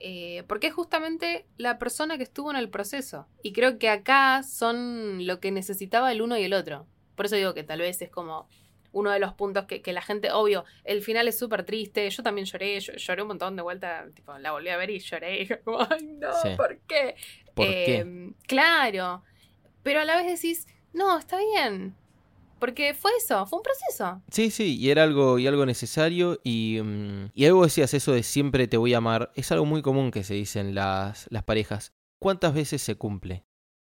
eh, 0.00 0.42
porque 0.48 0.66
es 0.66 0.74
justamente 0.74 1.46
la 1.56 1.78
persona 1.78 2.16
que 2.18 2.24
estuvo 2.24 2.50
en 2.50 2.56
el 2.56 2.68
proceso. 2.68 3.28
Y 3.42 3.52
creo 3.52 3.78
que 3.78 3.88
acá 3.88 4.42
son 4.42 5.26
lo 5.26 5.38
que 5.40 5.52
necesitaba 5.52 6.10
el 6.12 6.20
uno 6.22 6.36
y 6.36 6.42
el 6.42 6.52
otro. 6.54 6.86
Por 7.14 7.26
eso 7.26 7.36
digo 7.36 7.54
que 7.54 7.62
tal 7.64 7.78
vez 7.80 8.02
es 8.02 8.10
como 8.10 8.48
uno 8.94 9.10
de 9.10 9.18
los 9.18 9.34
puntos 9.34 9.66
que, 9.66 9.82
que 9.82 9.92
la 9.92 10.00
gente, 10.00 10.32
obvio, 10.32 10.64
el 10.84 11.02
final 11.02 11.28
es 11.28 11.38
súper 11.38 11.64
triste. 11.64 12.08
Yo 12.08 12.22
también 12.22 12.46
lloré, 12.46 12.80
yo- 12.80 12.94
lloré 12.94 13.22
un 13.22 13.28
montón 13.28 13.54
de 13.56 13.62
vuelta. 13.62 14.06
Tipo, 14.14 14.38
la 14.38 14.52
volví 14.52 14.70
a 14.70 14.76
ver 14.78 14.88
y 14.90 14.98
lloré. 15.00 15.42
Y 15.42 15.46
como, 15.64 15.80
ay, 15.90 16.02
no, 16.18 16.32
Sí. 16.42 16.48
¿por 16.56 16.78
qué? 16.88 17.16
¿Por 17.54 17.66
Eh, 17.66 17.84
qué? 17.86 18.32
Claro. 18.46 19.22
Pero 19.82 20.00
a 20.00 20.04
la 20.04 20.16
vez 20.16 20.26
decís, 20.40 20.66
no, 20.94 21.18
está 21.18 21.38
bien. 21.38 21.94
Porque 22.58 22.94
fue 22.94 23.10
eso, 23.18 23.44
fue 23.44 23.58
un 23.58 23.62
proceso. 23.62 24.22
Sí, 24.30 24.50
sí, 24.50 24.78
y 24.78 24.88
era 24.90 25.02
algo, 25.02 25.38
y 25.38 25.46
algo 25.46 25.66
necesario. 25.66 26.40
Y, 26.44 26.78
mm, 26.82 27.30
y 27.34 27.44
algo 27.44 27.64
decías 27.64 27.92
eso 27.92 28.12
de 28.12 28.22
siempre 28.22 28.66
te 28.68 28.78
voy 28.78 28.94
a 28.94 28.98
amar. 28.98 29.30
Es 29.34 29.52
algo 29.52 29.66
muy 29.66 29.82
común 29.82 30.10
que 30.10 30.24
se 30.24 30.32
dicen 30.34 30.74
las, 30.74 31.26
las 31.30 31.42
parejas. 31.42 31.92
¿Cuántas 32.18 32.54
veces 32.54 32.80
se 32.80 32.94
cumple? 32.94 33.44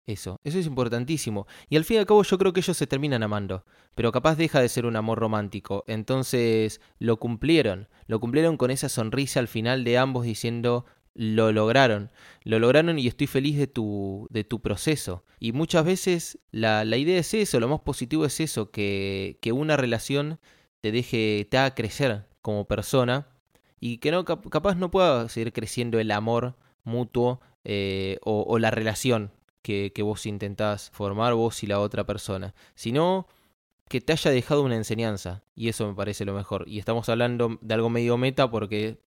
Eso, 0.09 0.39
eso 0.43 0.57
es 0.57 0.65
importantísimo. 0.65 1.45
Y 1.69 1.75
al 1.77 1.83
fin 1.83 1.97
y 1.97 1.99
al 1.99 2.07
cabo 2.07 2.23
yo 2.23 2.39
creo 2.39 2.51
que 2.51 2.61
ellos 2.61 2.75
se 2.75 2.87
terminan 2.87 3.21
amando, 3.21 3.63
pero 3.93 4.11
capaz 4.11 4.37
deja 4.37 4.59
de 4.59 4.67
ser 4.67 4.87
un 4.87 4.95
amor 4.95 5.19
romántico. 5.19 5.83
Entonces 5.85 6.81
lo 6.97 7.17
cumplieron, 7.17 7.89
lo 8.07 8.19
cumplieron 8.19 8.57
con 8.57 8.71
esa 8.71 8.89
sonrisa 8.89 9.39
al 9.39 9.47
final 9.47 9.83
de 9.83 9.99
ambos 9.99 10.25
diciendo 10.25 10.85
lo 11.13 11.51
lograron, 11.51 12.09
lo 12.43 12.57
lograron 12.57 12.97
y 12.97 13.05
estoy 13.05 13.27
feliz 13.27 13.55
de 13.59 13.67
tu, 13.67 14.25
de 14.31 14.43
tu 14.43 14.61
proceso. 14.61 15.25
Y 15.39 15.51
muchas 15.51 15.85
veces 15.85 16.39
la, 16.49 16.85
la 16.85 16.97
idea 16.97 17.19
es 17.19 17.31
eso, 17.35 17.59
lo 17.59 17.67
más 17.67 17.81
positivo 17.81 18.25
es 18.25 18.39
eso, 18.39 18.71
que, 18.71 19.37
que 19.41 19.51
una 19.51 19.77
relación 19.77 20.39
te 20.81 20.91
deje, 20.91 21.47
te 21.51 21.59
haga 21.59 21.75
crecer 21.75 22.25
como 22.41 22.65
persona 22.65 23.27
y 23.79 23.99
que 23.99 24.09
no 24.09 24.25
cap- 24.25 24.49
capaz 24.49 24.73
no 24.73 24.89
pueda 24.89 25.29
seguir 25.29 25.53
creciendo 25.53 25.99
el 25.99 26.09
amor 26.09 26.55
mutuo 26.83 27.41
eh, 27.63 28.17
o, 28.23 28.43
o 28.47 28.57
la 28.57 28.71
relación 28.71 29.31
que, 29.61 29.91
que 29.93 30.01
vos 30.03 30.25
intentás 30.25 30.89
formar 30.91 31.33
vos 31.33 31.63
y 31.63 31.67
la 31.67 31.79
otra 31.79 32.05
persona, 32.05 32.53
sino 32.75 33.27
que 33.89 34.01
te 34.01 34.13
haya 34.13 34.31
dejado 34.31 34.63
una 34.63 34.75
enseñanza 34.75 35.43
y 35.55 35.67
eso 35.69 35.87
me 35.87 35.95
parece 35.95 36.23
lo 36.25 36.33
mejor. 36.33 36.65
Y 36.67 36.79
estamos 36.79 37.09
hablando 37.09 37.57
de 37.61 37.73
algo 37.73 37.89
medio 37.89 38.17
meta 38.17 38.49
porque 38.51 38.99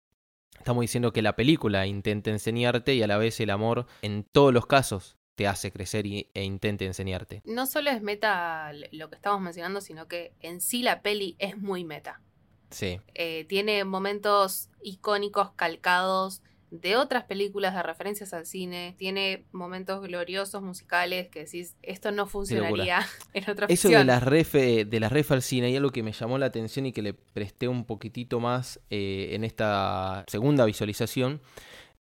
estamos 0.57 0.81
diciendo 0.81 1.13
que 1.13 1.21
la 1.21 1.35
película 1.35 1.85
intenta 1.87 2.29
enseñarte 2.31 2.95
y 2.95 3.03
a 3.03 3.07
la 3.07 3.17
vez 3.17 3.39
el 3.39 3.51
amor 3.51 3.85
en 4.01 4.23
todos 4.23 4.53
los 4.53 4.65
casos 4.65 5.17
te 5.35 5.47
hace 5.47 5.71
crecer 5.71 6.05
y- 6.05 6.29
e 6.33 6.43
intenta 6.43 6.83
enseñarte. 6.85 7.41
No 7.45 7.65
solo 7.65 7.89
es 7.91 8.01
meta 8.01 8.71
lo 8.91 9.09
que 9.09 9.15
estamos 9.15 9.39
mencionando, 9.41 9.81
sino 9.81 10.07
que 10.07 10.33
en 10.39 10.61
sí 10.61 10.81
la 10.83 11.01
peli 11.01 11.35
es 11.39 11.57
muy 11.57 11.83
meta. 11.85 12.21
Sí. 12.69 12.99
Eh, 13.15 13.45
tiene 13.49 13.83
momentos 13.85 14.69
icónicos 14.81 15.51
calcados 15.51 16.41
de 16.71 16.95
otras 16.95 17.25
películas 17.25 17.75
de 17.75 17.83
referencias 17.83 18.33
al 18.33 18.45
cine. 18.45 18.95
Tiene 18.97 19.45
momentos 19.51 20.01
gloriosos 20.01 20.63
musicales 20.63 21.27
que 21.27 21.41
decís, 21.41 21.75
esto 21.81 22.11
no 22.11 22.25
funcionaría 22.25 23.05
en 23.33 23.49
otra 23.49 23.65
Eso 23.65 23.89
ficción. 23.89 24.01
de 24.01 24.05
las 24.05 24.23
ref, 24.23 24.55
eh, 24.55 24.85
de 24.85 24.99
las 24.99 25.11
ref 25.11 25.31
al 25.31 25.41
cine, 25.41 25.67
hay 25.67 25.75
algo 25.75 25.91
que 25.91 26.01
me 26.01 26.13
llamó 26.13 26.37
la 26.37 26.45
atención 26.47 26.85
y 26.85 26.93
que 26.93 27.01
le 27.01 27.13
presté 27.13 27.67
un 27.67 27.85
poquitito 27.85 28.39
más 28.39 28.79
eh, 28.89 29.31
en 29.33 29.43
esta 29.43 30.23
segunda 30.27 30.65
visualización, 30.65 31.41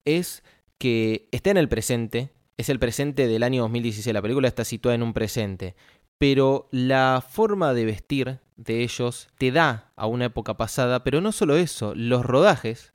es 0.05 0.45
que 0.77 1.29
está 1.33 1.51
en 1.51 1.57
el 1.57 1.69
presente, 1.69 2.31
es 2.59 2.69
el 2.69 2.79
presente 2.79 3.27
del 3.27 3.43
año 3.43 3.63
2016, 3.63 4.13
la 4.13 4.23
película 4.23 4.49
está 4.49 4.65
situada 4.65 4.95
en 4.95 5.03
un 5.03 5.15
presente, 5.15 5.77
pero 6.19 6.69
la 6.73 7.25
forma 7.27 7.73
de 7.73 7.87
vestir 7.87 8.41
de 8.57 8.83
ellos 8.83 9.29
te 9.39 9.51
da 9.51 9.93
a 9.97 10.07
una 10.07 10.27
época 10.27 10.59
pasada, 10.59 11.05
pero 11.05 11.23
no 11.23 11.33
solo 11.33 11.57
eso, 11.57 11.95
los 11.95 12.27
rodajes 12.27 12.93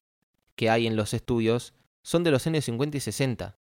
que 0.56 0.70
hay 0.70 0.88
en 0.88 0.96
los 0.96 1.14
estudios 1.14 1.74
son 2.02 2.24
de 2.24 2.32
los 2.32 2.46
años 2.48 2.66
50 2.66 2.98
y 2.98 3.00
60. 3.00 3.58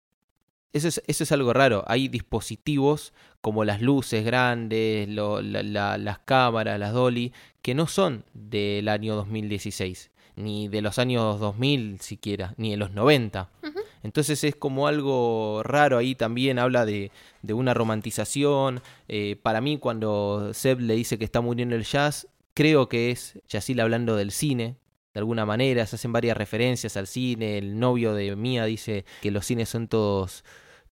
Eso 0.73 0.88
es, 0.89 1.02
eso 1.08 1.23
es 1.23 1.32
algo 1.32 1.54
raro. 1.54 1.84
Hay 1.88 2.08
dispositivos 2.08 3.13
como 3.41 3.63
las 3.65 3.82
luces 3.82 4.23
grandes, 4.26 5.08
lo- 5.10 5.41
la- 5.41 5.63
la- 5.63 5.97
las 5.97 6.19
cámaras, 6.19 6.80
las 6.80 6.93
dolly, 6.93 7.34
que 7.62 7.73
no 7.73 7.88
son 7.88 8.26
del 8.34 8.88
año 8.89 9.15
2016, 9.15 10.12
ni 10.36 10.67
de 10.67 10.82
los 10.82 11.00
años 11.00 11.39
2000 11.39 12.00
siquiera, 12.02 12.54
ni 12.58 12.71
de 12.71 12.78
los 12.78 12.91
90. 12.91 13.50
Ujú. 13.63 13.80
Entonces 14.04 14.43
es 14.43 14.56
como 14.56 14.88
algo 14.88 15.62
raro 15.63 15.97
ahí 15.97 16.13
también, 16.15 16.60
habla 16.60 16.86
de, 16.86 17.12
de 17.41 17.54
una 17.54 17.73
romantización. 17.73 18.82
Eh, 19.08 19.36
para 19.41 19.62
mí 19.62 19.78
cuando 19.80 20.54
Seb 20.54 20.80
le 20.82 20.95
dice 20.95 21.17
que 21.17 21.26
está 21.26 21.41
muriendo 21.41 21.76
el 21.76 21.84
jazz, 21.86 22.28
creo 22.54 22.88
que 22.88 23.10
es 23.12 23.39
Yacil 23.50 23.80
hablando 23.80 24.15
del 24.15 24.32
cine, 24.32 24.76
de 25.17 25.21
alguna 25.21 25.47
manera, 25.47 25.84
se 25.88 25.95
hacen 25.95 26.13
varias 26.13 26.38
referencias 26.38 26.95
al 26.95 27.08
cine, 27.08 27.58
el 27.58 27.80
novio 27.80 28.13
de 28.13 28.36
Mía 28.36 28.65
dice 28.65 29.03
que 29.19 29.32
los 29.32 29.47
cines 29.47 29.67
son 29.67 29.88
todos, 29.88 30.43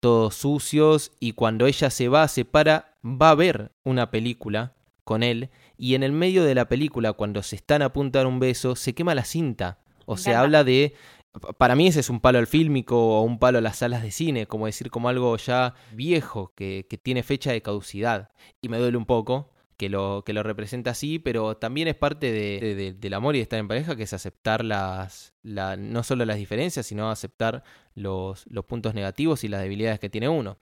todos 0.00 0.34
sucios 0.34 1.12
y 1.20 1.32
cuando 1.32 1.66
ella 1.66 1.90
se 1.90 2.08
va, 2.08 2.26
se 2.26 2.46
para, 2.46 2.96
va 3.04 3.28
a 3.28 3.34
ver 3.34 3.72
una 3.84 4.10
película 4.10 4.72
con 5.04 5.22
él 5.22 5.50
y 5.76 5.94
en 5.94 6.02
el 6.02 6.12
medio 6.12 6.42
de 6.42 6.54
la 6.54 6.70
película, 6.70 7.12
cuando 7.12 7.42
se 7.42 7.56
están 7.56 7.82
a 7.82 7.92
dar 7.94 8.26
un 8.26 8.40
beso, 8.40 8.76
se 8.76 8.94
quema 8.94 9.14
la 9.14 9.26
cinta. 9.26 9.78
O 10.06 10.14
Me 10.14 10.20
se 10.22 10.30
encanta. 10.30 10.40
habla 10.40 10.64
de... 10.64 10.94
Para 11.58 11.76
mí 11.76 11.88
ese 11.88 12.00
es 12.00 12.08
un 12.08 12.20
palo 12.20 12.38
al 12.38 12.46
fílmico 12.46 13.18
o 13.18 13.20
un 13.24 13.38
palo 13.38 13.58
a 13.58 13.60
las 13.60 13.76
salas 13.76 14.02
de 14.02 14.10
cine, 14.10 14.46
como 14.46 14.64
decir 14.64 14.88
como 14.88 15.10
algo 15.10 15.36
ya 15.36 15.74
viejo, 15.92 16.54
que, 16.54 16.86
que 16.88 16.96
tiene 16.96 17.22
fecha 17.22 17.52
de 17.52 17.60
caducidad. 17.60 18.30
Y 18.62 18.70
me 18.70 18.78
duele 18.78 18.96
un 18.96 19.04
poco 19.04 19.50
que 19.76 19.88
lo, 19.88 20.22
que 20.24 20.32
lo 20.32 20.42
representa 20.42 20.90
así, 20.90 21.18
pero 21.18 21.56
también 21.56 21.88
es 21.88 21.94
parte 21.96 22.30
de, 22.30 22.60
de- 22.60 22.74
de- 22.74 22.92
del 22.92 23.14
amor 23.14 23.34
y 23.34 23.38
de 23.38 23.42
estar 23.42 23.58
en 23.58 23.68
pareja, 23.68 23.96
que 23.96 24.04
es 24.04 24.12
aceptar 24.12 24.64
las, 24.64 25.34
la, 25.42 25.76
no 25.76 26.02
solo 26.02 26.24
las 26.24 26.36
diferencias, 26.36 26.86
sino 26.86 27.10
aceptar 27.10 27.64
los, 27.94 28.46
los 28.46 28.64
puntos 28.64 28.94
negativos 28.94 29.42
y 29.44 29.48
las 29.48 29.62
debilidades 29.62 29.98
que 29.98 30.08
tiene 30.10 30.28
uno. 30.28 30.58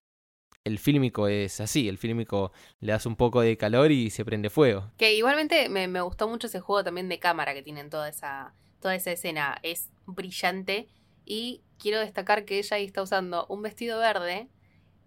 El 0.64 0.78
fílmico 0.78 1.26
es 1.28 1.60
así, 1.60 1.88
el 1.88 1.98
fílmico 1.98 2.52
le 2.80 2.92
das 2.92 3.04
un 3.04 3.16
poco 3.16 3.40
de 3.40 3.56
calor 3.56 3.90
y 3.90 4.10
se 4.10 4.24
prende 4.24 4.48
fuego. 4.48 4.90
Que 4.96 5.14
igualmente 5.14 5.68
me, 5.68 5.88
me 5.88 6.00
gustó 6.00 6.28
mucho 6.28 6.46
ese 6.46 6.60
juego 6.60 6.84
también 6.84 7.08
de 7.08 7.18
cámara 7.18 7.52
que 7.52 7.62
tienen 7.62 7.90
toda 7.90 8.08
esa, 8.08 8.54
toda 8.80 8.94
esa 8.94 9.10
escena. 9.10 9.58
Es 9.64 9.90
brillante 10.06 10.86
y 11.24 11.62
quiero 11.78 11.98
destacar 11.98 12.44
que 12.44 12.58
ella 12.58 12.76
ahí 12.76 12.84
está 12.84 13.02
usando 13.02 13.44
un 13.48 13.60
vestido 13.62 13.98
verde 13.98 14.48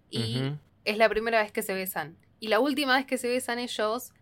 y 0.10 0.42
es 0.84 0.98
la 0.98 1.08
primera 1.10 1.42
vez 1.42 1.52
que 1.52 1.62
se 1.64 1.74
besan. 1.74 2.18
Y 2.46 2.48
la 2.48 2.60
última 2.60 2.96
vez 2.96 3.08
que 3.08 3.18
se 3.18 3.28
besan 3.28 3.58
ellos, 3.58 4.14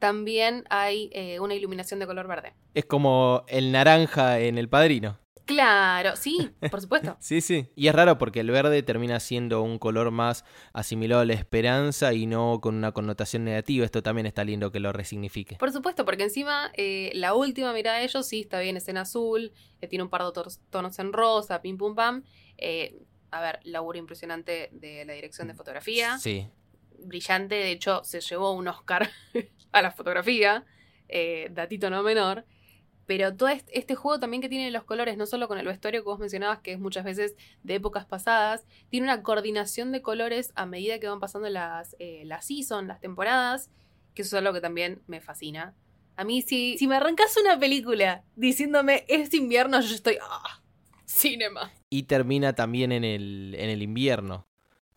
también 0.00 0.64
hay 0.68 1.10
eh, 1.12 1.38
una 1.38 1.54
iluminación 1.54 2.00
de 2.00 2.08
color 2.08 2.26
verde. 2.26 2.52
Es 2.74 2.86
como 2.86 3.44
el 3.46 3.70
naranja 3.70 4.40
en 4.40 4.58
el 4.58 4.68
padrino. 4.68 5.20
Claro, 5.44 6.16
sí, 6.16 6.50
por 6.72 6.80
supuesto. 6.80 7.16
Sí, 7.20 7.40
sí. 7.40 7.68
Y 7.76 7.86
es 7.86 7.94
raro 7.94 8.18
porque 8.18 8.40
el 8.40 8.50
verde 8.50 8.82
termina 8.82 9.20
siendo 9.20 9.62
un 9.62 9.78
color 9.78 10.10
más 10.10 10.44
asimilado 10.72 11.22
a 11.22 11.24
la 11.24 11.34
esperanza 11.34 12.12
y 12.14 12.26
no 12.26 12.60
con 12.60 12.74
una 12.74 12.90
connotación 12.90 13.44
negativa. 13.44 13.84
Esto 13.84 14.02
también 14.02 14.26
está 14.26 14.42
lindo 14.42 14.72
que 14.72 14.80
lo 14.80 14.92
resignifique. 14.92 15.54
Por 15.54 15.70
supuesto, 15.70 16.04
porque 16.04 16.24
encima 16.24 16.72
eh, 16.74 17.12
la 17.14 17.34
última 17.34 17.72
mirada 17.72 17.98
de 17.98 18.06
ellos 18.06 18.26
sí 18.26 18.40
está 18.40 18.58
bien, 18.58 18.76
es 18.76 18.88
en 18.88 18.96
azul, 18.96 19.52
eh, 19.80 19.86
tiene 19.86 20.02
un 20.02 20.10
par 20.10 20.24
de 20.24 20.32
tonos 20.70 20.98
en 20.98 21.12
rosa, 21.12 21.62
pim 21.62 21.78
pum 21.78 21.94
pam. 21.94 22.24
Eh, 22.56 22.98
a 23.30 23.40
ver, 23.40 23.60
laburo 23.62 24.00
impresionante 24.00 24.68
de 24.72 25.04
la 25.04 25.12
dirección 25.12 25.46
de 25.46 25.54
fotografía. 25.54 26.18
Sí. 26.18 26.48
Brillante, 26.98 27.54
de 27.54 27.70
hecho, 27.70 28.02
se 28.04 28.20
llevó 28.20 28.52
un 28.52 28.68
Oscar 28.68 29.08
a 29.72 29.82
la 29.82 29.90
fotografía, 29.92 30.64
eh, 31.08 31.48
datito 31.52 31.90
no 31.90 32.02
menor. 32.02 32.44
Pero 33.06 33.34
todo 33.34 33.48
est- 33.48 33.68
este 33.72 33.94
juego 33.94 34.20
también 34.20 34.42
que 34.42 34.50
tiene 34.50 34.70
los 34.70 34.84
colores, 34.84 35.16
no 35.16 35.24
solo 35.24 35.48
con 35.48 35.58
el 35.58 35.66
vestuario 35.66 36.02
que 36.02 36.04
vos 36.08 36.18
mencionabas, 36.18 36.58
que 36.60 36.72
es 36.72 36.78
muchas 36.78 37.04
veces 37.04 37.36
de 37.62 37.76
épocas 37.76 38.04
pasadas, 38.04 38.66
tiene 38.90 39.04
una 39.06 39.22
coordinación 39.22 39.92
de 39.92 40.02
colores 40.02 40.52
a 40.56 40.66
medida 40.66 40.98
que 41.00 41.08
van 41.08 41.18
pasando 41.20 41.48
las, 41.48 41.96
eh, 41.98 42.22
las 42.26 42.44
season, 42.46 42.86
las 42.86 43.00
temporadas, 43.00 43.70
que 44.14 44.22
eso 44.22 44.36
es 44.36 44.40
algo 44.40 44.52
que 44.52 44.60
también 44.60 45.02
me 45.06 45.20
fascina. 45.22 45.74
A 46.16 46.24
mí, 46.24 46.42
si, 46.42 46.76
si 46.76 46.86
me 46.86 46.96
arrancas 46.96 47.34
una 47.42 47.58
película 47.58 48.24
diciéndome 48.36 49.04
es 49.08 49.32
invierno, 49.32 49.80
yo 49.80 49.94
estoy. 49.94 50.18
¡Ah! 50.20 50.60
Cinema. 51.06 51.72
Y 51.88 52.02
termina 52.02 52.52
también 52.54 52.92
en 52.92 53.04
el, 53.04 53.54
en 53.58 53.70
el 53.70 53.82
invierno. 53.82 54.46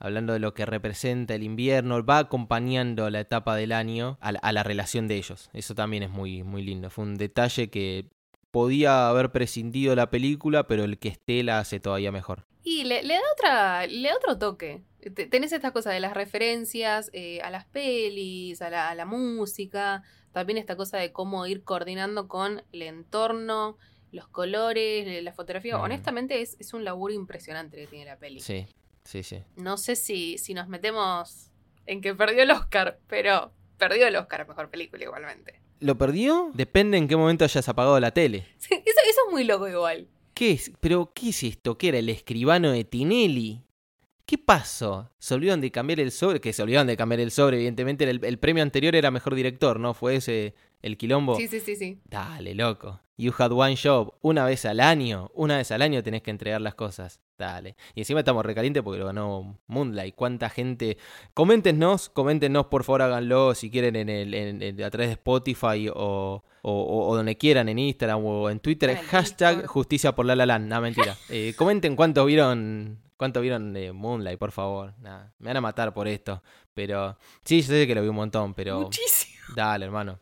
Hablando 0.04 0.34
de 0.34 0.40
lo 0.40 0.54
que 0.56 0.66
representa 0.66 1.36
el 1.36 1.44
invierno, 1.44 2.04
va 2.04 2.18
acompañando 2.18 3.10
la 3.12 3.20
etapa 3.20 3.56
del 3.56 3.72
año 3.72 4.18
a 4.20 4.32
la, 4.32 4.40
a 4.40 4.52
la 4.52 4.64
relación 4.64 5.08
de 5.08 5.16
ellos. 5.18 5.50
Eso 5.54 5.76
también 5.76 6.02
es 6.02 6.10
muy, 6.10 6.42
muy 6.44 6.64
lindo. 6.64 6.90
Fue 6.90 7.04
un 7.06 7.18
detalle 7.18 7.70
que 7.70 8.08
podía 8.50 9.08
haber 9.10 9.32
prescindido 9.32 9.96
la 9.96 10.10
película, 10.10 10.66
pero 10.68 10.84
el 10.84 10.98
que 10.98 11.10
esté 11.10 11.44
la 11.44 11.60
hace 11.60 11.80
todavía 11.80 12.12
mejor. 12.12 12.46
Y 12.64 12.84
le, 12.84 13.04
le 13.04 13.14
da 13.14 13.22
otra, 13.38 13.88
le 13.88 14.10
da 14.10 14.16
otro 14.16 14.38
toque. 14.38 14.82
Te- 15.16 15.28
Tenés 15.28 15.52
esta 15.52 15.72
cosa 15.72 15.92
de 15.92 16.00
las 16.00 16.14
referencias 16.16 17.10
eh, 17.14 17.40
a 17.42 17.50
las 17.52 17.66
pelis, 17.66 18.62
a 18.62 18.70
la, 18.70 18.90
a 18.90 18.96
la 18.96 19.06
música, 19.06 20.04
también 20.32 20.58
esta 20.58 20.76
cosa 20.76 20.98
de 20.98 21.12
cómo 21.12 21.46
ir 21.46 21.64
coordinando 21.64 22.28
con 22.28 22.64
el 22.72 22.82
entorno, 22.82 23.78
los 24.12 24.28
colores, 24.28 25.24
la 25.24 25.34
fotografía. 25.34 25.78
Mm. 25.78 25.82
Honestamente 25.82 26.42
es, 26.42 26.58
es 26.60 26.74
un 26.74 26.84
laburo 26.84 27.14
impresionante 27.14 27.78
que 27.78 27.88
tiene 27.88 28.06
la 28.06 28.18
peli. 28.18 28.40
Sí, 28.42 28.66
sí, 29.04 29.24
sí. 29.24 29.44
No 29.56 29.78
sé 29.78 29.96
si, 29.96 30.38
si 30.38 30.54
nos 30.54 30.68
metemos 30.68 31.52
en 31.86 32.02
que 32.02 32.16
perdió 32.16 32.44
el 32.44 32.52
Oscar, 32.52 33.00
pero 33.08 33.52
perdió 33.78 34.08
el 34.08 34.16
Oscar 34.16 34.42
a 34.42 34.46
Mejor 34.46 34.70
Película 34.70 35.04
igualmente. 35.04 35.62
¿Lo 35.80 35.98
perdió? 35.98 36.52
Depende 36.54 36.98
en 36.98 37.08
qué 37.08 37.16
momento 37.16 37.44
hayas 37.44 37.68
apagado 37.68 38.00
la 38.00 38.12
tele. 38.12 38.46
Sí, 38.58 38.76
eso, 38.76 39.00
eso 39.10 39.20
es 39.28 39.32
muy 39.32 39.44
loco 39.44 39.68
igual. 39.68 40.08
¿Qué 40.34 40.52
es? 40.52 40.72
¿Pero 40.80 41.12
qué 41.14 41.30
es 41.30 41.44
esto? 41.44 41.78
¿Qué 41.78 41.90
era 41.90 41.98
el 41.98 42.10
escribano 42.10 42.72
de 42.72 42.84
Tinelli? 42.84 43.64
¿Qué 44.26 44.38
pasó? 44.38 45.12
¿Se 45.18 45.34
olvidaron 45.34 45.60
de 45.60 45.72
cambiar 45.72 46.00
el 46.00 46.12
sobre? 46.12 46.40
Que 46.40 46.54
se 46.54 46.62
olvidaron 46.62 46.88
de 46.88 46.96
cambiar 46.96 47.20
el 47.20 47.32
sobre, 47.32 47.58
evidentemente. 47.58 48.10
El, 48.10 48.24
el 48.24 48.40
premio 48.40 48.64
anterior 48.64 48.96
era 48.96 49.12
mejor 49.12 49.36
director, 49.36 49.80
¿no? 49.80 49.94
Fue 49.94 50.16
ese 50.16 50.54
el 50.82 50.98
quilombo. 50.98 51.36
Sí, 51.36 51.48
sí, 51.48 51.60
sí, 51.60 51.76
sí. 51.76 52.00
Dale, 52.06 52.56
loco. 52.56 53.02
You 53.22 53.34
had 53.38 53.52
one 53.52 53.76
job. 53.82 54.14
Una 54.22 54.46
vez 54.46 54.66
al 54.66 54.80
año. 54.80 55.30
Una 55.36 55.58
vez 55.58 55.72
al 55.72 55.82
año 55.82 56.02
tenés 56.02 56.22
que 56.24 56.32
entregar 56.32 56.60
las 56.62 56.76
cosas. 56.76 57.20
Dale. 57.38 57.76
Y 57.96 58.02
encima 58.02 58.20
estamos 58.22 58.46
recalientes 58.46 58.82
porque 58.84 59.00
lo 59.00 59.06
ganó 59.08 59.58
Moonlight. 59.68 60.16
¿Cuánta 60.16 60.50
gente? 60.50 60.98
Coméntenos, 61.34 62.10
coméntenos, 62.10 62.66
por 62.68 62.84
favor, 62.84 63.02
háganlo 63.04 63.56
si 63.56 63.72
quieren 63.72 63.96
en 63.96 64.10
el, 64.10 64.34
en- 64.34 64.62
en- 64.62 64.84
a 64.84 64.90
través 64.92 65.08
de 65.10 65.14
Spotify 65.14 65.90
o, 65.94 66.44
o- 66.62 67.16
donde 67.16 67.38
quieran, 67.38 67.68
en 67.70 67.80
Instagram 67.80 68.24
o 68.26 68.50
en 68.50 68.60
Twitter. 68.60 68.90
El 68.92 68.98
Hashtag 68.98 69.66
justicia 69.66 70.14
por 70.14 70.26
la 70.26 70.36
la 70.36 70.46
Land. 70.46 70.68
No, 70.68 70.82
mentira. 70.82 71.16
Eh, 71.30 71.54
comenten 71.58 71.96
cuánto 71.96 72.26
vieron. 72.26 73.00
¿Cuánto 73.18 73.40
vieron 73.42 73.72
de 73.74 73.92
Moonlight, 73.94 74.40
por 74.40 74.52
favor? 74.52 74.94
Nah, 75.00 75.26
me 75.38 75.50
van 75.50 75.58
a 75.58 75.62
matar 75.62 75.94
por 75.94 76.08
esto. 76.08 76.42
Pero. 76.74 77.18
Sí, 77.46 77.62
yo 77.62 77.68
sé 77.68 77.86
que 77.86 77.94
lo 77.96 78.02
vi 78.02 78.08
un 78.08 78.16
montón, 78.16 78.54
pero. 78.56 78.82
Muchísimo. 78.82 79.32
Dale, 79.56 79.86
hermano. 79.86 80.20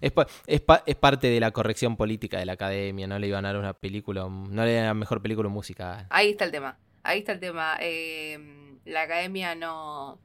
Es, 0.00 0.12
es, 0.46 0.62
es 0.86 0.96
parte 0.96 1.28
de 1.28 1.40
la 1.40 1.50
corrección 1.50 1.96
política 1.96 2.38
de 2.38 2.46
la 2.46 2.52
academia. 2.52 3.06
No 3.06 3.18
le 3.18 3.28
iban 3.28 3.44
a 3.44 3.48
dar 3.48 3.58
una 3.58 3.74
película, 3.74 4.28
no 4.28 4.64
le 4.64 4.72
iban 4.72 4.86
a 4.86 4.94
mejor 4.94 5.22
película 5.22 5.48
musical. 5.48 6.06
Ahí 6.10 6.30
está 6.30 6.44
el 6.44 6.50
tema. 6.50 6.78
Ahí 7.02 7.20
está 7.20 7.32
el 7.32 7.40
tema. 7.40 7.76
Eh, 7.80 8.38
la 8.84 9.02
academia 9.02 9.54
no. 9.54 10.18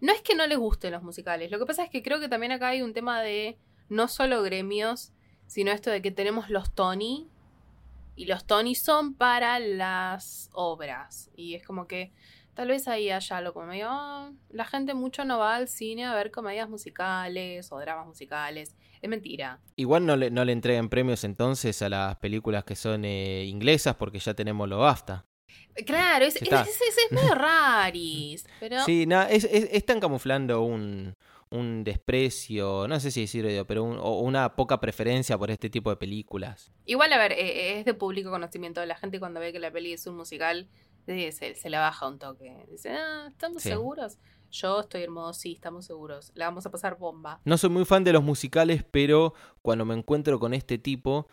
No 0.00 0.12
es 0.12 0.20
que 0.20 0.34
no 0.34 0.46
les 0.46 0.58
gusten 0.58 0.92
los 0.92 1.02
musicales. 1.02 1.50
Lo 1.50 1.58
que 1.58 1.66
pasa 1.66 1.84
es 1.84 1.90
que 1.90 2.02
creo 2.02 2.20
que 2.20 2.28
también 2.28 2.52
acá 2.52 2.68
hay 2.68 2.82
un 2.82 2.92
tema 2.92 3.22
de 3.22 3.58
no 3.88 4.08
solo 4.08 4.42
gremios, 4.42 5.12
sino 5.46 5.70
esto 5.70 5.90
de 5.90 6.02
que 6.02 6.10
tenemos 6.10 6.50
los 6.50 6.74
Tony. 6.74 7.28
Y 8.14 8.26
los 8.26 8.46
Tony 8.46 8.74
son 8.74 9.14
para 9.14 9.58
las 9.58 10.50
obras. 10.52 11.30
Y 11.36 11.54
es 11.54 11.66
como 11.66 11.86
que 11.86 12.12
tal 12.56 12.68
vez 12.68 12.88
ahí 12.88 13.10
haya 13.10 13.36
algo 13.36 13.52
como 13.52 13.66
medio. 13.66 13.86
"Ah, 13.88 14.32
la 14.50 14.64
gente 14.64 14.94
mucho 14.94 15.24
no 15.24 15.38
va 15.38 15.54
al 15.54 15.68
cine 15.68 16.04
a 16.06 16.14
ver 16.14 16.32
comedias 16.32 16.68
musicales 16.68 17.70
o 17.70 17.78
dramas 17.78 18.06
musicales. 18.08 18.74
Es 19.00 19.08
mentira. 19.08 19.60
Igual 19.76 20.04
no 20.06 20.16
le, 20.16 20.30
no 20.32 20.44
le 20.44 20.50
entreguen 20.52 20.88
premios 20.88 21.22
entonces 21.22 21.80
a 21.82 21.88
las 21.88 22.16
películas 22.16 22.64
que 22.64 22.74
son 22.74 23.04
eh, 23.04 23.44
inglesas 23.44 23.94
porque 23.94 24.18
ya 24.18 24.34
tenemos 24.34 24.68
lo 24.68 24.78
BAFTA. 24.78 25.24
Claro, 25.86 26.24
es, 26.24 26.36
es, 26.36 26.42
es- 26.42 26.50
es- 26.50 27.12
medio 27.12 27.34
raris. 27.34 28.46
Pero. 28.58 28.84
Sí, 28.84 29.06
nada, 29.06 29.30
es, 29.30 29.44
es- 29.44 29.68
están 29.72 30.00
camuflando 30.00 30.62
un, 30.62 31.14
un 31.50 31.84
desprecio, 31.84 32.88
no 32.88 32.98
sé 32.98 33.10
si 33.10 33.20
decirlo, 33.22 33.66
pero 33.66 33.84
un- 33.84 33.98
o 34.00 34.20
una 34.20 34.56
poca 34.56 34.80
preferencia 34.80 35.36
por 35.38 35.50
este 35.50 35.68
tipo 35.70 35.90
de 35.90 35.96
películas. 35.96 36.72
Igual, 36.86 37.12
a 37.12 37.18
ver, 37.18 37.32
eh, 37.32 37.78
es 37.78 37.84
de 37.84 37.92
público 37.94 38.30
conocimiento. 38.30 38.84
La 38.86 38.96
gente 38.96 39.18
cuando 39.20 39.38
ve 39.40 39.52
que 39.52 39.58
la 39.58 39.70
peli 39.70 39.92
es 39.92 40.06
un 40.06 40.16
musical, 40.16 40.68
eh, 40.70 40.85
se, 41.06 41.54
se 41.54 41.70
la 41.70 41.80
baja 41.80 42.08
un 42.08 42.18
toque. 42.18 42.66
Dice, 42.70 42.90
ah, 42.92 43.26
¿estamos 43.30 43.62
Sí. 43.62 43.70
seguros? 43.70 44.18
Yo 44.50 44.80
estoy 44.80 45.02
en 45.02 45.12
modo, 45.12 45.32
sí, 45.32 45.52
estamos 45.52 45.84
seguros. 45.86 46.32
La 46.34 46.46
vamos 46.46 46.64
a 46.66 46.70
pasar 46.70 46.96
bomba. 46.98 47.40
No 47.44 47.58
soy 47.58 47.70
muy 47.70 47.84
fan 47.84 48.04
de 48.04 48.12
los 48.12 48.22
musicales, 48.22 48.84
pero 48.90 49.34
cuando 49.62 49.84
me 49.84 49.94
encuentro 49.94 50.38
con 50.38 50.54
este 50.54 50.78
tipo, 50.78 51.26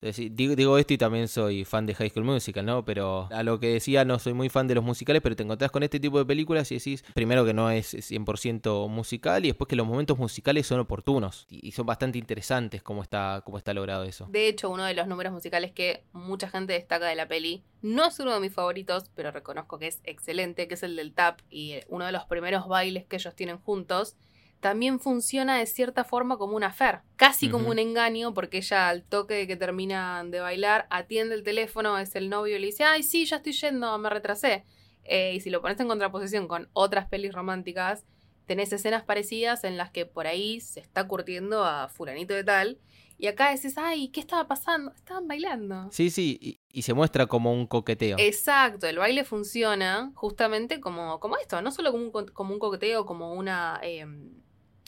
digo, 0.00 0.54
digo 0.54 0.78
esto 0.78 0.94
y 0.94 0.98
también 0.98 1.28
soy 1.28 1.64
fan 1.64 1.86
de 1.86 1.94
High 1.94 2.10
School 2.10 2.24
Musical, 2.24 2.64
¿no? 2.64 2.84
Pero 2.84 3.28
a 3.30 3.42
lo 3.42 3.58
que 3.58 3.68
decía, 3.68 4.04
no 4.04 4.18
soy 4.18 4.32
muy 4.32 4.48
fan 4.48 4.66
de 4.66 4.74
los 4.74 4.84
musicales, 4.84 5.22
pero 5.22 5.36
te 5.36 5.42
encontrás 5.42 5.70
con 5.70 5.82
este 5.82 6.00
tipo 6.00 6.18
de 6.18 6.24
películas 6.24 6.70
y 6.72 6.76
decís, 6.76 7.04
primero 7.14 7.44
que 7.44 7.54
no 7.54 7.70
es 7.70 7.94
100% 7.94 8.88
musical 8.88 9.44
y 9.44 9.48
después 9.48 9.68
que 9.68 9.76
los 9.76 9.86
momentos 9.86 10.18
musicales 10.18 10.66
son 10.66 10.80
oportunos 10.80 11.46
y 11.50 11.72
son 11.72 11.86
bastante 11.86 12.18
interesantes 12.18 12.82
cómo 12.82 13.02
está, 13.02 13.42
cómo 13.44 13.58
está 13.58 13.74
logrado 13.74 14.04
eso. 14.04 14.26
De 14.30 14.48
hecho, 14.48 14.70
uno 14.70 14.84
de 14.84 14.94
los 14.94 15.06
números 15.08 15.32
musicales 15.32 15.72
que 15.72 16.04
mucha 16.12 16.48
gente 16.48 16.72
destaca 16.72 17.06
de 17.06 17.14
la 17.14 17.28
peli, 17.28 17.64
no 17.82 18.06
es 18.06 18.18
uno 18.18 18.34
de 18.34 18.40
mis 18.40 18.52
favoritos, 18.52 19.10
pero 19.14 19.30
reconozco 19.30 19.78
que 19.78 19.86
es 19.88 20.00
excelente, 20.04 20.68
que 20.68 20.74
es 20.74 20.82
el 20.82 20.96
del 20.96 21.12
tap 21.12 21.40
y 21.50 21.72
eh, 21.72 21.86
uno 21.88 22.06
de 22.06 22.12
los 22.12 22.24
primeros 22.24 22.68
bailes 22.68 23.06
que 23.06 23.16
ellos 23.16 23.34
tienen 23.34 23.58
juntos, 23.58 24.16
también 24.60 24.98
funciona 25.00 25.58
de 25.58 25.66
cierta 25.66 26.04
forma 26.04 26.36
como 26.36 26.56
una 26.56 26.72
fer, 26.72 27.00
casi 27.16 27.48
como 27.50 27.68
un 27.70 27.78
engaño, 27.78 28.34
porque 28.34 28.58
ella 28.58 28.88
al 28.88 29.04
toque 29.04 29.34
de 29.34 29.46
que 29.46 29.56
terminan 29.56 30.30
de 30.30 30.40
bailar, 30.40 30.86
atiende 30.90 31.34
el 31.34 31.42
teléfono, 31.44 31.96
es 31.98 32.14
el 32.16 32.28
novio 32.28 32.56
y 32.56 32.58
le 32.60 32.66
dice, 32.66 32.84
ay, 32.84 33.02
sí, 33.02 33.24
ya 33.26 33.36
estoy 33.36 33.52
yendo, 33.52 33.96
me 33.98 34.10
retrasé. 34.10 34.64
Eh, 35.04 35.34
y 35.36 35.40
si 35.40 35.50
lo 35.50 35.62
pones 35.62 35.78
en 35.80 35.88
contraposición 35.88 36.48
con 36.48 36.68
otras 36.72 37.06
pelis 37.08 37.32
románticas, 37.32 38.04
tenés 38.46 38.72
escenas 38.72 39.04
parecidas 39.04 39.64
en 39.64 39.76
las 39.76 39.90
que 39.90 40.06
por 40.06 40.26
ahí 40.26 40.60
se 40.60 40.80
está 40.80 41.06
curtiendo 41.06 41.64
a 41.64 41.88
fulanito 41.88 42.34
de 42.34 42.44
tal, 42.44 42.78
y 43.20 43.26
acá 43.26 43.50
decís, 43.50 43.76
ay, 43.76 44.08
¿qué 44.10 44.20
estaba 44.20 44.46
pasando? 44.46 44.92
Estaban 44.92 45.26
bailando. 45.26 45.88
Sí, 45.90 46.08
sí, 46.08 46.38
y, 46.40 46.60
y 46.70 46.82
se 46.82 46.94
muestra 46.94 47.26
como 47.26 47.52
un 47.52 47.66
coqueteo. 47.66 48.16
Exacto, 48.20 48.86
el 48.86 48.98
baile 48.98 49.24
funciona 49.24 50.12
justamente 50.14 50.78
como, 50.80 51.18
como 51.20 51.36
esto, 51.36 51.60
no 51.62 51.72
solo 51.72 51.90
como 51.90 52.04
un, 52.04 52.10
co- 52.12 52.32
como 52.32 52.52
un 52.54 52.60
coqueteo, 52.60 53.06
como 53.06 53.34
una 53.34 53.80
em, 53.82 54.30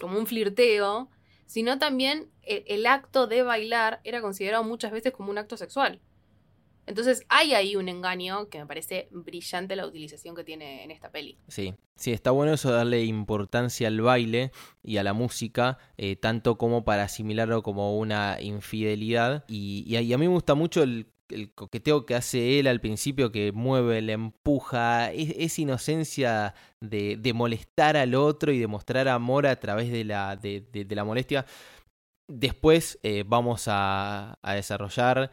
como 0.01 0.19
un 0.19 0.27
flirteo, 0.27 1.09
sino 1.47 1.79
también 1.79 2.31
el, 2.43 2.65
el 2.67 2.87
acto 2.87 3.27
de 3.27 3.43
bailar 3.43 4.01
era 4.05 4.21
considerado 4.21 4.65
muchas 4.65 4.93
veces 4.93 5.13
como 5.13 5.31
un 5.31 5.39
acto 5.39 5.57
sexual. 5.57 6.01
Entonces 6.91 7.25
hay 7.29 7.55
ahí 7.55 7.77
un 7.77 7.89
engaño 7.89 8.49
que 8.49 8.59
me 8.59 8.67
parece 8.67 9.09
brillante 9.13 9.77
la 9.77 9.87
utilización 9.87 10.35
que 10.35 10.43
tiene 10.43 10.83
en 10.83 10.91
esta 10.91 11.11
peli. 11.11 11.39
Sí, 11.47 11.75
sí, 11.95 12.11
está 12.11 12.33
bueno 12.33 12.53
eso 12.53 12.73
darle 12.73 13.05
importancia 13.05 13.87
al 13.87 14.01
baile 14.01 14.51
y 14.83 14.97
a 14.97 15.05
la 15.05 15.13
música, 15.13 15.79
eh, 15.99 16.17
tanto 16.17 16.59
como 16.59 16.85
para 16.85 17.05
asimilarlo 17.05 17.63
como 17.63 17.97
una 17.97 18.41
infidelidad. 18.41 19.45
Y, 19.47 19.85
y 19.87 20.13
a 20.13 20.19
mí 20.19 20.27
me 20.27 20.35
gusta 20.35 20.55
mucho 20.55 20.83
el, 20.83 21.07
el 21.31 21.53
coqueteo 21.53 22.07
que 22.07 22.15
hace 22.15 22.59
él 22.59 22.67
al 22.67 22.81
principio, 22.81 23.31
que 23.33 23.53
mueve, 23.53 24.01
le 24.03 24.13
empuja, 24.15 25.13
es, 25.13 25.35
es 25.37 25.59
inocencia 25.59 26.55
de, 26.81 27.17
de 27.17 27.33
molestar 27.33 27.97
al 27.97 28.15
otro 28.15 28.53
y 28.53 28.59
de 28.59 28.67
mostrar 28.67 29.09
amor 29.09 29.47
a 29.47 29.57
través 29.57 29.91
de 29.91 30.05
la, 30.05 30.37
de, 30.37 30.67
de- 30.73 30.85
de 30.85 30.95
la 30.95 31.05
molestia. 31.05 31.47
Después 32.29 32.99
eh, 33.03 33.25
vamos 33.27 33.65
a, 33.67 34.39
a 34.43 34.55
desarrollar 34.55 35.31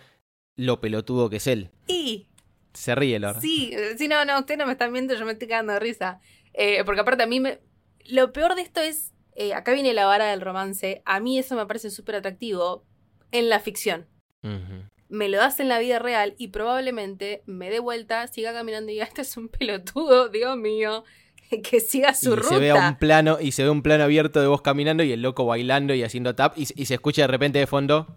lo 0.55 0.81
pelotudo 0.81 1.29
que 1.29 1.37
es 1.37 1.47
él. 1.47 1.69
Y 1.87 2.27
Se 2.73 2.95
ríe, 2.95 3.19
Lord. 3.19 3.41
Sí, 3.41 3.71
eh, 3.73 3.95
sí, 3.97 4.07
no, 4.07 4.25
no, 4.25 4.39
ustedes 4.39 4.57
no 4.57 4.65
me 4.65 4.71
están 4.71 4.91
viendo, 4.93 5.13
yo 5.15 5.25
me 5.25 5.33
estoy 5.33 5.47
cagando 5.47 5.73
de 5.73 5.79
risa. 5.79 6.19
Eh, 6.53 6.83
porque 6.85 7.01
aparte 7.01 7.23
a 7.23 7.27
mí 7.27 7.39
me... 7.39 7.59
Lo 8.05 8.31
peor 8.33 8.55
de 8.55 8.61
esto 8.61 8.79
es, 8.81 9.13
eh, 9.35 9.53
acá 9.53 9.73
viene 9.73 9.93
la 9.93 10.05
vara 10.05 10.25
del 10.27 10.41
romance, 10.41 11.01
a 11.05 11.19
mí 11.19 11.37
eso 11.37 11.55
me 11.55 11.65
parece 11.65 11.91
súper 11.91 12.15
atractivo 12.15 12.85
en 13.31 13.49
la 13.49 13.59
ficción. 13.59 14.07
Me 15.09 15.29
lo 15.29 15.37
das 15.37 15.59
en 15.59 15.69
la 15.69 15.79
vida 15.79 15.99
real 15.99 16.35
y 16.37 16.49
probablemente 16.49 17.41
me 17.45 17.69
dé 17.69 17.79
vuelta, 17.79 18.27
siga 18.27 18.53
caminando 18.53 18.91
y 18.91 18.95
diga, 18.95 19.05
este 19.05 19.21
es 19.21 19.37
un 19.37 19.47
pelotudo, 19.49 20.29
Dios 20.29 20.57
mío, 20.57 21.03
que 21.63 21.79
siga 21.79 22.13
su 22.13 22.33
y 22.33 22.35
ruta. 22.35 22.49
se 22.49 22.59
ve 22.59 22.73
un 22.73 22.95
plano 22.97 23.37
y 23.39 23.51
se 23.53 23.63
ve 23.63 23.69
un 23.69 23.81
plano 23.81 24.03
abierto 24.03 24.41
de 24.41 24.47
vos 24.47 24.61
caminando 24.61 25.03
y 25.03 25.11
el 25.13 25.21
loco 25.21 25.45
bailando 25.45 25.93
y 25.93 26.03
haciendo 26.03 26.35
tap 26.35 26.57
y, 26.57 26.67
y 26.75 26.85
se 26.85 26.95
escucha 26.95 27.21
de 27.23 27.27
repente 27.27 27.59
de 27.59 27.67
fondo 27.67 28.07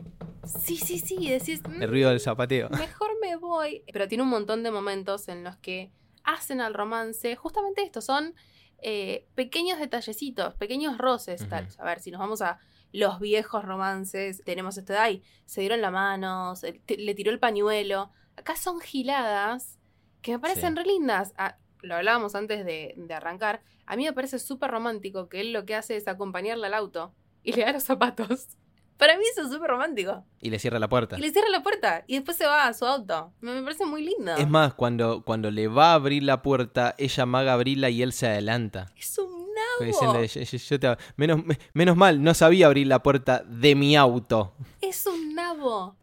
Sí, 0.65 0.77
sí, 0.79 0.99
sí, 0.99 1.17
y 1.21 1.31
decís, 1.31 1.61
"Mm, 1.69 1.83
el 1.83 1.89
ruido 1.91 2.11
del 2.11 2.19
zapateo. 2.19 2.71
mejor 2.71 3.11
me 3.21 3.37
voy. 3.37 3.85
Pero 3.93 4.09
tiene 4.09 4.25
un 4.25 4.31
montón 4.31 4.63
de 4.63 4.71
momentos 4.71 5.29
en 5.29 5.45
los 5.45 5.57
que 5.59 5.93
hacen 6.25 6.61
al 6.61 6.75
romance 6.75 7.37
justamente 7.37 7.83
esto, 7.83 8.01
son 8.01 8.35
eh, 8.83 9.27
pequeños 9.35 9.79
detallecitos, 9.79 10.55
pequeños 10.55 10.97
roces. 10.97 11.47
tal. 11.49 11.69
A 11.79 11.85
ver, 11.85 12.01
si 12.01 12.11
nos 12.11 12.19
vamos 12.19 12.41
a 12.41 12.59
los 12.93 13.21
viejos 13.21 13.65
romances, 13.65 14.43
tenemos 14.45 14.77
esto 14.79 14.93
de 14.93 14.99
ahí, 14.99 15.23
se 15.45 15.61
dieron 15.61 15.81
la 15.81 15.91
mano, 15.91 16.57
se- 16.57 16.73
te- 16.75 16.97
le 16.97 17.15
tiró 17.15 17.31
el 17.31 17.39
pañuelo. 17.39 18.11
Acá 18.37 18.57
son 18.57 18.81
giladas 18.81 19.79
que 20.23 20.33
me 20.33 20.39
parecen 20.39 20.75
Sí. 20.77 20.83
re 20.83 20.87
lindas. 20.89 21.33
Ah, 21.37 21.57
lo 21.83 21.95
hablábamos 21.97 22.35
antes 22.35 22.65
de, 22.65 22.95
de 22.97 23.15
arrancar. 23.15 23.63
A 23.87 23.97
mí 23.97 24.05
me 24.05 24.13
parece 24.13 24.39
súper 24.39 24.71
romántico 24.71 25.29
que 25.29 25.41
él 25.41 25.53
lo 25.53 25.65
que 25.65 25.75
hace 25.75 25.97
es 25.97 26.09
acompañarla 26.09 26.67
al 26.69 26.75
auto 26.75 27.15
y 27.43 27.53
le 27.53 27.63
da 27.65 27.73
los 27.73 27.85
zapatos. 27.85 28.49
Para 28.99 29.17
mí 29.17 29.25
eso 29.33 29.47
es 29.47 29.51
súper 29.51 29.71
romántico. 29.71 30.27
Y 30.43 30.51
le 30.51 30.59
cierra 30.59 30.79
la 30.79 30.89
puerta. 30.89 31.17
Y 31.17 31.23
le 31.23 31.31
cierra 31.31 31.49
la 31.49 31.63
puerta 31.63 32.05
y 32.07 32.17
después 32.17 32.37
se 32.37 32.45
va 32.47 32.67
a 32.67 32.75
su 32.75 32.85
auto. 32.85 33.33
Me, 33.41 33.55
me 33.55 33.63
parece 33.63 33.87
muy 33.87 34.05
lindo. 34.05 34.37
Es 34.37 34.47
más, 34.47 34.75
cuando, 34.75 35.25
cuando 35.25 35.51
le 35.51 35.69
va 35.69 35.93
a 35.93 35.95
abrir 35.95 36.23
la 36.23 36.43
puerta, 36.43 36.95
ella 36.99 37.25
maga 37.25 37.55
abrirla 37.55 37.89
y 37.89 38.03
él 38.03 38.13
se 38.13 38.27
adelanta. 38.27 38.93
Es 38.97 39.17
un. 39.19 39.40
Diciendo, 39.85 40.25
"Yo- 40.25 40.43
yo- 40.43 40.59
yo 40.59 40.81
te- 40.81 40.97
menos, 41.17 41.45
me- 41.45 41.59
menos 41.75 41.97
mal, 41.97 42.23
no 42.23 42.35
sabía 42.35 42.67
abrir 42.67 42.87
la 42.87 43.03
puerta 43.03 43.43
de 43.47 43.75
mi 43.75 43.97
auto. 43.97 44.55
Es 44.81 45.07
un 45.07 45.35
nabo. 45.35 45.97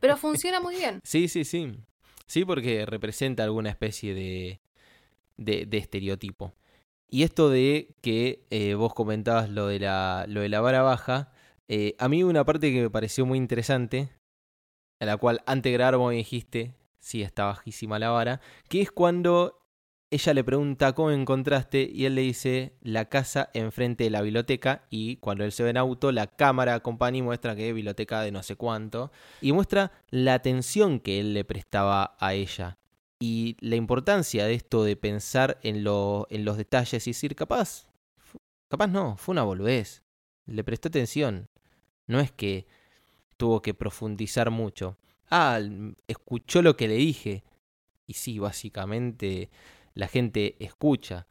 Pero 0.00 0.16
funciona 0.16 0.60
muy 0.60 0.76
bien. 0.76 1.00
Sí, 1.04 1.28
sí, 1.28 1.44
sí. 1.44 1.72
Sí, 2.26 2.44
porque 2.44 2.86
representa 2.86 3.44
alguna 3.44 3.68
especie 3.70 4.14
de, 4.14 4.60
de, 5.36 5.66
de 5.66 5.78
estereotipo. 5.78 6.54
Y 7.10 7.22
esto 7.22 7.50
de 7.50 7.94
que 8.00 8.44
eh, 8.50 8.74
vos 8.74 8.94
comentabas 8.94 9.50
lo 9.50 9.66
de 9.68 9.78
la, 9.80 10.24
lo 10.28 10.40
de 10.40 10.48
la 10.48 10.60
vara 10.60 10.82
baja, 10.82 11.32
eh, 11.68 11.94
a 11.98 12.08
mí 12.08 12.22
una 12.22 12.44
parte 12.44 12.72
que 12.72 12.80
me 12.82 12.90
pareció 12.90 13.26
muy 13.26 13.36
interesante, 13.38 14.08
a 15.00 15.04
la 15.04 15.16
cual 15.18 15.42
antes 15.46 15.70
de 15.70 15.74
grabar 15.76 15.96
vos 15.98 16.08
me 16.10 16.16
dijiste, 16.16 16.74
sí, 16.98 17.22
está 17.22 17.44
bajísima 17.44 17.98
la 17.98 18.08
vara, 18.10 18.40
que 18.68 18.80
es 18.80 18.90
cuando 18.90 19.63
ella 20.14 20.32
le 20.32 20.44
pregunta 20.44 20.92
cómo 20.92 21.10
encontraste 21.10 21.90
y 21.92 22.04
él 22.04 22.14
le 22.14 22.20
dice 22.20 22.76
la 22.82 23.08
casa 23.08 23.50
enfrente 23.52 24.04
de 24.04 24.10
la 24.10 24.22
biblioteca 24.22 24.86
y 24.88 25.16
cuando 25.16 25.42
él 25.42 25.50
se 25.50 25.64
ve 25.64 25.70
en 25.70 25.76
auto 25.76 26.12
la 26.12 26.28
cámara 26.28 26.76
acompaña 26.76 27.18
y 27.18 27.22
muestra 27.22 27.56
que 27.56 27.68
es 27.68 27.74
biblioteca 27.74 28.20
de 28.20 28.30
no 28.30 28.44
sé 28.44 28.54
cuánto. 28.54 29.10
Y 29.40 29.50
muestra 29.50 29.90
la 30.10 30.34
atención 30.34 31.00
que 31.00 31.18
él 31.18 31.34
le 31.34 31.44
prestaba 31.44 32.16
a 32.20 32.32
ella. 32.34 32.78
Y 33.18 33.56
la 33.58 33.74
importancia 33.74 34.46
de 34.46 34.54
esto 34.54 34.84
de 34.84 34.94
pensar 34.94 35.58
en, 35.64 35.82
lo, 35.82 36.28
en 36.30 36.44
los 36.44 36.58
detalles 36.58 37.04
y 37.08 37.10
decir 37.10 37.34
capaz, 37.34 37.88
capaz 38.68 38.86
no, 38.86 39.16
fue 39.16 39.32
una 39.32 39.42
boludez, 39.42 40.04
le 40.46 40.62
prestó 40.62 40.88
atención, 40.88 41.48
no 42.06 42.20
es 42.20 42.30
que 42.30 42.68
tuvo 43.36 43.62
que 43.62 43.74
profundizar 43.74 44.52
mucho. 44.52 44.96
Ah, 45.28 45.58
escuchó 46.06 46.62
lo 46.62 46.76
que 46.76 46.86
le 46.86 46.94
dije. 46.94 47.42
Y 48.06 48.12
sí, 48.12 48.38
básicamente 48.38 49.50
la 49.94 50.08
gente 50.08 50.56
escucha. 50.64 51.26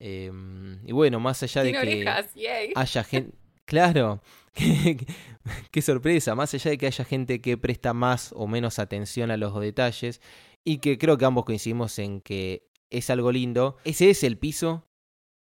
Em, 0.00 0.78
y 0.86 0.92
bueno, 0.92 1.18
más 1.20 1.42
allá 1.42 1.62
de 1.62 1.72
que 1.72 2.04
yay. 2.34 2.72
haya 2.76 3.04
gente... 3.04 3.36
Claro, 3.64 4.22
qué, 5.70 5.82
sorpresa, 5.82 6.34
más 6.34 6.54
allá 6.54 6.70
de 6.70 6.78
que 6.78 6.86
haya 6.86 7.04
gente 7.04 7.40
que 7.40 7.58
presta 7.58 7.92
más 7.92 8.32
o 8.34 8.46
menos 8.46 8.78
atención 8.78 9.30
a 9.30 9.36
los 9.36 9.58
detalles 9.60 10.20
y 10.64 10.78
que 10.78 10.96
creo 10.96 11.18
que 11.18 11.24
ambos 11.26 11.44
coincidimos 11.44 11.98
en 11.98 12.20
que 12.22 12.66
es 12.90 13.10
algo 13.10 13.30
lindo, 13.30 13.76
ese 13.84 14.08
es 14.08 14.24
el 14.24 14.38
piso, 14.38 14.86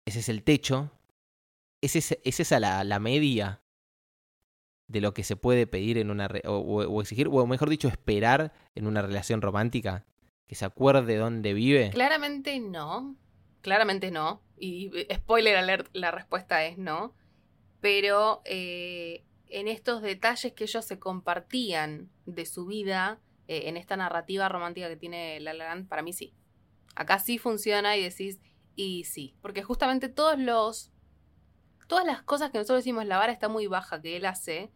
ese 0.07 0.21
es 0.21 0.29
el 0.29 0.45
techo, 0.45 0.93
ese 1.81 1.99
es, 1.99 2.17
es 2.23 2.39
esa 2.41 2.61
la, 2.61 2.85
la 2.85 3.01
media 3.01 3.61
de 4.87 5.01
lo 5.01 5.15
que 5.15 5.25
se 5.25 5.35
puede 5.37 5.67
pedir 5.67 5.99
en 5.99 6.11
una 6.11 6.29
o- 6.45 6.59
o 6.85 7.01
exigir, 7.01 7.29
o 7.29 7.47
mejor 7.47 7.71
dicho, 7.71 7.89
esperar 7.89 8.53
en 8.77 8.87
una 8.87 9.03
relación 9.03 9.41
romántica, 9.43 10.05
que 10.53 10.57
se 10.57 10.67
acuerde 10.67 11.17
dónde 11.17 11.55
vive. 11.55 11.88
Claramente 11.95 12.61
no. 12.61 13.17
Claramente 13.62 14.11
no. 14.11 14.43
Y 14.59 14.91
eh, 14.95 15.17
spoiler 15.17 15.57
alert, 15.57 15.88
la 15.95 16.11
respuesta 16.11 16.62
es 16.67 16.77
no. 16.77 17.15
Pero 17.81 18.43
eh, 18.45 19.25
en 19.47 19.67
estos 19.67 20.03
detalles 20.03 20.53
que 20.53 20.65
ellos 20.65 20.85
se 20.85 20.99
compartían 20.99 22.11
de 22.27 22.45
su 22.45 22.67
vida, 22.67 23.19
eh, 23.49 23.62
en 23.65 23.79
esta 23.79 23.97
narrativa 23.97 24.47
romántica 24.51 24.91
que 24.91 24.97
tiene 24.97 25.41
La 25.41 25.55
La 25.55 25.69
Land, 25.69 25.88
para 25.88 26.03
mí 26.03 26.12
sí. 26.12 26.35
Acá 26.95 27.19
sí 27.19 27.38
funciona 27.38 27.97
y 27.97 28.03
decís, 28.03 28.38
y 28.77 29.05
sí. 29.05 29.35
Porque 29.41 29.62
justamente 29.62 30.11
todos 30.11 30.38
los. 30.38 30.93
Todas 31.87 32.05
las 32.05 32.21
cosas 32.21 32.51
que 32.51 32.59
nosotros 32.59 32.81
decimos, 32.81 33.07
la 33.07 33.17
vara 33.17 33.33
está 33.33 33.49
muy 33.49 33.69
baja 33.69 34.03
que 34.03 34.19
él 34.19 34.27
hace, 34.27 34.71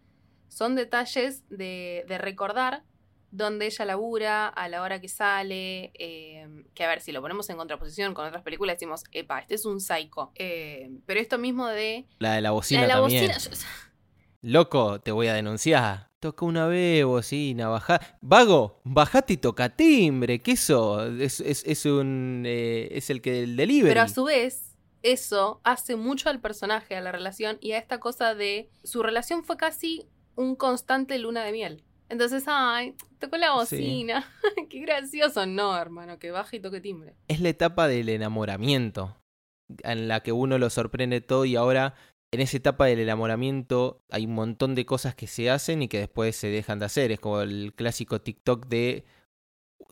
son 0.49 0.75
detalles 0.75 1.47
de, 1.51 2.07
de 2.09 2.17
recordar 2.17 2.83
donde 3.31 3.67
ella 3.67 3.85
labura, 3.85 4.49
a 4.49 4.69
la 4.69 4.83
hora 4.83 5.01
que 5.01 5.09
sale, 5.09 5.93
eh, 5.99 6.47
que 6.75 6.85
a 6.85 6.89
ver, 6.89 7.01
si 7.01 7.13
lo 7.13 7.21
ponemos 7.21 7.49
en 7.51 7.57
contraposición 7.57 8.15
con 8.15 8.27
otras 8.27 8.43
películas, 8.43 8.77
decimos, 8.77 9.05
epa, 9.13 9.41
este 9.41 9.55
es 9.57 9.65
un 9.67 9.81
psycho. 9.81 10.33
Eh, 10.37 10.91
pero 11.07 11.21
esto 11.21 11.37
mismo 11.39 11.67
de... 11.67 12.07
La 12.19 12.33
de 12.35 12.41
la 12.41 12.49
La 12.49 12.51
bocina 12.53 12.83
de 12.83 12.89
la 12.89 12.95
también. 12.95 13.27
bocina... 13.29 13.39
yo- 13.57 13.67
Loco, 14.43 15.01
te 15.01 15.11
voy 15.11 15.27
a 15.27 15.35
denunciar. 15.35 16.11
Toca 16.21 16.45
una 16.45 16.67
vez 16.67 17.05
bocina, 17.05 17.69
bajá. 17.69 18.01
Vago, 18.21 18.81
bajate 18.85 19.35
y 19.35 19.37
toca 19.39 19.71
timbre. 19.75 20.41
¿Qué 20.41 20.53
eso? 20.53 21.05
Es, 21.19 21.41
es, 21.41 21.65
es 21.67 21.85
un. 21.85 22.45
eh, 22.47 22.89
es 22.93 23.11
el 23.11 23.21
que 23.21 23.43
el 23.43 23.57
delivery. 23.57 23.89
Pero 23.89 24.03
a 24.03 24.09
su 24.09 24.25
vez, 24.25 24.77
eso 25.03 25.61
hace 25.65 25.97
mucho 25.97 26.29
al 26.31 26.41
personaje, 26.41 26.95
a 26.97 27.01
la 27.01 27.13
relación 27.13 27.59
y 27.61 27.73
a 27.73 27.79
esta 27.79 27.99
cosa 27.99 28.35
de... 28.35 28.71
Su 28.85 29.03
relación 29.03 29.43
fue 29.45 29.57
casi 29.57 30.07
un 30.37 30.55
constante 30.55 31.19
luna 31.19 31.43
de 31.45 31.53
miel. 31.53 31.85
Entonces, 32.09 32.45
ay, 32.47 32.95
tocó 33.19 33.37
la 33.37 33.49
Sí. 33.67 33.77
bocina. 33.77 34.25
Qué 34.71 34.81
gracioso. 34.81 35.47
No, 35.47 35.77
hermano, 35.77 36.19
que 36.19 36.31
baje 36.31 36.57
y 36.57 36.61
toque 36.61 36.81
timbre. 36.81 37.15
Es 37.29 37.41
la 37.41 37.49
etapa 37.49 37.89
del 37.89 38.09
enamoramiento. 38.09 39.17
En 39.83 40.07
la 40.09 40.21
que 40.23 40.33
uno 40.33 40.59
lo 40.59 40.71
sorprende 40.71 41.21
todo 41.21 41.45
y 41.45 41.57
ahora. 41.57 41.95
En 42.33 42.41
esa 42.41 42.57
etapa 42.57 42.87
del 42.87 42.99
enamoramiento 42.99 44.01
hay 44.11 44.27
un 44.27 44.35
montón 44.35 44.75
de 44.75 44.85
cosas 44.85 45.15
que 45.15 45.27
se 45.29 45.49
hacen 45.49 45.83
y 45.83 45.89
que 45.89 45.99
después 46.01 46.35
se 46.37 46.49
dejan 46.49 46.79
de 46.81 46.85
hacer. 46.87 47.13
Es 47.13 47.21
como 47.21 47.41
el 47.41 47.73
clásico 47.75 48.21
TikTok 48.21 48.67
de 48.67 49.05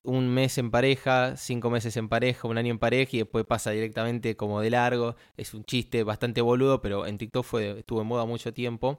un 0.02 0.28
mes 0.28 0.58
en 0.58 0.70
pareja, 0.70 1.36
cinco 1.36 1.70
meses 1.70 1.96
en 1.96 2.08
pareja, 2.08 2.46
un 2.48 2.58
año 2.58 2.70
en 2.72 2.78
pareja 2.78 3.10
y 3.16 3.18
después 3.20 3.46
pasa 3.46 3.70
directamente 3.70 4.36
como 4.36 4.60
de 4.60 4.70
largo. 4.70 5.16
Es 5.36 5.54
un 5.54 5.64
chiste 5.64 6.02
bastante 6.02 6.40
boludo, 6.40 6.82
pero 6.82 7.06
en 7.06 7.18
TikTok 7.18 7.44
fue, 7.44 7.78
estuvo 7.78 8.02
en 8.02 8.08
moda 8.08 8.26
mucho 8.26 8.52
tiempo. 8.52 8.98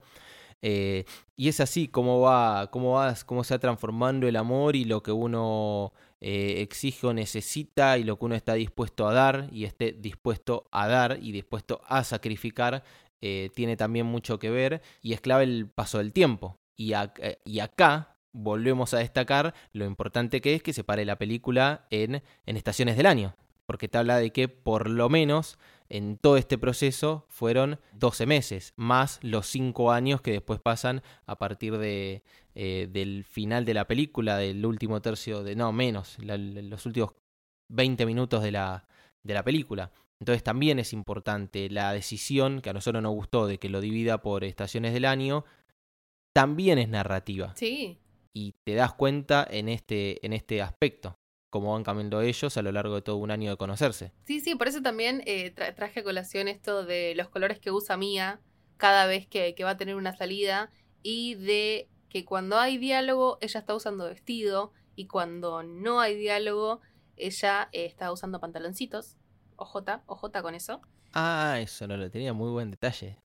Eh, 0.62 1.06
y 1.36 1.50
es 1.50 1.60
así 1.60 1.88
como 1.88 2.22
va, 2.22 2.72
cómo 2.72 2.94
va, 2.94 3.14
cómo 3.26 3.44
se 3.44 3.54
va 3.54 3.60
transformando 3.60 4.28
el 4.28 4.36
amor 4.36 4.76
y 4.76 4.86
lo 4.86 5.04
que 5.04 5.12
uno 5.12 5.94
eh, 6.22 6.62
exige 6.62 7.08
o 7.08 7.14
necesita 7.14 7.98
y 7.98 8.04
lo 8.04 8.18
que 8.18 8.26
uno 8.26 8.36
está 8.36 8.54
dispuesto 8.56 9.08
a 9.08 9.14
dar 9.14 9.50
y 9.52 9.66
esté 9.66 9.92
dispuesto 9.92 10.68
a 10.72 10.88
dar 10.88 11.20
y 11.22 11.32
dispuesto 11.32 11.82
a 11.88 12.04
sacrificar 12.04 12.84
eh, 13.22 13.52
tiene 13.54 13.78
también 13.78 14.06
mucho 14.06 14.40
que 14.40 14.50
ver 14.50 14.82
y 15.02 15.14
es 15.14 15.22
clave 15.22 15.44
el 15.44 15.70
paso 15.70 16.00
del 16.00 16.14
tiempo. 16.14 16.60
Y, 16.78 16.94
y 17.46 17.60
acá 17.60 18.18
volvemos 18.34 18.94
a 18.94 19.00
destacar 19.00 19.54
lo 19.72 19.86
importante 19.86 20.42
que 20.42 20.56
es 20.56 20.64
que 20.64 20.74
se 20.74 20.84
pare 20.84 21.06
la 21.06 21.18
película 21.18 21.88
en, 21.90 22.22
en 22.46 22.58
estaciones 22.58 22.98
del 22.98 23.06
año. 23.06 23.36
Porque 23.66 23.88
te 23.88 23.98
habla 23.98 24.18
de 24.18 24.32
que 24.32 24.48
por 24.48 24.90
lo 24.90 25.10
menos 25.10 25.58
en 25.90 26.18
todo 26.18 26.38
este 26.38 26.58
proceso 26.58 27.26
fueron 27.30 27.80
12 27.94 28.26
meses, 28.26 28.74
más 28.76 29.20
los 29.22 29.46
5 29.48 29.92
años 29.92 30.22
que 30.22 30.32
después 30.32 30.60
pasan 30.60 31.02
a 31.26 31.38
partir 31.38 31.78
de, 31.78 32.24
eh, 32.56 32.88
del 32.92 33.24
final 33.24 33.66
de 33.66 33.74
la 33.76 33.86
película, 33.88 34.38
del 34.38 34.66
último 34.66 35.02
tercio 35.02 35.44
de, 35.44 35.56
no, 35.56 35.72
menos, 35.72 36.18
la- 36.20 36.38
los 36.38 36.86
últimos 36.86 37.12
20 37.72 38.06
minutos 38.06 38.42
de 38.44 38.52
la, 38.52 38.88
de 39.24 39.34
la 39.34 39.44
película. 39.44 39.92
Entonces 40.20 40.44
también 40.44 40.80
es 40.80 40.94
importante 40.94 41.70
la 41.70 41.92
decisión, 41.94 42.62
que 42.62 42.70
a 42.70 42.74
nosotros 42.74 43.04
nos 43.04 43.14
gustó, 43.14 43.48
de 43.48 43.60
que 43.60 43.70
lo 43.70 43.82
divida 43.82 44.22
por 44.22 44.44
estaciones 44.44 44.94
del 44.94 45.06
año, 45.06 45.46
también 46.34 46.78
es 46.80 46.90
narrativa. 46.90 47.54
Sí, 47.56 47.98
Y 48.34 48.54
te 48.66 48.74
das 48.76 48.94
cuenta 48.94 49.48
en 49.50 49.70
este, 49.70 50.26
en 50.26 50.34
este 50.34 50.62
aspecto, 50.62 51.16
cómo 51.56 51.72
van 51.74 51.84
cambiando 51.86 52.20
ellos 52.22 52.58
a 52.58 52.62
lo 52.62 52.72
largo 52.74 52.96
de 52.96 53.02
todo 53.02 53.16
un 53.16 53.32
año 53.32 53.50
de 53.50 53.56
conocerse. 53.58 54.12
sí, 54.26 54.42
sí, 54.42 54.56
por 54.56 54.68
eso 54.68 54.82
también 54.82 55.24
eh, 55.26 55.54
tra- 55.56 55.74
traje 55.74 56.02
a 56.02 56.04
colación 56.04 56.50
esto 56.50 56.84
de 56.86 57.14
los 57.16 57.30
colores 57.30 57.60
que 57.60 57.72
usa 57.72 57.96
Mía 57.96 58.42
cada 58.78 59.06
vez 59.06 59.26
que, 59.28 59.56
que 59.56 59.64
va 59.64 59.72
a 59.72 59.78
tener 59.78 59.96
una 59.96 60.14
salida 60.16 60.70
y 61.02 61.36
de 61.36 61.88
que 62.10 62.26
cuando 62.26 62.58
hay 62.58 62.78
diálogo 62.78 63.38
ella 63.40 63.60
está 63.62 63.74
usando 63.74 64.04
vestido 64.06 64.74
y 64.98 65.08
cuando 65.08 65.64
no 65.64 66.02
hay 66.02 66.16
diálogo 66.16 66.82
ella 67.16 67.70
eh, 67.72 67.86
está 67.86 68.12
usando 68.12 68.40
pantaloncitos. 68.42 69.16
OJ, 69.56 70.02
OJ 70.08 70.42
con 70.42 70.56
eso. 70.56 70.82
Ah, 71.14 71.58
eso 71.62 71.88
no 71.88 71.96
lo 71.96 72.10
tenía 72.12 72.34
muy 72.34 72.52
buen 72.52 72.70
detalle. 72.72 73.18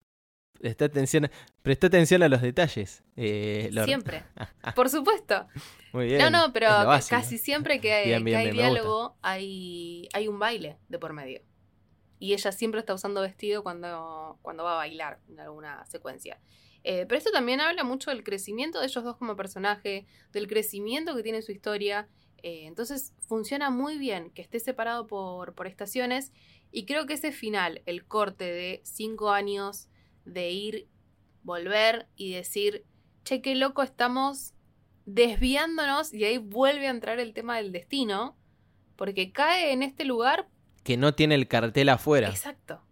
Presta 0.60 0.84
atención, 0.84 1.30
presta 1.62 1.86
atención 1.86 2.22
a 2.22 2.28
los 2.28 2.42
detalles. 2.42 3.02
eh. 3.16 3.70
Siempre. 3.86 4.24
Por 4.76 4.90
supuesto. 4.90 5.46
Muy 5.94 6.04
bien. 6.04 6.18
No, 6.18 6.28
no, 6.28 6.52
pero 6.52 6.68
casi 7.08 7.38
siempre 7.38 7.80
que, 7.80 8.04
Bien, 8.04 8.18
que 8.18 8.24
bien, 8.24 8.36
hay 8.36 8.44
bien, 8.50 8.56
diálogo 8.56 9.16
hay, 9.22 10.08
hay 10.12 10.28
un 10.28 10.38
baile 10.38 10.76
de 10.88 10.98
por 10.98 11.14
medio. 11.14 11.40
Y 12.18 12.34
ella 12.34 12.52
siempre 12.52 12.80
está 12.80 12.92
usando 12.92 13.22
vestido 13.22 13.62
cuando, 13.62 14.38
cuando 14.42 14.62
va 14.64 14.74
a 14.74 14.76
bailar 14.76 15.20
en 15.30 15.40
alguna 15.40 15.86
secuencia. 15.86 16.38
Eh, 16.84 17.06
pero 17.08 17.16
esto 17.16 17.30
también 17.30 17.62
habla 17.62 17.82
mucho 17.82 18.10
del 18.10 18.22
crecimiento 18.22 18.80
de 18.80 18.86
ellos 18.86 19.02
dos 19.02 19.16
como 19.16 19.36
personaje, 19.36 20.06
del 20.32 20.46
crecimiento 20.46 21.16
que 21.16 21.22
tiene 21.22 21.40
su 21.40 21.52
historia. 21.52 22.06
Eh, 22.42 22.66
entonces 22.66 23.14
funciona 23.26 23.70
muy 23.70 23.96
bien 23.96 24.30
que 24.30 24.42
esté 24.42 24.60
separado 24.60 25.06
por, 25.06 25.54
por 25.54 25.66
estaciones. 25.66 26.32
Y 26.70 26.84
creo 26.84 27.06
que 27.06 27.14
ese 27.14 27.32
final, 27.32 27.80
el 27.86 28.04
corte 28.04 28.44
de 28.44 28.80
cinco 28.84 29.30
años 29.30 29.88
de 30.32 30.50
ir, 30.50 30.88
volver 31.42 32.08
y 32.16 32.32
decir, 32.32 32.84
che, 33.24 33.42
qué 33.42 33.54
loco 33.54 33.82
estamos 33.82 34.54
desviándonos 35.06 36.12
y 36.14 36.24
ahí 36.24 36.38
vuelve 36.38 36.86
a 36.86 36.90
entrar 36.90 37.18
el 37.18 37.32
tema 37.32 37.56
del 37.56 37.72
destino, 37.72 38.36
porque 38.96 39.32
cae 39.32 39.72
en 39.72 39.82
este 39.82 40.04
lugar. 40.04 40.48
Que 40.84 40.96
no 40.96 41.14
tiene 41.14 41.34
el 41.34 41.48
cartel 41.48 41.88
afuera. 41.88 42.28
Exacto. 42.28 42.82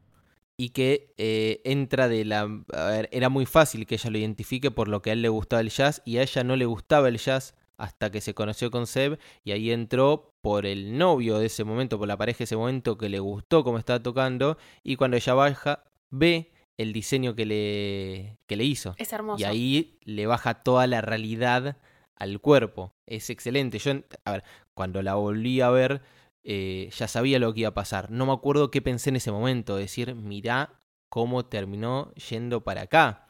y 0.61 0.70
que 0.70 1.14
eh, 1.18 1.61
entra 1.64 2.09
de 2.09 2.24
la... 2.24 2.40
A 2.72 2.85
ver, 2.87 3.09
era 3.12 3.29
muy 3.29 3.46
fácil 3.46 3.87
que 3.87 3.94
ella 3.94 4.11
lo 4.11 4.18
identifique 4.18 4.72
por 4.72 4.88
lo 4.88 5.03
que 5.03 5.11
a 5.11 5.12
él 5.12 5.22
le 5.22 5.29
gustaba 5.29 5.61
el 5.61 5.70
jazz 5.70 6.03
y 6.05 6.18
a 6.18 6.22
ella 6.22 6.42
no 6.42 6.57
le 6.57 6.66
gustaba 6.66 7.09
el 7.09 7.18
jazz 7.18 7.55
hasta 7.77 8.11
que 8.11 8.20
se 8.20 8.35
conoció 8.35 8.72
con 8.72 8.88
Seb 8.88 9.20
y 9.44 9.53
ahí 9.53 9.70
entró 9.70 10.35
por 10.40 10.66
el 10.66 10.98
novio 10.98 11.38
de 11.38 11.46
ese 11.46 11.62
momento, 11.62 11.96
por 11.96 12.09
la 12.09 12.16
pareja 12.16 12.38
de 12.38 12.44
ese 12.44 12.57
momento 12.57 12.98
que 12.98 13.09
le 13.09 13.20
gustó 13.20 13.62
cómo 13.62 13.79
estaba 13.79 14.03
tocando 14.03 14.59
y 14.83 14.96
cuando 14.96 15.16
ella 15.16 15.35
baja 15.35 15.85
ve 16.11 16.51
el 16.78 16.92
diseño 16.92 17.34
que 17.34 17.44
le, 17.46 18.38
que 18.46 18.56
le 18.56 18.64
hizo 18.64 18.94
Es 18.98 19.12
hermoso. 19.12 19.40
y 19.40 19.44
ahí 19.44 19.98
le 20.04 20.26
baja 20.26 20.62
toda 20.62 20.86
la 20.86 21.00
realidad 21.00 21.76
al 22.16 22.40
cuerpo. 22.40 22.92
Es 23.06 23.30
excelente. 23.30 23.78
Yo, 23.78 23.92
a 24.24 24.32
ver, 24.32 24.44
cuando 24.74 25.02
la 25.02 25.14
volví 25.14 25.60
a 25.60 25.70
ver, 25.70 26.02
eh, 26.44 26.88
ya 26.96 27.08
sabía 27.08 27.38
lo 27.38 27.52
que 27.52 27.60
iba 27.60 27.70
a 27.70 27.74
pasar. 27.74 28.10
No 28.10 28.26
me 28.26 28.32
acuerdo 28.32 28.70
qué 28.70 28.80
pensé 28.80 29.10
en 29.10 29.16
ese 29.16 29.30
momento. 29.32 29.76
Decir, 29.76 30.14
mirá 30.14 30.80
cómo 31.10 31.46
terminó 31.46 32.12
yendo 32.14 32.62
para 32.64 32.82
acá. 32.82 33.26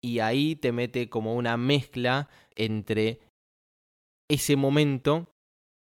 Y 0.00 0.20
ahí 0.20 0.54
te 0.56 0.70
mete 0.72 1.08
como 1.08 1.34
una 1.34 1.56
mezcla 1.56 2.28
entre 2.54 3.20
ese 4.30 4.56
momento 4.56 5.32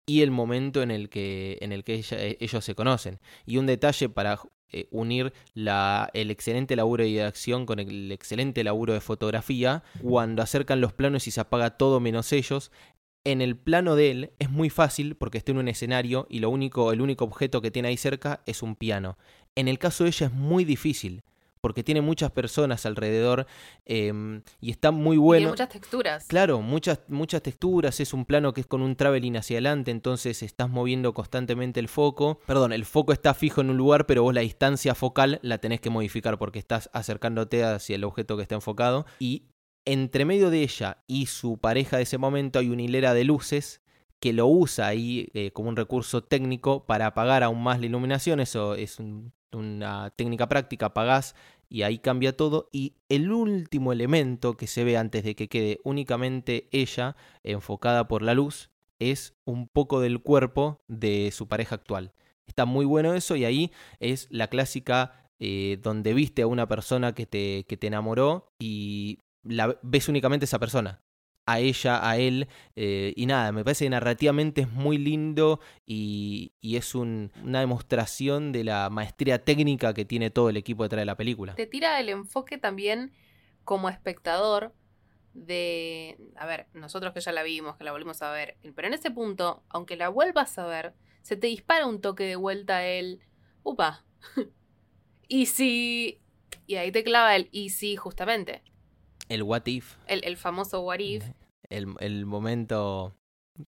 y 0.05 0.21
el 0.21 0.31
momento 0.31 0.81
en 0.81 0.91
el 0.91 1.09
que, 1.09 1.57
en 1.61 1.71
el 1.71 1.83
que 1.83 1.95
ella- 1.95 2.17
ellos 2.39 2.63
se 2.65 2.75
conocen. 2.75 3.19
Y 3.45 3.57
un 3.57 3.65
detalle 3.67 4.09
para 4.09 4.39
eh, 4.73 4.87
unir 4.91 5.33
el 5.55 6.31
excelente 6.31 6.75
laburo 6.75 7.03
de 7.03 7.09
dirección 7.09 7.65
con 7.65 7.79
el 7.79 8.11
excelente 8.11 8.63
laburo 8.63 8.93
de 8.93 9.01
fotografía, 9.01 9.83
cuando 10.01 10.41
acercan 10.41 10.81
los 10.81 10.93
planos 10.93 11.27
y 11.27 11.31
se 11.31 11.41
apaga 11.41 11.77
todo 11.77 11.99
menos 11.99 12.33
ellos, 12.33 12.71
en 13.23 13.41
el 13.41 13.55
plano 13.55 13.95
de 13.95 14.11
él 14.11 14.31
es 14.39 14.49
muy 14.49 14.69
fácil 14.69 15.15
porque 15.15 15.37
está 15.37 15.51
en 15.51 15.59
un 15.59 15.67
escenario 15.67 16.27
y 16.29 16.39
lo 16.39 16.49
único, 16.49 16.91
el 16.91 17.01
único 17.01 17.23
objeto 17.23 17.61
que 17.61 17.71
tiene 17.71 17.87
ahí 17.87 17.97
cerca 17.97 18.41
es 18.45 18.61
un 18.61 18.75
piano. 18.75 19.17
En 19.55 19.67
el 19.67 19.79
caso 19.79 20.03
de 20.03 20.09
ella 20.09 20.27
es 20.27 20.33
muy 20.33 20.65
difícil 20.65 21.23
porque 21.63 21.81
tiene 21.81 22.01
muchas 22.01 22.29
personas 22.29 22.85
alrededor 22.85 23.47
em, 23.85 24.41
y 24.59 24.69
está 24.69 24.91
muy 24.91 25.15
bueno. 25.15 25.39
Tiene 25.39 25.51
muchas 25.51 25.69
texturas. 25.69 26.25
Claro, 26.27 26.59
muchas, 26.61 26.99
muchas 27.07 27.41
texturas, 27.41 28.01
es 28.01 28.13
un 28.13 28.25
plano 28.25 28.53
que 28.53 28.59
es 28.61 28.67
con 28.67 28.81
un 28.81 28.97
traveling 28.97 29.37
hacia 29.37 29.55
adelante, 29.55 29.89
entonces 29.89 30.43
estás 30.43 30.69
moviendo 30.69 31.13
constantemente 31.13 31.79
el 31.79 31.87
foco. 31.87 32.41
Perdón, 32.45 32.73
el 32.73 32.83
foco 32.83 33.13
está 33.13 33.33
fijo 33.33 33.61
en 33.61 33.69
un 33.69 33.77
lugar, 33.77 34.05
pero 34.05 34.23
vos 34.23 34.33
la 34.33 34.41
distancia 34.41 34.93
focal 34.93 35.39
la 35.41 35.59
tenés 35.59 35.79
que 35.79 35.89
modificar 35.89 36.37
porque 36.37 36.59
estás 36.59 36.89
acercándote 36.91 37.63
hacia 37.63 37.95
el 37.95 38.03
objeto 38.03 38.35
que 38.35 38.41
está 38.43 38.55
enfocado. 38.55 39.05
Y 39.19 39.43
entre 39.85 40.25
medio 40.25 40.49
de 40.49 40.63
ella 40.63 40.97
y 41.07 41.27
su 41.27 41.59
pareja 41.59 41.95
de 41.95 42.03
ese 42.03 42.17
momento 42.17 42.59
hay 42.59 42.67
una 42.69 42.81
hilera 42.81 43.13
de 43.13 43.23
luces 43.23 43.79
que 44.19 44.33
lo 44.33 44.47
usa 44.47 44.87
ahí 44.87 45.29
eh, 45.33 45.51
como 45.51 45.69
un 45.69 45.77
recurso 45.77 46.25
técnico 46.25 46.85
para 46.85 47.05
apagar 47.07 47.41
aún 47.41 47.63
más 47.63 47.79
la 47.79 47.85
iluminación. 47.85 48.41
Eso 48.41 48.75
es 48.75 48.99
un- 48.99 49.31
una 49.51 50.09
técnica 50.15 50.49
práctica, 50.49 50.87
apagás 50.87 51.35
y 51.73 51.81
ahí 51.81 51.97
cambia 51.97 52.37
todo. 52.37 52.69
Y 52.71 52.97
el 53.09 53.31
último 53.31 53.93
elemento 53.93 54.55
que 54.55 54.67
se 54.67 54.83
ve 54.83 54.95
antes 54.95 55.23
de 55.23 55.35
que 55.35 55.49
quede 55.49 55.79
únicamente 55.83 56.69
ella 56.71 57.15
enfocada 57.41 58.07
por 58.07 58.21
la 58.21 58.35
luz 58.35 58.69
es 58.99 59.33
un 59.43 59.67
poco 59.67 59.99
del 59.99 60.21
cuerpo 60.21 60.83
de 60.87 61.31
su 61.33 61.47
pareja 61.47 61.73
actual. 61.73 62.13
Está 62.45 62.65
muy 62.65 62.85
bueno 62.85 63.15
eso 63.15 63.35
y 63.35 63.43
ahí 63.43 63.71
es 63.99 64.27
la 64.29 64.49
clásica 64.49 65.31
eh, 65.39 65.79
donde 65.81 66.13
viste 66.13 66.43
a 66.43 66.47
una 66.47 66.67
persona 66.67 67.15
que 67.15 67.25
te, 67.25 67.65
que 67.67 67.75
te 67.75 67.87
enamoró 67.87 68.53
y 68.59 69.17
la 69.41 69.79
ves 69.81 70.07
únicamente 70.07 70.45
esa 70.45 70.59
persona. 70.59 71.01
A 71.45 71.59
ella, 71.59 72.07
a 72.09 72.17
él, 72.17 72.47
eh, 72.77 73.11
y 73.17 73.25
nada, 73.25 73.51
me 73.51 73.65
parece 73.65 73.83
que 73.85 73.89
narrativamente 73.89 74.61
es 74.61 74.71
muy 74.71 74.97
lindo 74.97 75.59
y, 75.85 76.53
y 76.61 76.77
es 76.77 76.95
un- 76.95 77.31
una 77.43 77.59
demostración 77.59 78.53
de 78.53 78.63
la 78.63 78.89
maestría 78.89 79.43
técnica 79.43 79.93
que 79.93 80.05
tiene 80.05 80.29
todo 80.29 80.47
el 80.49 80.55
equipo 80.55 80.83
detrás 80.83 81.01
de 81.01 81.05
la 81.05 81.17
película. 81.17 81.53
Te 81.55 81.67
tira 81.67 81.99
el 81.99 82.07
enfoque 82.07 82.57
también 82.57 83.11
como 83.65 83.89
espectador 83.89 84.73
de... 85.33 86.17
A 86.37 86.45
ver, 86.45 86.67
nosotros 86.73 87.11
que 87.13 87.19
ya 87.19 87.31
la 87.33 87.43
vimos, 87.43 87.75
que 87.75 87.83
la 87.83 87.91
volvimos 87.91 88.21
a 88.21 88.31
ver, 88.31 88.57
pero 88.75 88.87
en 88.87 88.93
ese 88.93 89.11
punto, 89.11 89.63
aunque 89.67 89.97
la 89.97 90.07
vuelvas 90.09 90.57
a 90.57 90.65
ver, 90.65 90.93
se 91.23 91.35
te 91.35 91.47
dispara 91.47 91.87
un 91.87 91.99
toque 91.99 92.23
de 92.23 92.35
vuelta 92.37 92.85
él. 92.85 93.19
Upa. 93.63 94.05
y 95.27 95.47
si... 95.47 96.19
Y 96.67 96.75
ahí 96.75 96.91
te 96.91 97.03
clava 97.03 97.35
el 97.35 97.49
y 97.51 97.69
si, 97.71 97.95
justamente. 97.97 98.63
El 99.33 99.41
what 99.43 99.65
if, 99.65 99.95
El, 100.05 100.23
el 100.23 100.37
famoso 100.37 100.81
what 100.81 100.99
if. 100.99 101.23
el, 101.69 101.87
el 101.99 102.25
momento, 102.27 103.15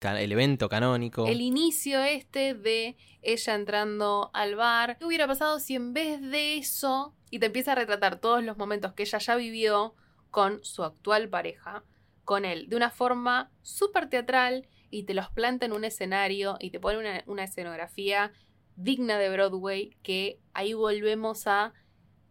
el 0.02 0.32
evento 0.32 0.70
canónico. 0.70 1.28
El 1.28 1.40
inicio 1.40 2.02
este 2.02 2.56
de 2.56 2.98
ella 3.22 3.54
entrando 3.54 4.32
al 4.34 4.56
bar. 4.56 4.98
¿Qué 4.98 5.06
hubiera 5.06 5.28
pasado 5.28 5.60
si 5.60 5.76
en 5.76 5.94
vez 5.94 6.20
de 6.20 6.58
eso, 6.58 7.16
y 7.30 7.38
te 7.38 7.46
empieza 7.46 7.74
a 7.74 7.76
retratar 7.76 8.20
todos 8.20 8.44
los 8.44 8.58
momentos 8.58 8.94
que 8.94 9.04
ella 9.04 9.20
ya 9.20 9.36
vivió 9.36 9.94
con 10.32 10.64
su 10.64 10.84
actual 10.84 11.30
pareja, 11.30 11.84
con 12.24 12.44
él, 12.46 12.68
de 12.68 12.76
una 12.76 12.90
forma 12.90 13.52
súper 13.62 14.10
teatral, 14.10 14.68
y 14.90 15.04
te 15.04 15.14
los 15.14 15.30
planta 15.30 15.68
en 15.68 15.74
un 15.74 15.84
escenario 15.84 16.58
y 16.60 16.72
te 16.72 16.80
pone 16.80 16.98
una, 16.98 17.24
una 17.28 17.44
escenografía 17.44 18.32
digna 18.76 19.20
de 19.20 19.30
Broadway, 19.30 19.96
que 20.02 20.40
ahí 20.54 20.74
volvemos 20.74 21.46
a... 21.46 21.74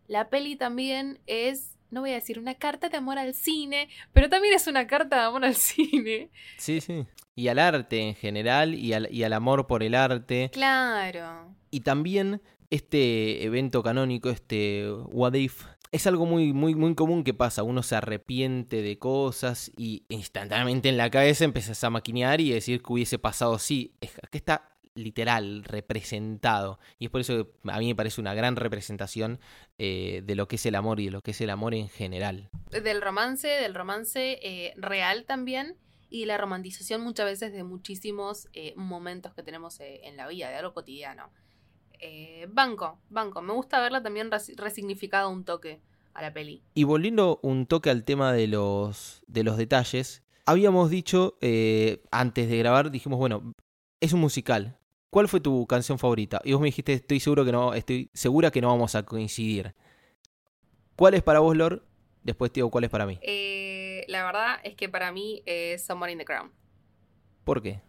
La 0.09 0.29
peli 0.29 0.57
también 0.57 1.21
es, 1.27 1.79
no 1.91 2.01
voy 2.01 2.11
a 2.11 2.15
decir 2.15 2.39
una 2.39 2.55
carta 2.55 2.89
de 2.89 2.97
amor 2.97 3.19
al 3.19 3.35
cine, 3.35 3.89
pero 4.13 4.29
también 4.29 4.55
es 4.55 4.67
una 4.67 4.87
carta 4.87 5.17
de 5.17 5.23
amor 5.23 5.45
al 5.45 5.55
cine. 5.55 6.31
Sí, 6.59 6.81
sí. 6.81 7.07
Y 7.35 7.49
al 7.49 7.59
arte 7.59 8.01
en 8.01 8.15
general 8.15 8.75
y 8.75 8.93
al, 8.93 9.13
y 9.13 9.23
al 9.23 9.33
amor 9.33 9.67
por 9.67 9.83
el 9.83 9.95
arte. 9.95 10.51
Claro. 10.53 11.55
Y 11.71 11.81
también 11.81 12.43
este 12.71 13.45
evento 13.45 13.83
canónico, 13.83 14.31
este 14.31 14.91
What 14.91 15.35
If, 15.35 15.65
es 15.93 16.07
algo 16.07 16.25
muy, 16.25 16.53
muy, 16.53 16.75
muy 16.75 16.95
común 16.95 17.25
que 17.25 17.35
pasa. 17.35 17.63
Uno 17.63 17.83
se 17.83 17.97
arrepiente 17.97 18.83
de 18.83 18.99
cosas 18.99 19.73
y 19.77 20.05
instantáneamente 20.09 20.89
en 20.89 20.97
la 20.97 21.11
cabeza 21.11 21.45
empezás 21.45 21.83
a 21.83 21.91
maquinear 21.91 22.41
y 22.41 22.51
decir 22.51 22.83
que 22.83 22.93
hubiese 22.93 23.19
pasado 23.19 23.55
así. 23.55 23.95
Es 24.01 24.13
que 24.31 24.39
está 24.39 24.70
literal, 24.95 25.63
representado. 25.65 26.79
Y 26.99 27.07
es 27.07 27.11
por 27.11 27.21
eso 27.21 27.47
que 27.47 27.71
a 27.71 27.79
mí 27.79 27.87
me 27.87 27.95
parece 27.95 28.21
una 28.21 28.35
gran 28.35 28.57
representación 28.57 29.39
eh, 29.79 30.23
de 30.25 30.35
lo 30.35 30.49
que 30.49 30.57
es 30.57 30.67
el 30.67 30.75
amor 30.75 31.01
y 31.01 31.07
de 31.07 31.11
lo 31.13 31.23
que 31.23 31.31
es 31.31 31.41
el 31.41 31.51
amor 31.51 31.75
en 31.75 31.89
general. 31.89 32.51
del 32.71 33.01
romance, 33.01 33.49
del 33.49 33.75
romance 33.75 34.39
eh, 34.43 34.75
real 34.77 35.25
también, 35.25 35.77
y 36.09 36.25
la 36.25 36.39
romantización 36.39 37.03
muchas 37.03 37.27
veces 37.27 37.53
de 37.53 37.63
muchísimos 37.63 38.49
eh, 38.53 38.75
momentos 38.77 39.33
que 39.33 39.43
tenemos 39.45 39.79
en 39.81 40.17
la 40.17 40.27
vida, 40.27 40.51
de 40.51 40.57
algo 40.57 40.75
cotidiano. 40.75 41.31
Banco, 42.49 42.99
banco. 43.11 43.43
Me 43.43 43.53
gusta 43.53 43.81
verla 43.81 44.03
también 44.03 44.31
res- 44.31 44.57
resignificado 44.57 45.31
un 45.31 45.45
toque 45.45 45.81
a 46.15 46.23
la 46.23 46.33
peli. 46.33 46.65
Y 46.75 46.85
volviendo 46.85 47.39
un 47.43 47.67
toque 47.67 47.91
al 47.91 48.05
tema 48.05 48.33
de 48.33 48.49
los, 48.49 49.23
de 49.29 49.45
los 49.45 49.57
detalles, 49.57 50.25
habíamos 50.47 50.91
dicho 50.91 51.39
antes 52.11 52.49
de 52.49 52.59
grabar, 52.59 52.91
dijimos, 52.91 53.19
bueno, 53.19 53.55
es 54.01 54.13
un 54.13 54.21
musical. 54.21 54.79
¿Cuál 55.11 55.29
fue 55.29 55.41
tu 55.41 55.67
canción 55.67 55.99
favorita? 55.99 56.41
Y 56.45 56.53
vos 56.53 56.61
me 56.61 56.67
dijiste, 56.69 56.93
estoy 56.93 57.19
seguro 57.21 57.45
que 57.45 57.53
no, 57.53 57.75
estoy 57.75 58.11
segura 58.15 58.51
que 58.51 58.61
no 58.61 58.69
vamos 58.69 58.95
a 58.95 59.03
coincidir. 59.05 59.75
¿Cuál 60.97 61.15
es 61.15 61.23
para 61.23 61.41
vos, 61.41 61.57
Lor? 61.57 61.85
Después 62.23 62.53
te 62.53 62.57
digo 62.61 62.71
cuál 62.71 62.85
es 62.85 62.91
para 62.91 63.07
mí. 63.07 63.19
Eh, 63.23 64.05
la 64.09 64.25
verdad 64.25 64.61
es 64.63 64.77
que 64.77 64.89
para 64.89 65.11
mí 65.11 65.43
es 65.47 65.85
Someone 65.85 66.13
in 66.13 66.19
the 66.19 66.25
Crown. 66.25 66.53
¿Por 67.45 67.61
qué? 67.63 67.81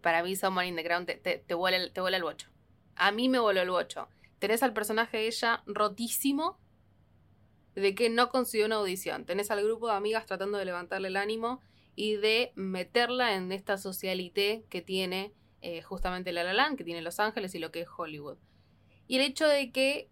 Para 0.00 0.22
mí 0.22 0.36
Someone 0.36 0.68
in 0.68 0.76
the 0.76 0.84
Crown 0.84 1.04
te, 1.06 1.16
te, 1.16 1.38
te 1.38 1.54
vuela, 1.54 1.76
el- 1.76 1.92
te 1.92 2.00
vuela 2.00 2.16
el 2.16 2.22
bocho. 2.22 2.48
A 2.96 3.10
mí 3.12 3.28
me 3.28 3.38
voló 3.38 3.60
el 3.60 3.70
bocho. 3.70 4.08
Tenés 4.38 4.62
al 4.62 4.72
personaje 4.72 5.18
de 5.18 5.26
ella 5.26 5.62
rotísimo 5.66 6.58
de 7.74 7.94
que 7.94 8.08
no 8.08 8.28
consiguió 8.30 8.66
una 8.66 8.76
audición. 8.76 9.24
Tenés 9.26 9.50
al 9.50 9.62
grupo 9.64 9.88
de 9.88 9.94
amigas 9.96 10.24
tratando 10.26 10.56
de 10.58 10.64
levantarle 10.64 11.08
el 11.08 11.16
ánimo 11.16 11.60
y 11.96 12.14
de 12.16 12.52
meterla 12.54 13.34
en 13.34 13.50
esta 13.52 13.76
socialité 13.78 14.64
que 14.70 14.80
tiene 14.80 15.32
eh, 15.64 15.82
justamente 15.82 16.30
La 16.32 16.44
La 16.44 16.52
Land, 16.52 16.76
que 16.78 16.84
tiene 16.84 17.00
Los 17.02 17.18
Ángeles 17.20 17.54
y 17.54 17.58
lo 17.58 17.70
que 17.72 17.80
es 17.80 17.88
Hollywood. 17.96 18.38
Y 19.06 19.16
el 19.16 19.22
hecho 19.22 19.48
de 19.48 19.72
que 19.72 20.08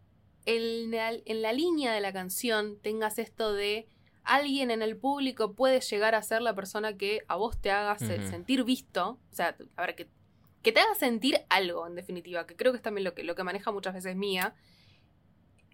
en 0.46 0.90
la, 0.90 1.12
en 1.12 1.42
la 1.42 1.52
línea 1.52 1.92
de 1.92 2.00
la 2.00 2.12
canción 2.12 2.78
tengas 2.80 3.18
esto 3.18 3.52
de 3.52 3.86
alguien 4.24 4.70
en 4.70 4.82
el 4.82 4.96
público 4.96 5.54
puede 5.54 5.80
llegar 5.80 6.14
a 6.14 6.22
ser 6.22 6.42
la 6.42 6.54
persona 6.54 6.96
que 6.96 7.20
a 7.28 7.36
vos 7.36 7.60
te 7.60 7.70
haga 7.70 7.98
sentir 7.98 8.64
visto. 8.64 9.18
O 9.30 9.34
sea, 9.34 9.56
a 9.76 9.82
ver, 9.86 9.94
que, 9.94 10.08
que 10.62 10.72
te 10.72 10.80
haga 10.80 10.94
sentir 10.94 11.40
algo, 11.48 11.86
en 11.86 11.94
definitiva, 11.94 12.46
que 12.46 12.56
creo 12.56 12.72
que 12.72 12.76
es 12.76 12.82
también 12.82 13.04
lo 13.04 13.14
que, 13.14 13.22
lo 13.24 13.34
que 13.34 13.42
maneja 13.44 13.70
muchas 13.72 13.94
veces 13.94 14.16
Mía. 14.16 14.54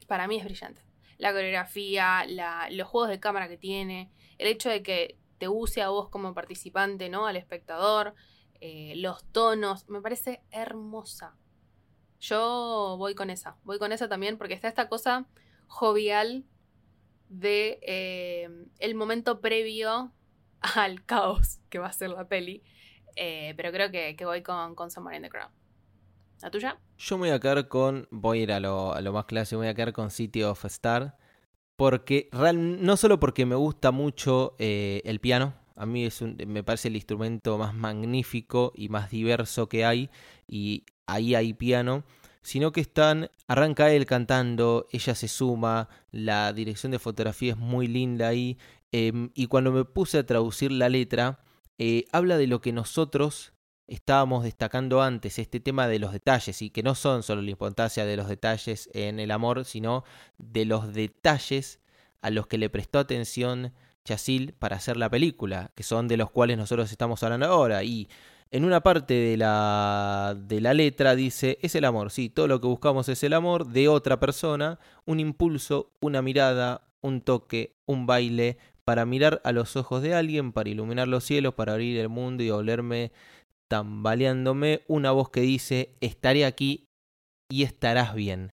Para 0.07 0.27
mí 0.27 0.37
es 0.39 0.45
brillante. 0.45 0.83
La 1.19 1.33
coreografía, 1.33 2.25
la- 2.27 2.69
los 2.71 2.89
juegos 2.89 3.11
de 3.11 3.21
cámara 3.21 3.49
que 3.49 3.57
tiene, 3.59 4.11
el 4.39 4.47
hecho 4.49 4.69
de 4.71 4.83
que 4.83 5.19
te 5.39 5.49
use 5.49 5.83
a 5.83 5.89
vos 5.91 6.09
como 6.09 6.33
participante, 6.35 7.09
¿no? 7.09 7.27
Al 7.27 7.37
espectador, 7.37 8.15
eh, 8.61 8.95
los 8.97 9.25
tonos, 9.33 9.89
me 9.89 10.01
parece 10.01 10.43
hermosa. 10.51 11.37
Yo 12.21 12.97
voy 12.99 13.15
con 13.15 13.31
esa, 13.31 13.57
voy 13.63 13.79
con 13.79 13.93
esa 13.93 14.09
también 14.09 14.39
porque 14.39 14.55
está 14.55 14.67
esta 14.67 14.89
cosa 14.89 15.27
jovial 15.69 16.45
de 17.29 17.79
eh, 17.83 18.49
el 18.81 18.95
momento 18.95 19.41
previo 19.41 20.13
al 20.61 21.05
caos 21.05 21.61
que 21.69 21.79
va 21.79 21.87
a 21.87 21.93
ser 21.93 22.11
la 22.11 22.27
peli. 22.27 22.65
Eh, 23.17 23.55
pero 23.57 23.73
creo 23.73 23.91
que, 23.91 24.17
voy 24.25 24.43
con, 24.43 24.75
con 24.75 24.91
Somewhere 24.91 25.17
in 25.17 25.23
the 25.23 25.29
Crown. 25.29 25.51
¿La 26.41 26.51
tuya? 26.51 26.79
Yo 26.99 27.19
me 27.19 27.29
voy 27.29 27.37
a 27.37 27.41
quedar 27.41 27.67
con, 27.67 28.07
voy 28.11 28.41
a 28.41 28.43
ir 28.43 28.53
a 28.53 28.61
lo, 28.61 28.95
más 29.13 29.25
clásico, 29.25 29.59
voy 29.59 29.69
a 29.69 29.75
quedar 29.75 29.93
con 29.93 30.11
City 30.11 30.43
of 30.43 30.65
Star. 30.67 31.17
Porque 31.77 32.29
real, 32.33 32.85
no 32.85 32.97
solo 32.97 33.21
porque 33.21 33.47
me 33.47 33.55
gusta 33.55 33.93
mucho 33.93 34.57
el 34.59 35.21
piano, 35.21 35.55
a 35.79 35.87
mí 35.87 36.05
es 36.05 36.21
me 36.23 36.65
parece 36.65 36.89
el 36.89 36.97
instrumento 36.97 37.57
más 37.57 37.73
magnífico 37.73 38.73
y 38.75 38.89
más 38.89 39.11
diverso 39.11 39.69
que 39.69 39.85
hay, 39.85 40.11
y 40.49 40.85
ahí 41.07 41.35
hay 41.35 41.55
piano, 41.55 42.05
sino 42.43 42.73
que 42.73 42.81
están, 42.81 43.31
arranca 43.47 43.93
él 43.93 44.05
cantando, 44.05 44.87
ella 44.91 45.15
se 45.15 45.29
suma, 45.29 45.89
la 46.11 46.53
dirección 46.53 46.93
de 46.93 46.99
fotografía 46.99 47.53
es 47.53 47.59
muy 47.59 47.87
linda 47.87 48.29
ahí, 48.29 48.59
em, 48.91 49.31
y 49.35 49.47
cuando 49.47 49.71
me 49.71 49.85
puse 49.85 50.19
a 50.19 50.27
traducir 50.27 50.73
la 50.73 50.89
letra, 50.89 51.41
eh, 51.79 52.07
habla 52.13 52.37
de 52.39 52.49
lo 52.49 52.61
que 52.61 52.73
nosotros 52.73 53.53
estábamos 53.87 54.43
destacando 54.43 55.01
antes, 55.01 55.39
este 55.39 55.61
tema 55.61 55.87
de 55.87 56.01
los 56.01 56.13
detalles, 56.13 56.61
y 56.61 56.71
que 56.71 56.83
no 56.83 56.97
son 56.97 57.23
solo 57.23 57.41
la 57.41 57.51
importancia 57.51 58.05
de 58.05 58.17
los 58.17 58.29
detalles 58.29 58.91
en 58.95 59.21
el 59.21 59.31
amor, 59.31 59.65
sino 59.65 60.05
de 60.39 60.65
los 60.65 60.93
detalles 60.93 61.81
a 62.21 62.31
los 62.31 62.49
que 62.49 62.59
le 62.59 62.69
prestó 62.69 62.99
atención 62.99 63.73
Chasil 64.09 64.55
para 64.59 64.77
hacer 64.77 64.97
la 64.97 65.11
película, 65.11 65.71
que 65.75 65.83
son 65.83 66.09
de 66.09 66.17
los 66.17 66.31
cuales 66.31 66.57
nosotros 66.57 66.91
estamos 66.91 67.23
hablando 67.23 67.47
ahora. 67.47 67.85
Y 67.85 68.09
en 68.51 68.65
una 68.65 68.81
parte 68.81 69.13
de 69.13 69.37
la, 69.37 70.35
de 70.39 70.63
la 70.63 70.73
letra 70.73 71.15
dice, 71.15 71.59
es 71.61 71.75
el 71.75 71.85
amor, 71.85 72.11
sí, 72.11 72.31
todo 72.31 72.49
lo 72.49 72.61
que 72.61 72.67
buscamos 72.67 73.09
es 73.11 73.23
el 73.23 73.35
amor 73.35 73.67
de 73.67 73.89
otra 73.89 74.19
persona, 74.19 74.79
un 75.05 75.21
impulso, 75.21 75.93
una 76.01 76.23
mirada, 76.23 76.89
un 77.03 77.21
toque, 77.21 77.77
un 77.87 78.07
baile, 78.07 78.57
para 78.85 79.05
mirar 79.05 79.43
a 79.45 79.53
los 79.53 79.77
ojos 79.77 80.01
de 80.01 80.15
alguien, 80.15 80.53
para 80.53 80.71
iluminar 80.71 81.09
los 81.09 81.25
cielos, 81.25 81.53
para 81.53 81.75
abrir 81.75 81.99
el 81.99 82.09
mundo 82.09 82.43
y 82.43 82.51
olerme 82.51 83.13
tambaleándome, 83.69 84.81
una 84.89 85.11
voz 85.11 85.29
que 85.29 85.43
dice, 85.43 85.95
estaré 86.01 86.47
aquí 86.47 86.87
y 87.51 87.65
estarás 87.65 88.15
bien. 88.15 88.53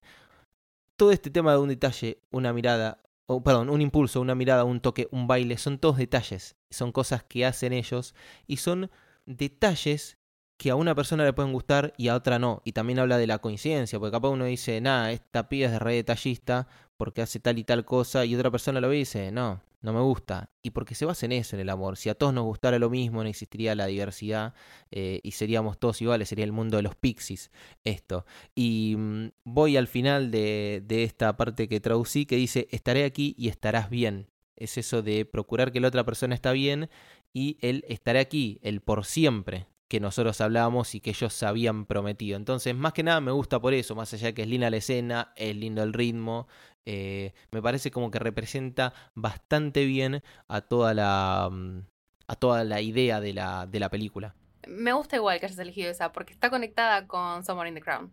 Todo 0.96 1.10
este 1.10 1.30
tema 1.30 1.52
de 1.52 1.58
un 1.58 1.70
detalle, 1.70 2.18
una 2.30 2.52
mirada, 2.52 2.98
perdón, 3.26 3.70
un 3.70 3.80
impulso, 3.80 4.20
una 4.20 4.34
mirada, 4.34 4.64
un 4.64 4.80
toque, 4.80 5.08
un 5.10 5.26
baile, 5.26 5.58
son 5.58 5.78
todos 5.78 5.96
detalles, 5.96 6.56
son 6.70 6.92
cosas 6.92 7.24
que 7.24 7.44
hacen 7.44 7.72
ellos 7.72 8.14
y 8.46 8.58
son 8.58 8.90
detalles 9.26 10.18
que 10.56 10.70
a 10.70 10.74
una 10.76 10.94
persona 10.94 11.24
le 11.24 11.32
pueden 11.32 11.52
gustar 11.52 11.92
y 11.98 12.08
a 12.08 12.14
otra 12.14 12.38
no. 12.38 12.62
Y 12.64 12.72
también 12.72 12.98
habla 12.98 13.18
de 13.18 13.26
la 13.26 13.38
coincidencia, 13.38 13.98
porque 13.98 14.12
capaz 14.12 14.30
uno 14.30 14.44
dice, 14.44 14.80
nada, 14.80 15.12
esta 15.12 15.48
piba 15.48 15.66
es 15.66 15.72
de 15.72 15.78
re 15.78 15.94
detallista 15.94 16.68
porque 16.96 17.22
hace 17.22 17.40
tal 17.40 17.58
y 17.58 17.64
tal 17.64 17.84
cosa, 17.84 18.24
y 18.24 18.34
otra 18.34 18.50
persona 18.50 18.80
lo 18.80 18.88
dice, 18.88 19.30
no, 19.30 19.60
no 19.80 19.92
me 19.92 20.00
gusta. 20.00 20.50
Y 20.62 20.70
porque 20.70 20.94
se 20.94 21.04
basa 21.04 21.26
en 21.26 21.32
eso, 21.32 21.56
en 21.56 21.60
el 21.60 21.70
amor. 21.70 21.96
Si 21.96 22.08
a 22.08 22.14
todos 22.14 22.34
nos 22.34 22.44
gustara 22.44 22.78
lo 22.78 22.90
mismo, 22.90 23.22
no 23.22 23.28
existiría 23.28 23.74
la 23.74 23.86
diversidad 23.86 24.54
eh, 24.90 25.20
y 25.22 25.32
seríamos 25.32 25.78
todos 25.78 26.00
iguales, 26.02 26.28
sería 26.28 26.44
el 26.44 26.52
mundo 26.52 26.76
de 26.76 26.82
los 26.82 26.96
pixies 26.96 27.50
esto. 27.84 28.26
Y 28.54 28.94
mm, 28.96 29.28
voy 29.44 29.76
al 29.76 29.86
final 29.86 30.30
de, 30.30 30.82
de 30.84 31.04
esta 31.04 31.36
parte 31.36 31.68
que 31.68 31.80
traducí 31.80 32.26
que 32.26 32.36
dice, 32.36 32.68
estaré 32.70 33.04
aquí 33.04 33.34
y 33.38 33.48
estarás 33.48 33.90
bien. 33.90 34.28
Es 34.56 34.78
eso 34.78 35.02
de 35.02 35.24
procurar 35.26 35.70
que 35.70 35.80
la 35.80 35.88
otra 35.88 36.04
persona 36.04 36.34
está 36.34 36.52
bien 36.52 36.88
y 37.32 37.58
el 37.60 37.84
estaré 37.88 38.20
aquí, 38.20 38.58
el 38.62 38.80
por 38.80 39.04
siempre 39.04 39.66
que 39.88 40.00
nosotros 40.00 40.40
hablábamos 40.40 40.94
y 40.94 41.00
que 41.00 41.10
ellos 41.10 41.42
habían 41.42 41.86
prometido. 41.86 42.36
Entonces, 42.36 42.74
más 42.74 42.92
que 42.92 43.02
nada 43.02 43.20
me 43.20 43.30
gusta 43.30 43.60
por 43.60 43.72
eso, 43.72 43.94
más 43.94 44.12
allá 44.12 44.28
de 44.28 44.34
que 44.34 44.42
es 44.42 44.48
linda 44.48 44.70
la 44.70 44.78
escena, 44.78 45.32
es 45.36 45.54
lindo 45.54 45.82
el 45.82 45.92
ritmo, 45.92 46.48
eh, 46.86 47.34
me 47.50 47.60
parece 47.60 47.90
como 47.90 48.10
que 48.10 48.18
representa 48.18 48.94
bastante 49.14 49.84
bien 49.84 50.22
a 50.48 50.60
toda 50.62 50.94
la, 50.94 51.48
mm, 51.50 51.80
a 52.28 52.36
toda 52.36 52.64
la 52.64 52.80
idea 52.80 53.20
de 53.20 53.34
la, 53.34 53.66
de 53.66 53.80
la 53.80 53.90
película. 53.90 54.34
Me 54.66 54.92
gusta 54.92 55.16
igual 55.16 55.38
que 55.38 55.46
hayas 55.46 55.58
elegido 55.58 55.90
esa, 55.90 56.12
porque 56.12 56.32
está 56.32 56.48
conectada 56.48 57.06
con 57.06 57.44
Somewhere 57.44 57.68
in 57.68 57.74
the 57.74 57.80
Crown. 57.80 58.12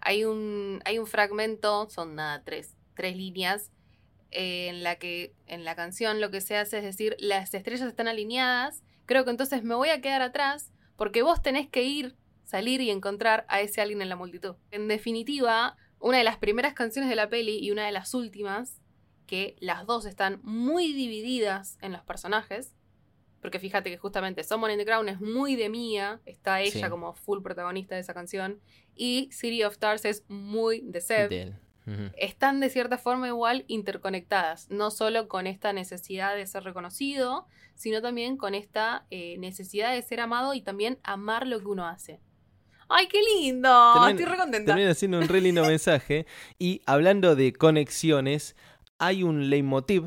Hay 0.00 0.24
un, 0.24 0.82
hay 0.84 0.98
un 0.98 1.06
fragmento, 1.06 1.88
son 1.88 2.14
nada, 2.14 2.42
tres, 2.44 2.76
tres 2.94 3.16
líneas, 3.16 3.70
eh, 4.30 4.68
en 4.68 4.82
la 4.82 4.96
que 4.96 5.32
en 5.46 5.64
la 5.64 5.76
canción 5.76 6.20
lo 6.20 6.30
que 6.30 6.40
se 6.40 6.56
hace 6.56 6.78
es 6.78 6.84
decir, 6.84 7.16
las 7.20 7.54
estrellas 7.54 7.88
están 7.88 8.08
alineadas, 8.08 8.82
creo 9.06 9.24
que 9.24 9.30
entonces 9.30 9.62
me 9.62 9.74
voy 9.74 9.90
a 9.90 10.00
quedar 10.00 10.22
atrás 10.22 10.72
porque 10.96 11.22
vos 11.22 11.40
tenés 11.40 11.68
que 11.68 11.84
ir, 11.84 12.16
salir 12.44 12.80
y 12.80 12.90
encontrar 12.90 13.46
a 13.48 13.60
ese 13.60 13.80
alguien 13.80 14.02
en 14.02 14.08
la 14.08 14.16
multitud. 14.16 14.56
En 14.70 14.88
definitiva, 14.88 15.76
una 16.04 16.18
de 16.18 16.24
las 16.24 16.36
primeras 16.36 16.74
canciones 16.74 17.08
de 17.08 17.16
la 17.16 17.30
peli 17.30 17.58
y 17.58 17.70
una 17.70 17.86
de 17.86 17.92
las 17.92 18.12
últimas, 18.12 18.82
que 19.26 19.56
las 19.58 19.86
dos 19.86 20.04
están 20.04 20.38
muy 20.42 20.92
divididas 20.92 21.78
en 21.80 21.92
los 21.92 22.02
personajes, 22.02 22.74
porque 23.40 23.58
fíjate 23.58 23.88
que 23.90 23.96
justamente 23.96 24.44
Someone 24.44 24.74
in 24.74 24.78
the 24.78 24.84
Crown 24.84 25.08
es 25.08 25.18
muy 25.22 25.56
de 25.56 25.70
Mía, 25.70 26.20
está 26.26 26.60
ella 26.60 26.84
Sí. 26.84 26.90
como 26.90 27.14
full 27.14 27.40
protagonista 27.40 27.94
de 27.94 28.02
esa 28.02 28.12
canción, 28.12 28.60
y 28.94 29.30
City 29.32 29.64
of 29.64 29.72
Stars 29.72 30.04
es 30.04 30.24
muy 30.28 30.82
de 30.82 31.00
Seb. 31.00 31.54
Están 32.18 32.60
de 32.60 32.68
cierta 32.68 32.98
forma 32.98 33.28
igual 33.28 33.64
interconectadas, 33.66 34.68
no 34.70 34.90
solo 34.90 35.26
con 35.26 35.46
esta 35.46 35.72
necesidad 35.72 36.36
de 36.36 36.46
ser 36.46 36.64
reconocido, 36.64 37.46
sino 37.76 38.02
también 38.02 38.36
con 38.36 38.54
esta 38.54 39.06
eh, 39.10 39.38
necesidad 39.38 39.94
de 39.94 40.02
ser 40.02 40.20
amado 40.20 40.52
y 40.52 40.60
también 40.60 40.98
amar 41.02 41.46
lo 41.46 41.60
que 41.60 41.66
uno 41.66 41.86
hace. 41.86 42.20
¡Ay, 42.88 43.08
qué 43.08 43.18
lindo! 43.22 43.68
Termina- 43.94 44.10
Estoy 44.10 44.24
re 44.26 44.36
contenta. 44.36 44.66
Termina 44.72 44.90
haciendo 44.90 45.18
un 45.18 45.28
re 45.28 45.40
lindo 45.40 45.62
mensaje. 45.66 46.26
Y 46.58 46.82
hablando 46.86 47.34
de 47.36 47.52
conexiones, 47.52 48.56
hay 48.98 49.22
un 49.22 49.50
leitmotiv 49.50 50.04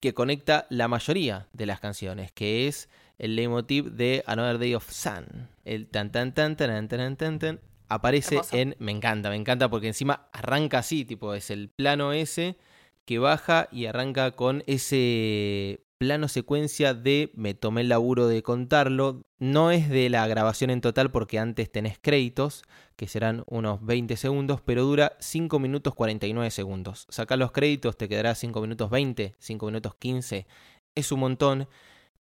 que 0.00 0.14
conecta 0.14 0.66
la 0.70 0.88
mayoría 0.88 1.48
de 1.52 1.66
las 1.66 1.80
canciones, 1.80 2.30
que 2.32 2.68
es 2.68 2.88
el 3.18 3.36
leitmotiv 3.36 3.92
de 3.92 4.22
Another 4.26 4.58
Day 4.58 4.74
of 4.74 4.90
Sun. 4.90 5.48
El 5.64 5.86
tan 5.88 6.12
tan 6.12 6.34
tan 6.34 6.56
tan 6.56 6.88
tan 6.88 7.16
tan 7.16 7.38
tan 7.38 7.60
aparece 7.88 8.36
Hermoso. 8.36 8.56
en 8.56 8.76
me 8.78 8.92
encanta, 8.92 9.30
me 9.30 9.36
encanta 9.36 9.68
porque 9.70 9.86
encima 9.88 10.28
arranca 10.32 10.78
así, 10.78 11.04
tipo 11.04 11.32
es 11.34 11.50
el 11.50 11.68
plano 11.68 12.12
ese 12.12 12.56
que 13.04 13.18
baja 13.18 13.68
y 13.70 13.86
arranca 13.86 14.32
con 14.32 14.62
ese 14.66 15.83
plano 15.98 16.28
secuencia 16.28 16.94
de 16.94 17.30
me 17.34 17.54
tomé 17.54 17.82
el 17.82 17.88
laburo 17.88 18.26
de 18.26 18.42
contarlo. 18.42 19.22
No 19.38 19.70
es 19.70 19.88
de 19.88 20.08
la 20.10 20.26
grabación 20.26 20.70
en 20.70 20.80
total 20.80 21.10
porque 21.10 21.38
antes 21.38 21.70
tenés 21.70 21.98
créditos, 22.00 22.62
que 22.96 23.08
serán 23.08 23.44
unos 23.46 23.84
20 23.84 24.16
segundos, 24.16 24.60
pero 24.60 24.84
dura 24.84 25.16
5 25.20 25.58
minutos 25.58 25.94
49 25.94 26.50
segundos. 26.50 27.06
Saca 27.08 27.36
los 27.36 27.52
créditos, 27.52 27.96
te 27.96 28.08
quedará 28.08 28.34
5 28.34 28.60
minutos 28.60 28.90
20, 28.90 29.34
5 29.38 29.66
minutos 29.66 29.94
15. 29.96 30.46
Es 30.94 31.12
un 31.12 31.20
montón. 31.20 31.68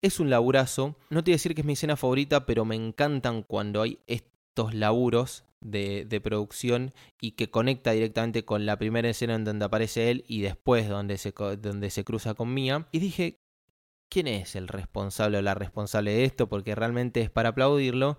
Es 0.01 0.19
un 0.19 0.29
laburazo. 0.29 0.97
No 1.09 1.23
te 1.23 1.31
voy 1.31 1.33
a 1.33 1.35
decir 1.35 1.55
que 1.55 1.61
es 1.61 1.67
mi 1.67 1.73
escena 1.73 1.95
favorita, 1.95 2.45
pero 2.45 2.65
me 2.65 2.75
encantan 2.75 3.43
cuando 3.43 3.81
hay 3.81 3.99
estos 4.07 4.73
laburos 4.73 5.45
de, 5.61 6.05
de 6.05 6.19
producción 6.19 6.93
y 7.21 7.31
que 7.31 7.49
conecta 7.49 7.91
directamente 7.91 8.43
con 8.43 8.65
la 8.65 8.77
primera 8.77 9.09
escena 9.09 9.35
en 9.35 9.45
donde 9.45 9.65
aparece 9.65 10.11
él 10.11 10.25
y 10.27 10.41
después 10.41 10.89
donde 10.89 11.17
se, 11.17 11.31
donde 11.31 11.89
se 11.89 12.03
cruza 12.03 12.33
con 12.33 12.53
Mia. 12.53 12.87
Y 12.91 12.99
dije, 12.99 13.42
¿quién 14.09 14.27
es 14.27 14.55
el 14.55 14.67
responsable 14.67 15.37
o 15.37 15.41
la 15.41 15.53
responsable 15.55 16.11
de 16.13 16.25
esto? 16.25 16.47
Porque 16.47 16.75
realmente 16.75 17.21
es 17.21 17.29
para 17.29 17.49
aplaudirlo. 17.49 18.17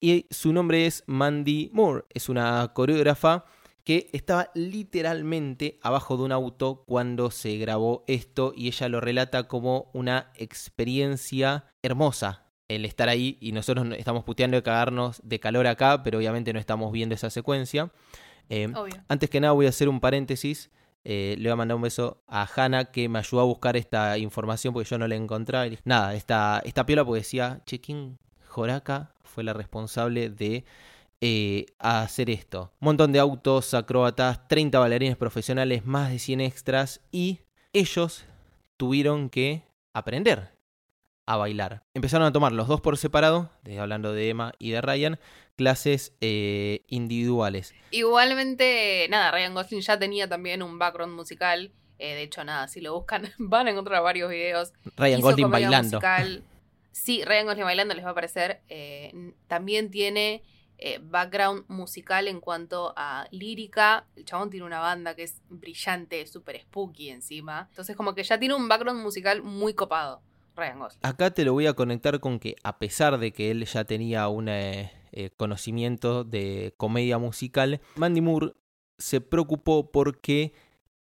Y 0.00 0.26
su 0.30 0.52
nombre 0.52 0.86
es 0.86 1.02
Mandy 1.06 1.70
Moore. 1.72 2.04
Es 2.10 2.28
una 2.28 2.72
coreógrafa 2.74 3.44
que 3.84 4.08
estaba 4.12 4.50
literalmente 4.54 5.78
abajo 5.82 6.16
de 6.16 6.22
un 6.24 6.32
auto 6.32 6.84
cuando 6.86 7.30
se 7.30 7.56
grabó 7.58 8.04
esto 8.06 8.52
y 8.56 8.66
ella 8.68 8.88
lo 8.88 9.00
relata 9.00 9.46
como 9.48 9.90
una 9.92 10.30
experiencia 10.36 11.64
hermosa 11.82 12.42
el 12.68 12.84
estar 12.86 13.08
ahí 13.10 13.36
y 13.40 13.52
nosotros 13.52 13.84
no- 13.86 13.94
estamos 13.94 14.24
puteando 14.24 14.56
de 14.56 14.62
cagarnos 14.62 15.20
de 15.22 15.38
calor 15.38 15.66
acá, 15.66 16.02
pero 16.02 16.16
obviamente 16.18 16.52
no 16.54 16.58
estamos 16.58 16.92
viendo 16.92 17.14
esa 17.14 17.28
secuencia. 17.28 17.92
Eh, 18.48 18.72
antes 19.08 19.28
que 19.30 19.40
nada 19.40 19.52
voy 19.52 19.66
a 19.66 19.70
hacer 19.70 19.88
un 19.88 20.00
paréntesis. 20.00 20.70
Eh, 21.04 21.36
le 21.38 21.44
voy 21.44 21.52
a 21.52 21.56
mandar 21.56 21.76
un 21.76 21.82
beso 21.82 22.22
a 22.26 22.46
Hanna 22.46 22.86
que 22.86 23.08
me 23.08 23.18
ayudó 23.18 23.42
a 23.42 23.44
buscar 23.44 23.76
esta 23.76 24.16
información 24.18 24.72
porque 24.72 24.88
yo 24.88 24.98
no 24.98 25.06
la 25.06 25.14
encontraba. 25.16 25.66
Nada, 25.84 26.14
esta, 26.14 26.62
esta 26.64 26.86
piola 26.86 27.04
porque 27.04 27.20
decía, 27.20 27.60
che, 27.66 27.80
¿quién 27.80 28.18
Joraka 28.48 29.14
fue 29.22 29.44
la 29.44 29.52
responsable 29.52 30.30
de 30.30 30.64
eh, 31.20 31.66
hacer 31.78 32.30
esto? 32.30 32.72
Un 32.80 32.86
montón 32.86 33.12
de 33.12 33.18
autos, 33.18 33.74
acróbatas, 33.74 34.48
30 34.48 34.78
bailarines 34.78 35.16
profesionales, 35.16 35.84
más 35.84 36.10
de 36.10 36.18
100 36.18 36.40
extras 36.40 37.00
y 37.12 37.40
ellos 37.72 38.24
tuvieron 38.78 39.28
que 39.28 39.62
aprender 39.92 40.53
a 41.26 41.36
bailar. 41.36 41.82
Empezaron 41.94 42.26
a 42.26 42.32
tomar 42.32 42.52
los 42.52 42.68
dos 42.68 42.80
por 42.80 42.96
separado, 42.98 43.50
desde 43.62 43.80
hablando 43.80 44.12
de 44.12 44.28
Emma 44.28 44.52
y 44.58 44.70
de 44.70 44.80
Ryan, 44.80 45.18
clases 45.56 46.14
eh, 46.20 46.84
individuales. 46.88 47.74
Igualmente, 47.90 49.06
nada, 49.10 49.30
Ryan 49.30 49.54
Gosling 49.54 49.80
ya 49.82 49.98
tenía 49.98 50.28
también 50.28 50.62
un 50.62 50.78
background 50.78 51.14
musical. 51.14 51.72
eh, 51.98 52.14
de 52.14 52.22
hecho, 52.22 52.42
nada, 52.44 52.68
si 52.68 52.80
lo 52.80 52.94
buscan, 52.94 53.30
van 53.38 53.66
a 53.66 53.70
encontrar 53.70 54.02
varios 54.02 54.30
videos. 54.30 54.72
Ryan 54.96 55.18
Hizo 55.18 55.28
Gosling 55.28 55.50
bailando. 55.50 55.96
musical. 55.98 56.42
Sí, 56.92 57.24
Ryan 57.24 57.46
Gosling 57.46 57.64
bailando 57.64 57.94
les 57.94 58.04
va 58.04 58.08
a 58.08 58.12
aparecer. 58.12 58.62
eh, 58.68 59.12
también 59.48 59.90
tiene 59.90 60.42
eh, 60.78 60.98
background 61.02 61.64
musical 61.68 62.28
en 62.28 62.40
cuanto 62.40 62.92
a 62.96 63.26
lírica. 63.30 64.06
El 64.16 64.24
chabón 64.24 64.50
tiene 64.50 64.66
una 64.66 64.80
banda 64.80 65.14
que 65.14 65.22
es 65.24 65.40
brillante, 65.48 66.26
súper 66.26 66.60
spooky 66.60 67.10
encima. 67.10 67.66
Entonces, 67.70 67.96
como 67.96 68.14
que 68.14 68.22
ya 68.24 68.38
tiene 68.38 68.54
un 68.54 68.68
background 68.68 69.02
musical 69.02 69.42
muy 69.42 69.74
copado, 69.74 70.20
Acá 71.02 71.30
te 71.30 71.44
lo 71.44 71.52
voy 71.52 71.66
a 71.66 71.74
conectar 71.74 72.20
con 72.20 72.38
que 72.38 72.56
a 72.62 72.78
pesar 72.78 73.18
de 73.18 73.32
que 73.32 73.50
él 73.50 73.64
ya 73.64 73.84
tenía 73.84 74.28
un 74.28 74.48
eh, 74.48 74.92
eh, 75.12 75.30
conocimiento 75.36 76.24
de 76.24 76.74
comedia 76.76 77.18
musical, 77.18 77.80
Mandy 77.96 78.20
Moore 78.20 78.54
se 78.98 79.20
preocupó 79.20 79.90
porque 79.90 80.52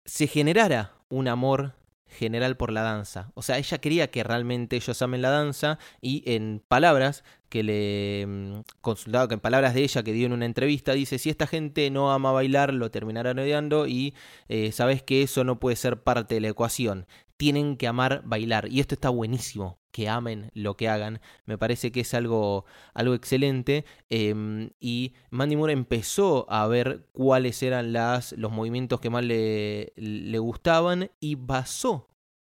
se 0.05 0.27
generara 0.27 0.95
un 1.09 1.29
amor 1.29 1.75
general 2.09 2.57
por 2.57 2.73
la 2.73 2.83
danza. 2.83 3.31
O 3.35 3.43
sea, 3.43 3.59
ella 3.59 3.79
quería 3.79 4.11
que 4.11 4.25
realmente 4.25 4.77
ellos 4.77 5.01
amen 5.03 5.23
la 5.23 5.31
danza 5.31 5.79
y 6.01 6.23
en 6.27 6.63
palabras 6.67 7.25
que 7.49 7.63
le 7.63 8.27
mm, 8.27 8.61
consultaba, 8.81 9.29
que 9.29 9.35
en 9.35 9.41
palabras 9.41 9.75
de 9.75 9.83
ella 9.83 10.03
que 10.03 10.13
dio 10.13 10.27
en 10.27 10.33
una 10.33 10.47
entrevista, 10.47 10.93
dice, 10.93 11.19
si 11.19 11.31
esta 11.31 11.47
gente 11.47 11.91
no 11.91 12.13
ama 12.13 12.33
bailar, 12.33 12.75
lo 12.75 12.91
terminarán 12.91 13.39
odiando 13.39 13.87
y 13.87 14.15
eh, 14.49 14.73
sabes 14.73 15.03
que 15.03 15.23
eso 15.23 15.45
no 15.45 15.59
puede 15.59 15.77
ser 15.77 16.03
parte 16.03 16.35
de 16.35 16.41
la 16.41 16.49
ecuación. 16.49 17.07
Tienen 17.37 17.77
que 17.77 17.87
amar 17.87 18.23
bailar 18.25 18.69
y 18.71 18.81
esto 18.81 18.95
está 18.95 19.11
buenísimo, 19.11 19.79
que 19.97 20.11
amen 20.11 20.51
lo 20.53 20.77
que 20.77 20.91
hagan. 20.91 21.21
Me 21.47 21.57
parece 21.57 21.91
que 21.91 22.01
es 22.01 22.13
algo, 22.13 22.67
algo 22.93 23.15
excelente 23.15 23.87
em, 24.11 24.69
y 24.79 25.15
Mandy 25.31 25.57
Moore 25.57 25.73
empezó 25.73 26.45
a 26.51 26.67
ver 26.67 27.09
cuáles 27.13 27.63
eran 27.63 27.95
las, 27.95 28.33
los 28.33 28.53
movimientos 28.53 29.01
que 29.01 29.09
más 29.09 29.25
le, 29.25 29.95
le 29.97 30.39
gustaban 30.39 31.11
y 31.19 31.37
basó 31.37 32.11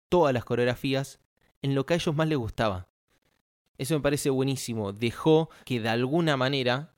todas 0.08 0.34
las 0.34 0.46
coreografías 0.46 1.20
en 1.62 1.76
lo 1.76 1.86
que 1.86 1.96
a 1.96 1.98
ellos 1.98 2.16
más 2.16 2.30
les 2.30 2.38
gustaba. 2.38 2.88
Eso 3.78 3.96
me 3.96 4.00
parece 4.00 4.30
buenísimo. 4.30 4.94
Dejó 4.94 5.50
que 5.66 5.82
de 5.82 5.90
alguna 5.90 6.38
manera 6.38 6.96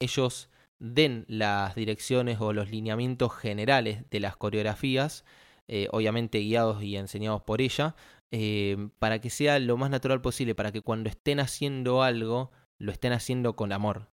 ellos 0.00 0.50
den 0.80 1.26
las 1.28 1.76
direcciones 1.76 2.40
o 2.40 2.52
los 2.52 2.72
lineamientos 2.72 3.36
generales 3.36 4.02
de 4.10 4.18
las 4.18 4.36
coreografías, 4.36 5.24
eh, 5.68 5.86
obviamente 5.92 6.40
guiados 6.40 6.82
y 6.82 6.96
enseñados 6.96 7.42
por 7.42 7.60
ella, 7.60 7.94
eh, 8.30 8.88
para 8.98 9.20
que 9.20 9.30
sea 9.30 9.58
lo 9.58 9.76
más 9.76 9.90
natural 9.90 10.20
posible, 10.20 10.54
para 10.54 10.72
que 10.72 10.82
cuando 10.82 11.08
estén 11.08 11.40
haciendo 11.40 12.02
algo, 12.02 12.50
lo 12.78 12.92
estén 12.92 13.12
haciendo 13.12 13.56
con 13.56 13.72
amor. 13.72 14.10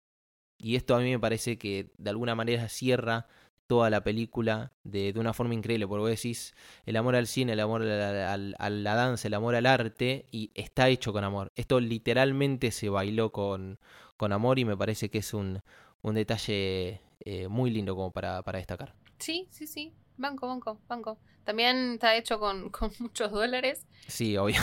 Y 0.57 0.75
esto 0.75 0.95
a 0.95 0.99
mí 0.99 1.09
me 1.09 1.19
parece 1.19 1.57
que 1.57 1.91
de 1.97 2.09
alguna 2.09 2.35
manera 2.35 2.69
cierra 2.69 3.27
toda 3.67 3.89
la 3.89 4.03
película 4.03 4.73
de, 4.83 5.13
de 5.13 5.19
una 5.19 5.33
forma 5.33 5.53
increíble, 5.53 5.87
porque 5.87 6.01
vos 6.01 6.09
decís 6.09 6.53
el 6.85 6.97
amor 6.97 7.15
al 7.15 7.25
cine, 7.25 7.53
el 7.53 7.59
amor 7.61 7.83
a 7.83 8.37
la, 8.37 8.55
a 8.59 8.95
danza, 8.95 9.27
el 9.29 9.33
amor 9.33 9.55
al 9.55 9.65
arte, 9.65 10.27
y 10.29 10.51
está 10.55 10.89
hecho 10.89 11.13
con 11.13 11.23
amor. 11.23 11.51
Esto 11.55 11.79
literalmente 11.79 12.71
se 12.71 12.89
bailó 12.89 13.31
con, 13.31 13.79
con 14.17 14.33
amor 14.33 14.59
y 14.59 14.65
me 14.65 14.75
parece 14.75 15.09
que 15.09 15.19
es 15.19 15.33
un, 15.33 15.61
un 16.01 16.15
detalle 16.15 17.01
eh, 17.21 17.47
muy 17.47 17.71
lindo 17.71 17.95
como 17.95 18.11
para, 18.11 18.41
para 18.43 18.57
destacar. 18.59 18.93
Sí, 19.19 19.47
sí, 19.51 19.67
sí. 19.67 19.93
Banco, 20.21 20.47
banco, 20.47 20.79
banco. 20.87 21.17
También 21.43 21.93
está 21.93 22.15
hecho 22.15 22.39
con, 22.39 22.69
con 22.71 22.91
muchos 22.99 23.31
dólares. 23.31 23.85
Sí, 24.07 24.37
obvio. 24.37 24.61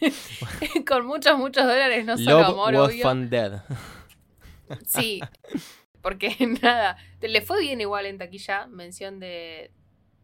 con 0.86 1.06
muchos, 1.06 1.38
muchos 1.38 1.64
dólares, 1.64 2.04
no 2.04 2.18
solo 2.18 2.40
Love 2.40 2.48
amor, 2.48 2.74
was 2.74 2.90
obvio. 2.90 3.08
fun 3.08 3.30
dead. 3.30 3.62
Sí, 4.86 5.20
porque 6.02 6.34
nada, 6.62 6.96
le 7.20 7.40
fue 7.40 7.60
bien 7.60 7.80
igual 7.80 8.06
en 8.06 8.18
taquilla, 8.18 8.66
mención 8.66 9.18
de, 9.20 9.70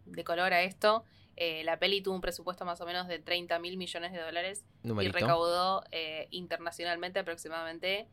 de 0.06 0.24
color 0.24 0.52
a 0.52 0.62
esto. 0.62 1.04
Eh, 1.36 1.64
la 1.64 1.78
peli 1.78 2.00
tuvo 2.00 2.14
un 2.14 2.20
presupuesto 2.20 2.64
más 2.64 2.80
o 2.80 2.86
menos 2.86 3.08
de 3.08 3.18
30 3.18 3.58
mil 3.58 3.76
millones 3.76 4.12
de 4.12 4.20
dólares 4.20 4.64
y 4.84 5.08
recaudó 5.08 5.82
eh, 5.90 6.28
internacionalmente 6.30 7.18
aproximadamente 7.18 8.08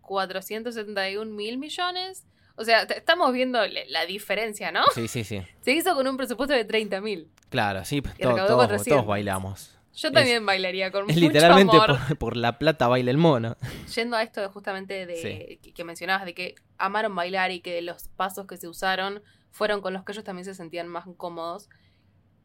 471 0.00 1.30
mil 1.32 1.58
millones. 1.58 2.26
O 2.56 2.64
sea, 2.64 2.82
estamos 2.82 3.32
viendo 3.32 3.60
la 3.88 4.06
diferencia, 4.06 4.72
¿no? 4.72 4.82
Sí, 4.94 5.08
sí, 5.08 5.24
sí. 5.24 5.42
Se 5.60 5.72
hizo 5.72 5.94
con 5.94 6.06
un 6.08 6.16
presupuesto 6.16 6.54
de 6.54 6.64
30 6.64 7.00
mil. 7.00 7.28
Claro, 7.50 7.84
sí, 7.84 8.00
to- 8.02 8.10
todos, 8.18 8.50
400. 8.56 8.86
todos 8.86 9.06
bailamos. 9.06 9.72
Yo 9.94 10.12
también 10.12 10.44
bailaría 10.44 10.90
con 10.90 11.08
Es 11.08 11.16
mucho 11.16 11.28
literalmente 11.28 11.74
amor. 11.76 11.98
por, 12.08 12.18
por 12.18 12.36
la 12.36 12.58
plata 12.58 12.86
baila 12.88 13.10
el 13.10 13.16
mono. 13.18 13.56
Yendo 13.94 14.16
a 14.16 14.22
esto 14.22 14.40
de 14.42 14.48
justamente 14.48 15.06
de 15.06 15.16
Sí. 15.62 15.72
que, 15.72 15.84
mencionabas 15.84 16.24
de 16.26 16.34
que 16.34 16.54
amaron 16.76 17.14
bailar 17.14 17.50
y 17.50 17.60
que 17.60 17.80
los 17.82 18.08
pasos 18.08 18.46
que 18.46 18.56
se 18.58 18.68
usaron 18.68 19.22
fueron 19.52 19.80
con 19.80 19.94
los 19.94 20.04
que 20.04 20.12
ellos 20.12 20.24
también 20.24 20.44
se 20.44 20.54
sentían 20.54 20.86
más 20.88 21.04
cómodos. 21.16 21.68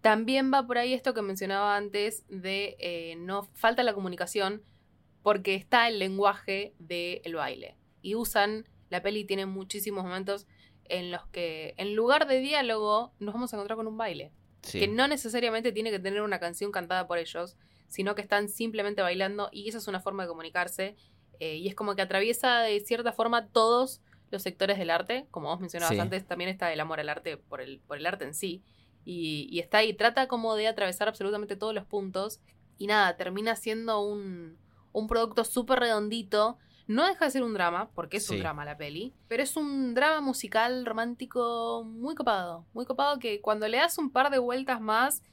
También 0.01 0.51
va 0.53 0.65
por 0.65 0.77
ahí 0.77 0.93
esto 0.93 1.13
que 1.13 1.21
mencionaba 1.21 1.75
antes 1.75 2.23
de 2.29 2.75
eh, 2.79 3.15
no 3.17 3.43
falta 3.53 3.83
la 3.83 3.93
comunicación 3.93 4.63
porque 5.21 5.53
está 5.55 5.87
el 5.87 5.99
lenguaje 5.99 6.73
del 6.79 7.35
baile 7.35 7.75
y 8.01 8.15
usan 8.15 8.67
la 8.91 9.01
peli 9.01 9.25
tiene 9.25 9.47
muchísimos 9.47 10.03
momentos 10.03 10.45
en 10.85 11.09
los 11.11 11.25
que 11.27 11.73
en 11.77 11.95
lugar 11.95 12.27
de 12.27 12.39
diálogo 12.39 13.13
nos 13.19 13.33
vamos 13.33 13.51
a 13.51 13.55
encontrar 13.55 13.77
con 13.77 13.87
un 13.87 13.97
baile 13.97 14.31
Sí. 14.61 14.79
que 14.79 14.87
no 14.87 15.07
necesariamente 15.07 15.71
tiene 15.71 15.89
que 15.89 15.97
tener 15.97 16.21
una 16.21 16.39
canción 16.39 16.71
cantada 16.71 17.07
por 17.07 17.17
ellos, 17.17 17.57
sino 17.87 18.13
que 18.13 18.21
están 18.21 18.47
simplemente 18.47 19.01
bailando 19.01 19.49
y 19.51 19.67
esa 19.67 19.79
es 19.79 19.87
una 19.87 19.99
forma 20.01 20.21
de 20.23 20.29
comunicarse 20.29 20.95
eh, 21.39 21.55
y 21.55 21.67
es 21.67 21.73
como 21.73 21.95
que 21.95 22.03
atraviesa 22.03 22.59
de 22.59 22.79
cierta 22.81 23.11
forma 23.11 23.47
todos 23.47 24.01
los 24.29 24.43
sectores 24.43 24.77
del 24.77 24.91
arte, 24.91 25.25
como 25.31 25.47
vos 25.49 25.59
mencionabas 25.59 25.95
Sí. 25.95 25.99
antes, 25.99 26.27
también 26.27 26.49
está 26.51 26.71
el 26.71 26.79
amor 26.79 26.99
al 26.99 27.09
arte 27.09 27.37
por 27.37 27.59
el, 27.59 27.79
por 27.79 27.97
el 27.97 28.05
arte 28.05 28.23
en 28.25 28.35
sí 28.35 28.61
y, 29.03 29.47
y 29.49 29.59
está 29.59 29.79
ahí, 29.79 29.93
trata 29.95 30.27
como 30.27 30.53
de 30.55 30.67
atravesar 30.67 31.07
absolutamente 31.07 31.55
todos 31.55 31.73
los 31.73 31.85
puntos 31.85 32.39
y 32.77 32.85
nada, 32.85 33.17
termina 33.17 33.55
siendo 33.55 33.99
un, 34.01 34.57
un 34.91 35.07
producto 35.07 35.43
súper 35.43 35.79
redondito. 35.79 36.59
No 36.91 37.05
deja 37.07 37.25
de 37.25 37.31
ser 37.31 37.43
un 37.43 37.53
drama, 37.53 37.89
porque 37.95 38.17
es 38.17 38.29
un 38.29 38.39
drama 38.39 38.65
la 38.65 38.77
peli, 38.77 39.13
pero 39.27 39.41
es 39.43 39.55
un 39.55 39.93
drama 39.93 40.21
musical 40.21 40.85
romántico 40.85 41.83
muy 41.85 42.15
copado, 42.15 42.65
muy 42.73 42.85
copado 42.85 43.19
que 43.19 43.41
cuando 43.41 43.67
le 43.67 43.77
das 43.77 43.97
un 43.97 44.11
par 44.11 44.29
de 44.31 44.39
vueltas 44.39 44.81
más, 44.81 45.23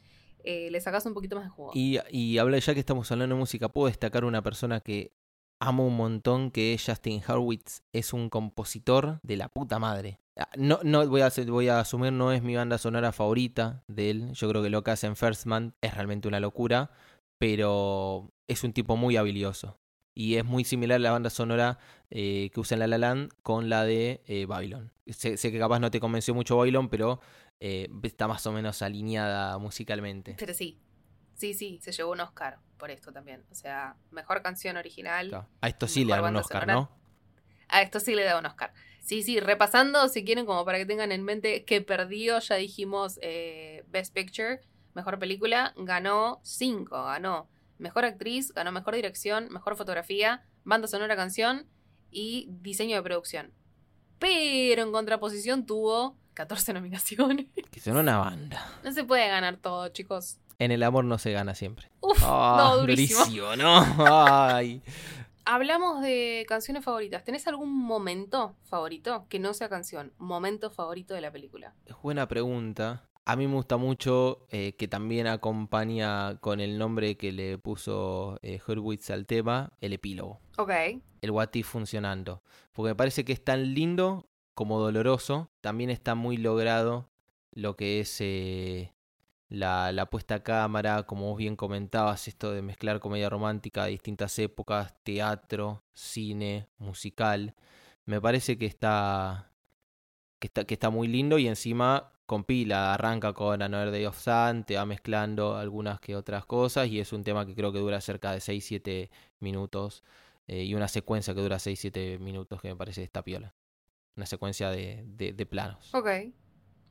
eh, 0.45 0.71
le 0.71 0.81
sacas 0.81 1.05
un 1.07 1.15
poquito 1.15 1.37
más 1.37 1.45
de 1.47 1.51
jugo. 1.51 1.73
Y, 1.75 1.99
y 2.11 2.39
habla 2.39 2.59
ya 2.59 2.75
que 2.75 2.81
estamos 2.81 3.11
hablando 3.11 3.35
de 3.35 3.41
música, 3.41 3.69
puedo 3.69 3.89
destacar 3.89 4.25
una 4.25 4.43
persona 4.43 4.81
que 4.81 5.13
amo 5.61 5.87
un 5.87 5.97
montón, 5.97 6.51
que 6.53 6.75
es 6.75 6.85
Justin 6.87 7.21
Hurwitz. 7.29 7.83
Es 7.93 8.13
un 8.13 8.31
compositor 8.31 9.19
de 9.25 9.37
la 9.37 9.49
puta 9.49 9.79
madre. 9.81 10.21
Ah, 10.39 10.49
No, 10.57 10.79
no 10.85 11.05
voy 11.09 11.23
a, 11.23 11.27
hacer- 11.27 11.51
voy 11.51 11.69
a 11.69 11.81
asumir, 11.81 12.13
no 12.13 12.31
es 12.31 12.43
mi 12.45 12.55
banda 12.55 12.79
sonora 12.79 13.11
favorita 13.11 13.83
de 13.89 14.11
él. 14.11 14.33
Yo 14.35 14.49
creo 14.49 14.63
que 14.63 14.71
lo 14.71 14.85
que 14.85 14.93
hace 14.93 15.09
en 15.09 15.17
First 15.17 15.47
Man 15.47 15.75
es 15.81 15.93
realmente 15.95 16.29
una 16.29 16.39
locura, 16.39 16.93
pero 17.39 18.31
es 18.49 18.63
un 18.65 18.73
tipo 18.73 18.97
muy 18.97 19.17
habilidoso. 19.17 19.77
Y 20.19 20.35
es 20.35 20.45
muy 20.45 20.65
similar 20.65 21.01
la 21.01 21.13
banda 21.13 21.31
sonora 21.31 21.79
eh, 22.11 22.51
que 22.53 22.59
usa 22.59 22.75
en 22.75 22.81
La 22.81 22.89
La 22.89 22.99
Land 22.99 23.31
con 23.45 23.69
la 23.69 23.85
de 23.85 24.21
eh, 24.27 24.47
Babylon. 24.47 24.93
Sé, 25.07 25.37
sé 25.37 25.53
que 25.53 25.61
capaz 25.61 25.79
no 25.79 25.93
te 25.93 26.01
convenció 26.01 26.35
mucho 26.35 26.57
Babylon, 26.57 26.89
pero 26.89 27.21
eh, 27.61 27.89
está 28.03 28.27
más 28.27 28.45
o 28.45 28.51
menos 28.51 28.83
alineada 28.83 29.57
musicalmente. 29.59 30.35
Pero 30.37 30.55
sí, 30.55 30.81
Sí, 31.35 31.55
sí, 31.55 31.79
se 31.81 31.93
llevó 31.93 32.11
un 32.11 32.19
Oscar 32.19 32.59
por 32.79 32.91
esto 32.91 33.13
también. 33.13 33.45
O 33.53 33.55
sea, 33.55 33.95
mejor 34.11 34.43
canción 34.43 34.77
original. 34.77 35.29
Claro. 35.29 35.47
A 35.61 35.69
esto 35.69 35.87
sí 35.87 36.05
le 36.05 36.15
dan 36.15 36.25
un 36.25 36.37
Oscar, 36.37 36.63
sonora. 36.63 36.75
¿no? 36.75 36.91
A 37.69 37.83
esto 37.83 38.01
sí 38.01 38.17
le 38.17 38.25
da 38.25 38.41
un 38.41 38.47
Oscar. 38.47 38.73
Sí, 39.01 39.23
sí, 39.23 39.39
repasando, 39.39 40.09
si 40.09 40.25
quieren, 40.25 40.47
como 40.47 40.65
para 40.65 40.79
que 40.79 40.87
tengan 40.87 41.13
en 41.13 41.23
mente 41.23 41.65
que 41.65 41.81
perdió, 41.81 42.41
ya 42.41 42.57
dijimos, 42.57 43.21
Best 43.87 44.13
Picture, 44.13 44.63
mejor 44.95 45.21
película, 45.21 45.75
ganó 45.77 46.41
cinco, 46.43 47.05
ganó 47.05 47.49
mejor 47.79 48.05
actriz, 48.05 48.53
ganó 48.53 48.73
mejor 48.73 48.95
dirección, 48.95 49.49
mejor 49.51 49.77
fotografía, 49.77 50.45
banda 50.65 50.89
sonora 50.89 51.17
canción 51.17 51.67
y 52.11 52.47
diseño 52.51 52.97
de 52.97 53.03
producción. 53.03 53.53
Pero 54.19 54.83
en 54.83 54.93
contraposición 54.93 55.65
tuvo 55.67 56.17
14 56.35 56.73
nominaciones. 56.75 57.47
Que 57.71 57.81
son 57.81 57.97
una 57.97 58.19
banda. 58.19 58.65
No 58.85 58.93
se 58.93 59.05
puede 59.05 59.29
ganar 59.29 59.57
todo, 59.59 59.89
chicos. 59.89 60.39
En 60.59 60.73
el 60.73 60.83
amor 60.83 61.05
no 61.05 61.19
se 61.19 61.31
gana 61.33 61.55
siempre. 61.55 61.91
Uf, 62.01 62.19
Ah, 62.25 62.57
no, 62.59 62.79
durísimo. 62.79 63.55
¿no? 63.57 63.85
Ay. 64.07 64.83
Hablamos 65.45 66.03
de 66.03 66.45
canciones 66.49 66.85
favoritas. 66.85 67.25
¿Tenés 67.25 67.47
algún 67.47 67.73
momento 67.73 68.57
favorito 68.65 69.27
que 69.31 69.39
no 69.39 69.55
sea 69.55 69.69
canción? 69.69 70.13
Momento 70.19 70.71
favorito 70.71 71.15
de 71.15 71.21
la 71.23 71.31
película. 71.31 71.75
Es 71.87 71.95
buena 72.03 72.27
pregunta. 72.29 73.05
A 73.29 73.37
mí 73.37 73.47
me 73.47 73.57
gusta 73.57 73.77
mucho 73.77 74.47
eh, 74.51 74.75
que 74.79 74.89
también 74.89 75.27
acompaña 75.27 76.39
con 76.41 76.61
el 76.61 76.79
nombre 76.79 77.19
que 77.19 77.31
le 77.31 77.59
puso 77.59 78.39
eh, 78.41 78.59
Hurwitz 78.67 79.11
al 79.11 79.27
tema, 79.27 79.71
el 79.83 79.93
epílogo. 79.93 80.41
Ok. 80.57 80.71
El 81.21 81.31
What 81.33 81.51
If 81.53 81.67
funcionando. 81.69 82.43
Porque 82.73 82.89
me 82.89 82.95
parece 82.95 83.27
que 83.27 83.35
es 83.35 83.45
tan 83.45 83.75
lindo 83.75 84.31
como 84.55 84.81
doloroso. 84.81 85.51
También 85.61 85.91
está 85.91 86.15
muy 86.15 86.39
logrado 86.39 87.11
lo 87.53 87.77
que 87.77 88.01
es 88.01 88.17
eh, 88.23 88.95
la, 89.51 89.93
la 89.93 90.07
puesta 90.07 90.37
a 90.37 90.43
cámara, 90.43 91.03
como 91.03 91.29
vos 91.29 91.37
bien 91.37 91.55
comentabas, 91.55 92.29
esto 92.29 92.53
de 92.53 92.63
mezclar 92.63 92.99
comedia 92.99 93.29
romántica 93.29 93.85
de 93.85 93.91
distintas 93.91 94.39
épocas, 94.39 94.95
teatro, 95.03 95.85
cine, 95.93 96.67
musical. 96.79 97.55
Me 98.07 98.23
parece 98.23 98.57
que 98.57 98.65
está, 98.65 99.53
que 100.39 100.47
está, 100.47 100.65
que 100.65 100.75
está 100.75 100.91
muy 100.91 101.09
lindo 101.09 101.39
y 101.39 101.49
encima 101.49 102.13
compila, 102.29 102.93
arranca 102.93 103.33
con 103.33 103.63
Another 103.63 103.91
Day 103.91 104.05
of 104.05 104.19
Sun, 104.19 104.65
te 104.65 104.77
va 104.77 104.85
mezclando 104.85 105.57
algunas 105.57 105.99
que 105.99 106.15
otras 106.15 106.45
cosas 106.45 106.89
y 106.89 107.01
es 107.01 107.13
un 107.15 107.25
tema 107.25 107.47
que 107.47 107.55
creo 107.55 107.73
que 107.73 107.79
dura 107.79 108.01
cerca 108.03 108.33
de 108.33 108.39
6-7 108.39 109.09
minutos 109.41 110.05
eh, 110.47 110.65
y 110.65 110.75
una 110.75 110.89
secuencia 110.89 111.35
que 111.35 111.41
dura 111.41 111.57
6-7 111.57 112.19
minutos 112.19 112.61
que 112.61 112.69
me 112.69 112.77
parece 112.77 113.03
esta 113.03 113.25
piola. 113.25 113.55
Una 114.15 114.27
secuencia 114.27 114.71
de, 114.71 115.05
de, 115.07 115.33
de 115.33 115.47
planos. 115.47 115.95
Ok. 115.95 116.07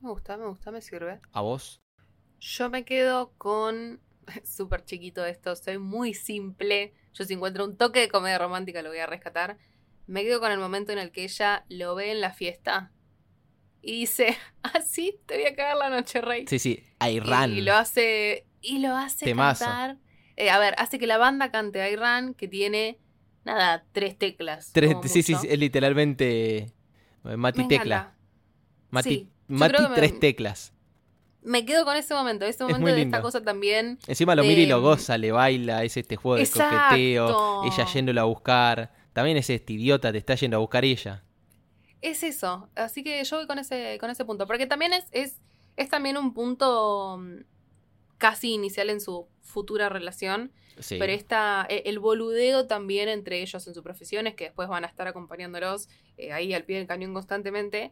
Me 0.02 0.10
gusta, 0.10 0.38
me 0.38 0.48
gusta, 0.48 0.72
me 0.72 0.82
sirve. 0.82 1.20
¿A 1.32 1.42
vos? 1.42 1.82
Yo 2.40 2.70
me 2.70 2.84
quedo 2.84 3.34
con. 3.38 4.02
Súper 4.44 4.86
chiquito 4.86 5.24
esto, 5.24 5.56
soy 5.56 5.78
muy 5.78 6.16
simple. 6.16 6.96
Yo 7.14 7.26
si 7.26 7.36
encuentro 7.36 7.64
un 7.64 7.78
toque 7.78 8.00
de 8.00 8.10
comedia 8.10 8.40
romántica 8.40 8.82
lo 8.82 8.90
voy 8.90 9.00
a 9.00 9.06
rescatar. 9.06 9.60
Me 10.08 10.24
quedo 10.24 10.40
con 10.40 10.52
el 10.52 10.60
momento 10.60 10.94
en 10.94 10.98
el 11.00 11.12
que 11.12 11.26
ella 11.26 11.66
lo 11.70 11.94
ve 11.94 12.12
en 12.12 12.22
la 12.22 12.34
fiesta 12.34 12.92
y 13.88 14.00
dice, 14.02 14.38
así 14.64 15.18
te 15.26 15.36
voy 15.38 15.46
a 15.46 15.56
cagar 15.56 15.78
la 15.78 15.90
noche, 15.90 16.20
rey. 16.22 16.46
Sí, 16.48 16.60
sí, 16.60 16.84
y, 16.84 16.88
Ayran. 17.00 17.52
y 17.56 17.62
lo 17.62 17.74
hace. 17.74 18.46
Y 18.62 18.80
lo 18.80 18.96
hace 18.98 19.24
Temazo. 19.26 19.64
cantar. 19.66 19.98
Eh, 20.36 20.50
a 20.50 20.60
ver, 20.60 20.76
hace 20.78 21.00
que 21.00 21.08
la 21.08 21.18
banda 21.18 21.52
cante 21.52 21.90
Iran, 21.92 22.34
que 22.34 22.48
tiene. 22.48 23.00
Nada, 23.46 23.86
tres 23.94 24.18
teclas. 24.18 24.72
Tres- 24.74 24.94
sí, 25.06 25.24
sí, 25.24 25.36
sí, 25.36 25.48
es 25.50 25.58
literalmente 25.58 26.58
eh, 27.24 27.38
Mati 27.38 27.62
Me 27.62 27.68
Tecla. 27.70 27.96
encanta. 27.96 28.18
Mati, 28.90 29.10
Sí, 29.10 29.30
Mati 29.48 29.82
me- 29.84 29.96
tres 29.96 30.20
teclas. 30.20 30.74
Me 31.44 31.64
quedo 31.66 31.86
con 31.86 31.96
ese 31.96 32.14
momento, 32.14 32.44
ese 32.46 32.64
momento 32.66 32.82
muy 32.82 32.92
de 32.92 33.04
esta 33.04 33.22
cosa 33.22 33.42
también. 33.42 34.00
Encima 34.06 34.36
lo 34.36 34.44
mira 34.44 34.60
y 34.60 34.66
lo 34.66 34.82
goza, 34.82 35.18
le 35.18 35.32
baila, 35.32 35.86
es 35.86 35.96
este 35.96 36.18
juego 36.18 36.36
de 36.36 36.44
Exacto. 36.44 36.76
coqueteo, 36.90 37.64
ella 37.64 37.86
yéndolo 37.86 38.20
a 38.20 38.26
buscar. 38.26 38.92
También 39.14 39.38
es 39.38 39.50
este 39.50 39.72
idiota, 39.74 40.12
te 40.12 40.18
está 40.18 40.36
yendo 40.36 40.58
a 40.58 40.60
buscar 40.60 40.84
ella. 40.84 41.24
Es 42.02 42.24
eso. 42.24 42.70
Así 42.76 43.04
que 43.04 43.24
yo 43.24 43.38
voy 43.38 43.48
con 43.48 43.60
ese, 43.60 43.98
con 44.00 44.10
ese 44.10 44.26
punto. 44.26 44.46
Porque 44.48 44.66
también 44.68 44.94
es, 44.94 45.06
es, 45.12 45.42
es 45.76 45.90
también 45.90 46.18
un 46.18 46.34
punto 46.34 47.18
mm, 47.20 47.42
casi 48.18 48.54
inicial 48.54 48.90
en 48.90 49.02
su 49.02 49.28
futura 49.42 49.90
relación. 49.90 50.52
Sí. 50.80 50.98
Pero 51.00 51.12
está 51.14 51.66
e- 51.70 51.84
el 51.86 51.98
boludeo 52.00 52.68
también 52.68 53.10
entre 53.10 53.42
ellos 53.42 53.66
en 53.68 53.74
sus 53.74 53.84
profesiones, 53.84 54.36
que 54.36 54.46
después 54.46 54.70
van 54.70 54.84
a 54.84 54.88
estar 54.88 55.08
acompañándolos 55.08 55.90
eh, 56.18 56.32
ahí 56.34 56.54
al 56.54 56.66
pie 56.66 56.78
del 56.78 56.88
cañón 56.88 57.14
constantemente. 57.14 57.92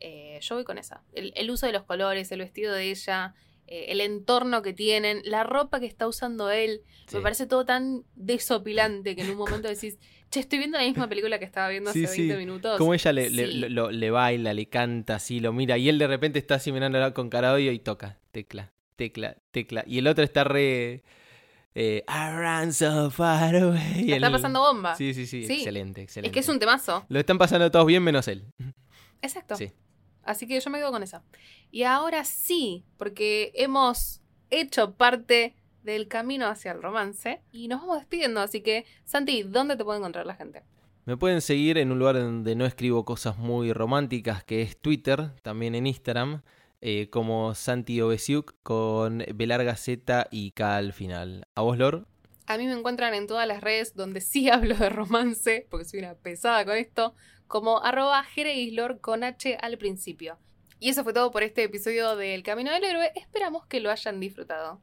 Eh, 0.00 0.38
yo 0.42 0.54
voy 0.56 0.64
con 0.64 0.76
esa. 0.76 1.02
El, 1.14 1.32
el 1.36 1.50
uso 1.50 1.64
de 1.66 1.72
los 1.72 1.84
colores, 1.84 2.30
el 2.32 2.40
vestido 2.40 2.74
de 2.74 2.90
ella, 2.90 3.34
eh, 3.66 3.86
el 3.88 4.02
entorno 4.02 4.60
que 4.60 4.74
tienen, 4.74 5.22
la 5.24 5.44
ropa 5.44 5.80
que 5.80 5.86
está 5.86 6.06
usando 6.06 6.50
él. 6.50 6.82
Sí. 7.06 7.16
Me 7.16 7.22
parece 7.22 7.46
todo 7.46 7.64
tan 7.64 8.04
desopilante 8.14 9.16
que 9.16 9.22
en 9.22 9.30
un 9.30 9.38
momento 9.38 9.66
decís, 9.68 9.98
che, 10.30 10.40
estoy 10.40 10.58
viendo 10.58 10.78
la 10.78 10.84
misma 10.84 11.08
película 11.08 11.38
que 11.38 11.44
estaba 11.44 11.68
viendo 11.68 11.92
Sí, 11.92 12.04
hace 12.04 12.14
sí. 12.14 12.20
20 12.28 12.36
minutos. 12.38 12.78
Como 12.78 12.94
ella 12.94 13.12
le, 13.12 13.30
Sí. 13.30 13.68
lo- 13.68 14.12
baila, 14.12 14.52
le 14.54 14.68
canta 14.68 15.16
así, 15.16 15.40
lo 15.40 15.52
mira. 15.52 15.78
Y 15.78 15.88
él 15.88 15.98
de 15.98 16.06
repente 16.06 16.38
está 16.38 16.56
así 16.56 16.72
mirándola 16.72 17.12
con 17.14 17.28
cara 17.30 17.48
de 17.48 17.54
odio 17.54 17.72
y 17.72 17.78
toca. 17.78 18.18
Tecla, 18.32 18.72
tecla, 18.96 19.36
tecla. 19.50 19.84
Y 19.86 19.98
el 19.98 20.06
otro 20.06 20.24
está 20.24 20.44
re. 20.44 21.02
Eh, 21.78 22.04
I 22.08 22.30
ran 22.34 22.72
so 22.72 23.10
far 23.10 23.54
away. 23.54 24.04
La 24.06 24.16
está 24.16 24.30
pasando 24.30 24.60
bomba. 24.60 24.94
Sí, 24.96 25.12
sí, 25.12 25.26
sí, 25.26 25.46
Sí. 25.46 25.54
Excelente, 25.58 26.00
excelente. 26.02 26.28
Es 26.28 26.32
que 26.32 26.40
es 26.40 26.48
un 26.48 26.58
temazo. 26.58 27.04
Lo 27.08 27.18
están 27.20 27.36
pasando 27.36 27.70
todos 27.70 27.86
bien 27.86 28.02
menos 28.02 28.28
él. 28.28 28.44
Exacto. 29.20 29.56
Sí. 29.56 29.72
Así 30.22 30.46
que 30.46 30.58
yo 30.58 30.70
me 30.70 30.78
quedo 30.78 30.90
con 30.90 31.02
esa. 31.02 31.22
Y 31.70 31.82
ahora 31.82 32.24
sí, 32.24 32.84
porque 32.96 33.52
hemos 33.54 34.22
hecho 34.50 34.94
parte 34.96 35.54
del 35.86 36.08
camino 36.08 36.46
hacia 36.48 36.72
el 36.72 36.82
romance 36.82 37.40
y 37.50 37.68
nos 37.68 37.80
vamos 37.80 38.00
despidiendo. 38.00 38.40
Así 38.40 38.60
que, 38.60 38.84
Santi, 39.04 39.42
¿dónde 39.44 39.76
te 39.76 39.84
puede 39.84 40.00
encontrar 40.00 40.26
la 40.26 40.34
gente? 40.34 40.62
Me 41.06 41.16
pueden 41.16 41.40
seguir 41.40 41.78
en 41.78 41.92
un 41.92 42.00
lugar 42.00 42.16
donde 42.16 42.56
no 42.56 42.66
escribo 42.66 43.04
cosas 43.04 43.38
muy 43.38 43.72
románticas, 43.72 44.44
que 44.44 44.60
es 44.60 44.76
Twitter, 44.76 45.30
también 45.42 45.76
en 45.76 45.86
Instagram, 45.86 46.42
eh, 46.80 47.08
como 47.10 47.54
Santi 47.54 48.00
Obesiuk 48.00 48.56
con 48.62 49.24
B 49.34 49.46
larga 49.46 49.76
Z 49.76 50.26
y 50.32 50.50
K 50.50 50.76
al 50.76 50.92
final. 50.92 51.46
¿A 51.54 51.62
vos, 51.62 51.78
Lor? 51.78 52.06
A 52.46 52.58
mí 52.58 52.66
me 52.66 52.72
encuentran 52.72 53.14
en 53.14 53.26
todas 53.26 53.46
las 53.46 53.60
redes 53.60 53.94
donde 53.94 54.20
sí 54.20 54.50
hablo 54.50 54.74
de 54.74 54.88
romance, 54.88 55.66
porque 55.70 55.84
soy 55.84 56.00
una 56.00 56.14
pesada 56.14 56.64
con 56.64 56.76
esto, 56.76 57.14
como 57.46 57.82
arroba 57.82 58.22
jereislor 58.24 59.00
con 59.00 59.22
H 59.22 59.56
al 59.60 59.78
principio. 59.78 60.38
Y 60.78 60.90
eso 60.90 61.04
fue 61.04 61.14
todo 61.14 61.30
por 61.30 61.42
este 61.42 61.62
episodio 61.62 62.16
del 62.16 62.42
Camino 62.42 62.70
del 62.70 62.84
Héroe. 62.84 63.12
Esperamos 63.14 63.64
que 63.66 63.80
lo 63.80 63.90
hayan 63.90 64.20
disfrutado. 64.20 64.82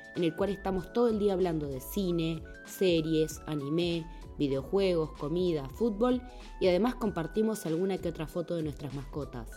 en 0.15 0.23
el 0.23 0.35
cual 0.35 0.49
estamos 0.49 0.91
todo 0.93 1.07
el 1.07 1.19
día 1.19 1.33
hablando 1.33 1.67
de 1.67 1.79
cine, 1.79 2.43
series, 2.65 3.41
anime, 3.47 4.05
videojuegos, 4.37 5.11
comida, 5.13 5.69
fútbol 5.69 6.21
y 6.59 6.67
además 6.67 6.95
compartimos 6.95 7.65
alguna 7.65 7.97
que 7.97 8.09
otra 8.09 8.27
foto 8.27 8.55
de 8.55 8.63
nuestras 8.63 8.93
mascotas. 8.93 9.49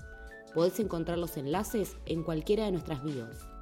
Podés 0.55 0.79
encontrar 0.79 1.19
los 1.19 1.37
enlaces 1.37 1.97
en 2.07 2.23
cualquiera 2.23 2.65
de 2.65 2.73
nuestras 2.73 3.03
bios. 3.03 3.54